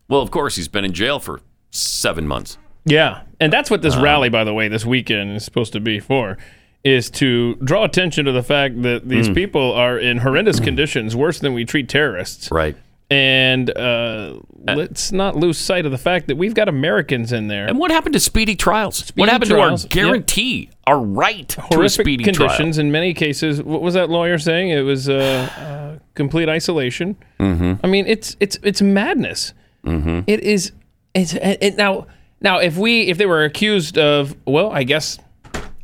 [0.08, 2.58] Well, of course, he's been in jail for seven months.
[2.86, 5.80] Yeah, and that's what this Uh, rally, by the way, this weekend is supposed to
[5.80, 6.38] be for,
[6.84, 9.36] is to draw attention to the fact that these Mm.
[9.36, 12.49] people are in horrendous conditions, worse than we treat terrorists.
[12.49, 12.76] Right.
[13.12, 17.68] And uh, let's not lose sight of the fact that we've got Americans in there.
[17.68, 19.12] And what happened to speedy trials?
[19.16, 23.62] what happened trials, to our guarantee, our right to Horrific speedy conditions in many cases.
[23.62, 24.70] What was that lawyer saying?
[24.70, 27.18] It was uh, uh, complete isolation.
[27.38, 27.74] Mm-hmm.
[27.84, 29.54] I mean, it's it's it's madness.
[29.86, 30.22] Mm-hmm.
[30.28, 30.72] It is.
[31.14, 32.08] It's it, now.
[32.40, 35.20] Now, if we if they were accused of, well, I guess,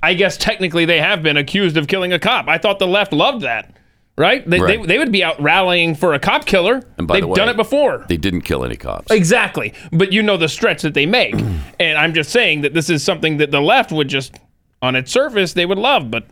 [0.02, 2.48] I guess technically they have been accused of killing a cop.
[2.48, 3.77] I thought the left loved that,
[4.18, 4.48] right?
[4.50, 4.82] They Right.
[4.82, 6.84] They, they would be out rallying for a cop killer.
[6.98, 8.06] And by They've the way, done it before.
[8.08, 9.12] They didn't kill any cops.
[9.12, 9.74] Exactly.
[9.92, 11.36] But you know the stretch that they make.
[11.80, 14.36] and I'm just saying that this is something that the left would just
[14.82, 16.26] on its surface they would love, but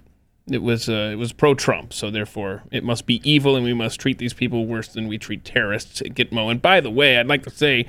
[0.51, 3.73] it was uh, it was pro Trump, so therefore it must be evil and we
[3.73, 6.51] must treat these people worse than we treat terrorists at Gitmo.
[6.51, 7.87] And by the way, I'd like to say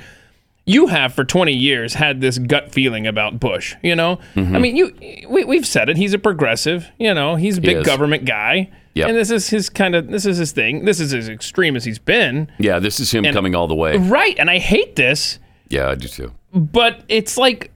[0.64, 3.74] you have for 20 years had this gut feeling about Bush.
[3.82, 4.56] You know, Mhm.
[4.56, 4.94] I mean, you
[5.28, 5.96] we, we've said it.
[5.98, 6.90] He's a progressive.
[6.98, 7.86] You know, he's a big is.
[7.86, 8.70] government guy.
[8.96, 9.08] Yep.
[9.08, 10.84] And this is his kind of this is his thing.
[10.86, 12.50] This is as extreme as he's been.
[12.58, 13.96] Yeah, this is him And- coming all the way.
[13.98, 14.34] Right.
[14.38, 16.32] And I hate this, Yeah, I do too.
[16.54, 17.70] but it's like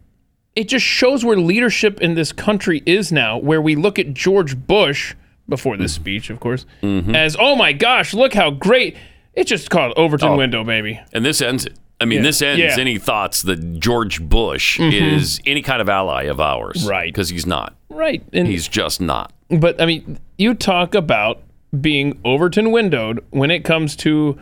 [0.57, 4.57] it just shows where leadership in this country is now, where we look at George
[4.57, 5.15] Bush
[5.49, 7.15] before this speech, of course, Mhm.
[7.15, 8.97] as oh my gosh, look how great.
[9.35, 10.37] It's just called Overton Oh.
[10.37, 11.01] window, baby.
[11.13, 11.75] And this ends it.
[12.01, 12.23] I mean, Yeah.
[12.23, 12.77] this ends Yeah.
[12.81, 14.93] any thoughts that George Bush Mhm.
[15.17, 16.87] is any kind of ally of ours.
[16.89, 17.09] Right.
[17.13, 17.75] Because he's not.
[17.91, 18.23] Right.
[18.33, 19.33] And he's just not.
[19.51, 21.43] But I mean, you talk about
[21.81, 24.39] being Overton windowed when it comes to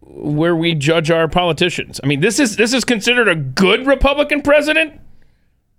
[0.00, 2.00] where we judge our politicians.
[2.02, 5.00] I mean, this is this is considered a good Republican president.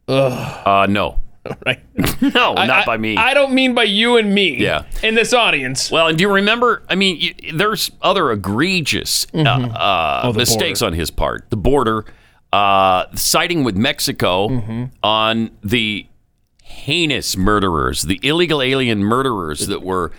[0.07, 0.67] Ugh.
[0.67, 1.19] Uh, no.
[1.65, 1.81] Right.
[2.33, 3.17] no, I- not by me.
[3.17, 4.55] I don't mean by you and me.
[4.59, 4.83] Yeah.
[5.03, 5.91] In this audience.
[5.91, 6.83] Well, and do you remember?
[6.89, 9.75] I mean, y there's other egregious uh, Mhm.
[9.75, 10.93] uh, Oh, mistakes border.
[10.93, 11.49] on his part.
[11.49, 12.05] The border,
[12.53, 14.83] uh, siding with Mexico Mm-hmm.
[15.03, 16.05] on the
[16.73, 20.11] heinous murderers, the illegal alien murderers that were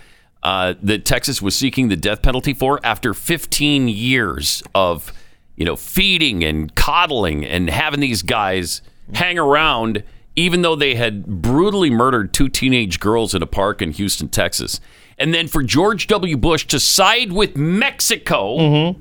[0.43, 5.11] uh, that Texas was seeking the death penalty for after 15 years of
[5.55, 8.81] you know feeding and coddling and having these guys
[9.13, 10.03] hang around
[10.35, 14.81] even though they had brutally murdered two teenage girls in a park in Houston, Texas.
[15.17, 16.35] And then for George W.
[16.35, 18.95] Bush to side with Mexico,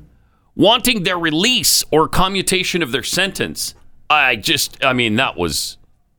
[0.55, 3.75] wanting their release or commutation of their sentence,
[4.09, 5.77] I just, I mean, that was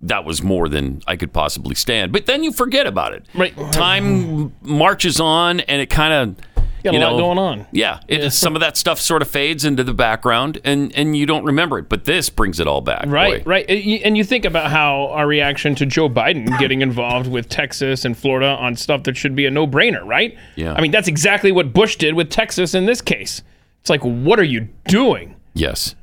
[0.08, 2.12] that was more than I could possibly stand.
[2.12, 3.26] But then you forget about it.
[3.34, 3.56] Right.
[3.72, 6.46] Time marches on, and it kind of.
[6.84, 7.66] Got a you lot know, going on.
[7.72, 11.26] Yeah, it, some of that stuff sort of fades into the background, and and you
[11.26, 11.90] don't remember it.
[11.90, 13.06] But this brings it all back.
[13.08, 13.50] Right, boy.
[13.50, 13.66] right.
[13.68, 18.06] And you- you think about how our reaction to Joe Biden getting involved with Texas
[18.06, 20.38] and Florida on stuff that should be a no brainer, right?
[20.56, 20.74] Yeah.
[20.76, 23.42] I mean, that's exactly what Bush did with Texas in this case.
[23.82, 25.36] It's like, what are you doing?
[25.56, 25.96] Yes.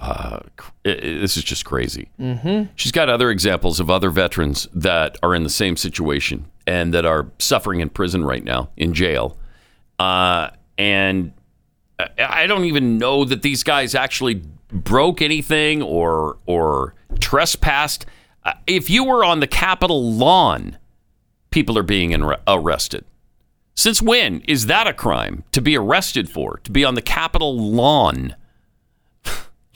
[0.00, 2.08] Uh, cr- i- i- this is just crazy.
[2.20, 2.70] Mm-hmm.
[2.76, 7.04] She's got other examples of other veterans that are in the same situation and that
[7.06, 9.36] are suffering in prison right now, in jail.
[9.98, 11.32] Uh, and
[11.98, 18.04] I- I don't even know that these guys actually broke anything or or trespassed.
[18.44, 20.76] Uh, if you were on the Capitol lawn,
[21.50, 23.04] people are being ar- arrested.
[23.74, 26.60] Since when is that a crime to be arrested for?
[26.64, 28.34] To be on the Capitol lawn?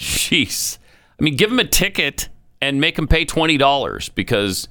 [0.01, 0.79] Jeez.
[1.19, 2.31] I mean, give them a ticket
[2.63, 4.67] and make them pay $20 because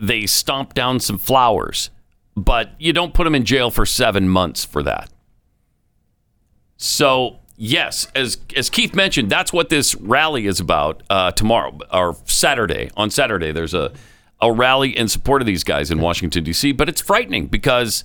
[0.00, 1.90] they stomped down some flowers.
[2.34, 5.10] But you don't put them in jail for seven months for that.
[6.78, 12.16] So, yes, as, as Keith mentioned, that's what this rally is about uh, tomorrow or
[12.24, 12.90] Saturday.
[12.96, 13.92] On Saturday, there's a,
[14.40, 18.02] a rally in support of these guys in Washington, D.C., but it's frightening because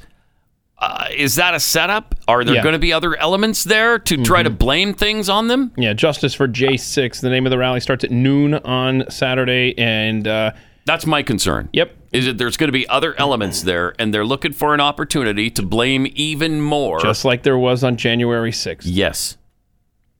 [0.79, 2.13] uh, is that a setup?
[2.27, 2.63] Are there Yeah.
[2.63, 5.71] going to be other elements there to try to blame things on them?
[5.77, 7.19] Yeah, Justice for J6.
[7.21, 10.51] The name of the rally starts at noon on Saturday, and uh,
[10.85, 11.69] That's my concern.
[11.73, 11.95] Yep.
[12.13, 15.49] Is that there's going to be other elements there, and they're looking for an opportunity
[15.49, 16.99] to blame even more.
[17.01, 18.81] just like there was on January 6th.
[18.85, 19.35] yes,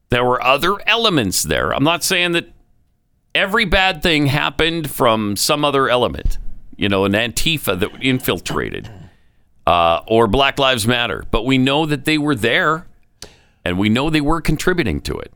[0.10, 1.74] there were other elements there.
[1.74, 2.50] I'm not saying that
[3.36, 6.38] every bad thing happened from some other element,
[6.76, 8.90] you know, an Antifa that infiltrated,
[9.68, 12.88] uh, or Black Lives Matter, but we know that they were there,
[13.66, 15.34] and we know they were contributing to it.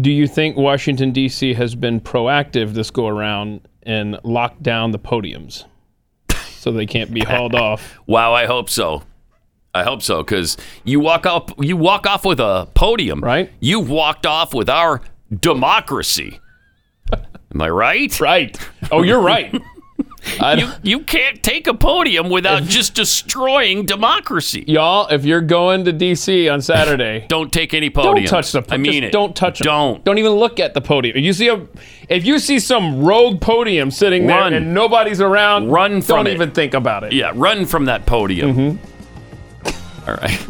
[0.00, 1.52] Do you think Washington, D.C.
[1.52, 5.66] has been proactive this go around and locked down the podiums
[6.34, 7.98] so they can't be hauled off?
[8.06, 9.02] Wow, I hope so.
[9.74, 13.52] I hope so because you walk up, you walk off with a podium, right?
[13.60, 15.02] You've walked off with our
[15.40, 16.40] democracy.
[17.12, 18.18] Am I right?
[18.20, 18.58] Right.
[18.90, 19.54] Oh, you're right.
[20.56, 24.64] you you can't take a podium without just destroying democracy.
[24.66, 26.48] Y'all, if you're going to D.C.
[26.48, 28.02] on Saturday, don't take any podiums.
[28.02, 28.64] Don't touch the.
[28.70, 29.12] I mean it.
[29.12, 29.66] Don't touch them.
[29.66, 30.04] Don't.
[30.04, 31.18] Don't even look at the podium.
[31.18, 31.66] You see a,
[32.08, 36.34] if you see some rogue podium sitting there and nobody's around, Run from Don't it.
[36.34, 37.12] even think about it.
[37.12, 38.78] Yeah, run from that podium.
[40.08, 40.46] All right.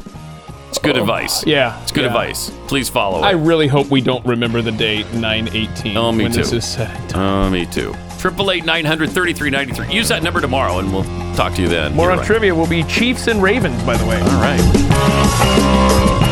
[0.68, 1.40] It's good advice.
[1.42, 1.50] Mm-hmm.
[1.50, 2.08] Yeah, It's good yeah.
[2.08, 2.50] advice.
[2.66, 3.22] Please follow it.
[3.22, 6.38] I really hope we don't remember the date 918 Oh, me when too.
[6.40, 7.12] this is said.
[7.14, 7.94] Oh, me too.
[8.24, 9.92] Triple eight nine hundred thirty three ninety three.
[9.92, 11.94] Use that number tomorrow, and we'll talk to you then.
[11.94, 12.26] More You're on right.
[12.26, 14.18] trivia will be Chiefs and Ravens, by the way.
[14.18, 16.23] All right.